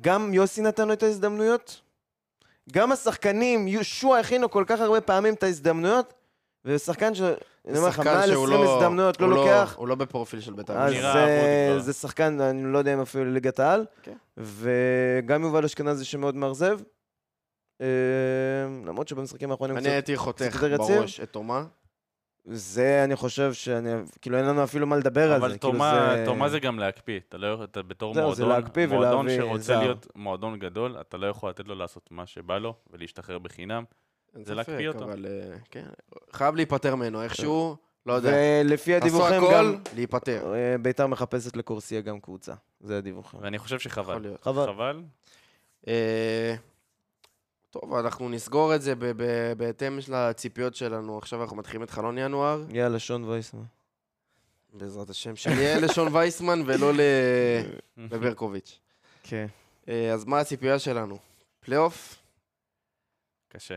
גם 0.00 0.34
יוסי 0.34 0.62
נתן 0.62 0.88
לו 0.88 0.92
את 0.92 1.02
ההזדמנויות, 1.02 1.80
גם 2.72 2.92
השחקנים, 2.92 3.68
יהושע 3.68 4.16
הכינו 4.16 4.50
כל 4.50 4.64
כך 4.66 4.80
הרבה 4.80 5.00
פעמים 5.00 5.34
את 5.34 5.42
ההזדמנויות, 5.42 6.14
ושחקן 6.64 7.14
ש... 7.14 7.20
אני 7.20 7.78
אומר 7.78 7.88
לך, 7.88 7.98
מעל 7.98 8.32
20 8.32 8.48
לא- 8.48 8.76
הזדמנויות 8.76 9.20
לא 9.20 9.28
לוקח. 9.30 9.74
הוא 9.78 9.88
לא 9.88 9.94
בפרופיל 9.94 10.40
של 10.40 10.52
בית"ר. 10.52 10.78
אז 11.76 11.84
זה 11.84 11.92
שחקן, 11.92 12.40
אני 12.40 12.72
לא 12.72 12.78
יודע 12.78 12.94
אם 12.94 13.00
אפילו 13.00 13.24
לליגת 13.24 13.60
העל. 13.60 13.84
כן. 14.02 14.16
וגם 14.36 15.42
יובל 15.42 15.64
אשכנזי 15.64 16.04
שמאוד 16.04 16.34
מאכזב. 16.34 16.78
אה, 17.80 17.86
למרות 18.86 19.08
שבמשחקים 19.08 19.50
האחרונים... 19.50 19.76
אני 19.76 19.88
הייתי 19.88 20.16
חותך 20.16 20.64
בראש 20.78 21.20
את 21.20 21.30
תומה. 21.30 21.64
זה, 22.48 23.04
אני 23.04 23.16
חושב 23.16 23.52
שאני, 23.52 23.90
כאילו, 24.20 24.38
אין 24.38 24.44
לנו 24.44 24.64
אפילו 24.64 24.86
מה 24.86 24.96
לדבר 24.96 25.32
על 25.32 25.40
זה. 25.40 25.46
אבל 25.46 25.56
תומה, 25.56 26.08
כאילו 26.12 26.24
תומה 26.24 26.48
זה 26.48 26.58
גם 26.58 26.78
להקפיא. 26.78 27.20
אתה 27.28 27.38
לא 27.38 27.46
יכול, 27.46 27.64
אתה 27.64 27.82
בתור 27.82 28.14
מועדון, 28.14 28.34
זה 28.34 28.44
להקפיא 28.44 28.86
מועדון 28.86 29.26
שרוצה 29.30 29.62
זר. 29.64 29.78
להיות 29.78 30.06
מועדון 30.14 30.58
גדול, 30.58 30.96
אתה 31.00 31.16
לא 31.16 31.26
יכול 31.26 31.50
לתת 31.50 31.68
לו 31.68 31.74
לעשות 31.74 32.08
מה 32.10 32.26
שבא 32.26 32.58
לו 32.58 32.74
ולהשתחרר 32.90 33.38
בחינם. 33.38 33.84
זה 34.42 34.54
להקפיא 34.54 34.88
אותו. 34.88 35.04
אבל 35.04 35.26
אה, 35.26 35.56
כן, 35.70 35.86
חייב 36.32 36.56
להיפטר 36.56 36.94
ממנו 36.94 37.22
איכשהו, 37.22 37.76
לא 38.06 38.12
יודע. 38.12 38.32
ולפי 38.64 38.94
הדיווחים 38.94 39.42
גם... 39.52 39.76
להיפטר. 39.94 40.54
אה, 40.54 40.78
ביתר 40.78 41.06
מחפשת 41.06 41.56
לקורסיה 41.56 42.00
גם 42.00 42.20
קבוצה. 42.20 42.54
זה 42.80 42.98
הדיווחים. 42.98 43.40
ואני 43.42 43.58
חושב 43.58 43.78
שחבל. 43.78 44.36
חבל. 44.42 45.02
אה, 47.76 47.80
טוב, 47.80 47.94
אנחנו 47.94 48.28
נסגור 48.28 48.74
את 48.74 48.82
זה 48.82 48.94
בהתאם 49.56 49.98
לציפיות 50.08 50.74
שלנו. 50.74 51.18
עכשיו 51.18 51.42
אנחנו 51.42 51.56
מתחילים 51.56 51.82
את 51.82 51.90
חלון 51.90 52.18
ינואר. 52.18 52.64
יאללה, 52.70 52.98
שון 52.98 53.24
וייסמן. 53.24 53.64
בעזרת 54.72 55.10
השם, 55.10 55.36
שנהיה 55.36 55.80
לשון 55.80 56.14
וייסמן 56.14 56.62
ולא 56.66 56.92
לברקוביץ'. 58.12 58.80
כן. 59.22 59.46
אז 59.86 60.24
מה 60.24 60.40
הציפייה 60.40 60.78
שלנו? 60.78 61.18
פלייאוף? 61.60 62.22
קשה. 63.48 63.74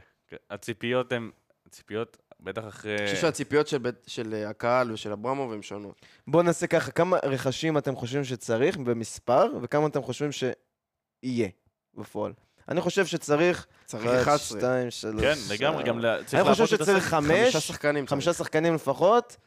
הציפיות 0.49 1.11
הן, 1.11 1.31
הציפיות 1.65 2.17
בטח 2.39 2.67
אחרי... 2.67 2.95
אני 2.97 3.05
חושב 3.05 3.21
שהציפיות 3.21 3.67
של, 3.67 3.77
של 4.07 4.43
הקהל 4.47 4.91
ושל 4.91 5.11
אברמוב 5.11 5.53
הן 5.53 5.61
שונות. 5.61 6.05
בואו 6.27 6.43
נעשה 6.43 6.67
ככה, 6.67 6.91
כמה 6.91 7.17
רכשים 7.23 7.77
אתם 7.77 7.95
חושבים 7.95 8.23
שצריך 8.23 8.77
במספר, 8.77 9.45
וכמה 9.61 9.87
אתם 9.87 10.01
חושבים 10.01 10.31
שיהיה 10.31 11.49
בפועל? 11.93 12.33
אני 12.69 12.81
חושב 12.81 13.05
שצריך... 13.05 13.65
צריך 13.85 14.05
11. 14.05 14.59
2, 14.59 14.91
3... 14.91 15.23
כן, 15.23 15.53
לגמרי, 15.53 15.83
גם 15.83 15.99
צריך 16.25 16.45
אני 16.45 16.51
חושב 16.51 16.65
שצריך 16.65 17.03
5, 17.03 17.31
חמישה 17.31 17.59
שחקנים. 17.59 18.07
חמישה 18.07 18.33
שחקנים 18.33 18.75
לפחות. 18.75 19.37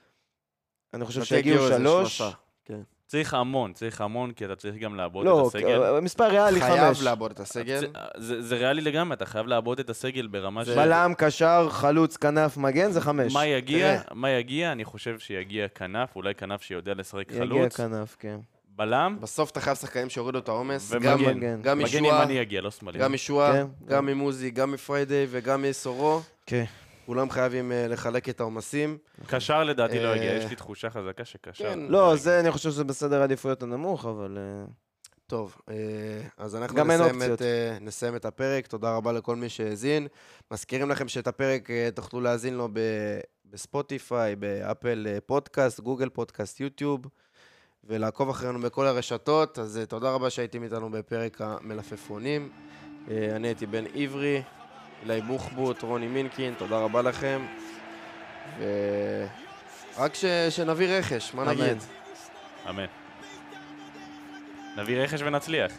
אני 0.95 1.05
חושב 1.05 1.25
שיגיעו 1.25 1.69
3. 1.69 2.23
כן. 2.65 2.81
צריך 3.07 3.35
המון, 3.35 3.73
צריך 3.73 4.01
המון, 4.01 4.33
כי 4.33 4.45
אתה 4.45 4.57
צריך 4.57 4.77
גם 4.77 4.95
לעבוד 4.95 5.27
לא, 5.27 5.41
את 5.41 5.47
הסגל. 5.47 5.79
לא, 5.79 6.03
מספר 6.03 6.29
ריאלי 6.29 6.61
חמש. 6.61 6.71
חייב 6.71 7.03
לעבוד 7.03 7.31
את 7.31 7.41
הסגל. 7.41 7.87
זה, 8.17 8.43
זה 8.43 8.57
ריאלי 8.57 8.81
לגמרי, 8.81 9.15
אתה 9.15 9.27
חייב 9.27 9.47
לעבוד 9.47 9.81
את 9.81 9.91
הסגל 9.91 10.27
ברמה 10.27 10.65
של... 10.65 10.75
בלם, 10.75 11.13
קשר, 11.19 11.69
חלוץ, 11.71 12.17
כנף, 12.17 12.57
מגן, 12.57 12.91
זה 12.91 13.01
חמש. 13.01 13.33
מה 13.33 13.47
יגיע? 13.47 14.01
מה 14.11 14.31
יגיע? 14.31 14.73
אני 14.73 14.85
חושב 14.85 15.19
שיגיע 15.19 15.69
כנף, 15.69 16.17
אולי 16.17 16.35
כנף 16.35 16.63
שיודע 16.63 16.95
לשחק 16.95 17.33
חלוץ. 17.33 17.57
יגיע 17.57 17.69
כנף, 17.69 18.17
כן. 18.19 18.39
בלם. 18.77 19.17
בסוף 19.21 19.51
אתה 19.51 19.61
חייב 19.61 19.77
שחקנים 19.77 20.11
שיורידו 20.11 20.39
את 20.39 20.49
העומס. 20.49 20.93
ומגן. 20.93 21.63
גם 21.63 21.79
מגן 21.79 22.05
ימני 22.05 22.33
יגיע, 22.33 22.61
לא 22.61 22.71
שמאלי. 22.71 22.99
גם 22.99 23.15
ישועה, 23.15 23.53
כן, 23.53 23.67
גם 23.87 24.07
ממוזי, 24.07 24.51
גם 24.51 24.73
מפריידי 24.73 25.27
וגם 25.31 25.63
מסורו. 25.63 26.21
כן. 26.47 26.65
כולם 27.07 27.31
חייבים 27.31 27.73
אה, 27.73 27.93
לחלק 27.93 28.29
את 28.29 28.41
העומסים. 28.41 28.99
קשר 29.27 29.65
לדעתי 29.65 30.01
לא 30.01 30.17
יגיע, 30.17 30.35
יש 30.35 30.51
לי 30.51 30.57
תחושה 30.57 30.91
חזקה 30.91 31.25
שקשר. 31.25 31.65
כן, 31.65 31.79
לא, 31.89 32.17
זה, 32.17 32.41
אני 32.41 32.51
חושב 32.51 32.71
שזה 32.71 32.85
בסדר 32.85 33.21
העדיפויות 33.21 33.63
הנמוך, 33.63 34.07
אבל... 34.07 34.39
אה... 34.67 34.71
טוב, 35.27 35.57
אז 36.37 36.57
אנחנו 36.57 36.85
נסיים 36.85 37.23
את, 37.33 37.43
נסיים 37.81 38.17
את 38.17 38.25
הפרק. 38.25 38.67
תודה 38.67 38.97
רבה 38.97 39.13
לכל 39.13 39.37
מי 39.37 39.49
שהאזין. 39.49 40.07
מזכירים 40.51 40.91
לכם 40.91 41.09
שאת 41.09 41.27
הפרק 41.27 41.69
תוכלו 41.95 42.21
להאזין 42.21 42.55
לו 42.55 42.69
בספוטיפיי, 43.45 44.37
באפל 44.37 45.07
פודקאסט, 45.27 45.81
גוגל 45.81 46.09
פודקאסט, 46.09 46.61
יוטיוב, 46.61 47.01
ולעקוב 47.85 48.31
אחרינו 48.31 48.61
בכל 48.61 48.87
הרשתות. 48.87 49.59
אז 49.59 49.81
uh, 49.83 49.87
תודה 49.87 50.11
רבה 50.11 50.31
שהייתם 50.31 50.63
איתנו 50.63 50.91
בפרק 50.91 51.41
המלפפונים. 51.41 52.51
Uh, 53.07 53.11
אני 53.37 53.49
הייתי 53.49 53.67
בן 53.67 53.85
עברי. 53.95 54.43
אילי 55.03 55.21
בוחבוט, 55.21 55.83
רוני 55.83 56.09
מינקין, 56.09 56.55
תודה 56.59 56.79
רבה 56.79 57.03
לכם. 57.03 57.47
ורק 58.59 60.15
ש... 60.15 60.25
שנביא 60.51 60.89
רכש, 60.89 61.35
מה 61.35 61.43
אמן. 61.43 61.51
נגיד? 61.51 61.79
אמן. 62.69 62.87
נביא 64.77 64.99
רכש 65.03 65.23
ונצליח. 65.23 65.73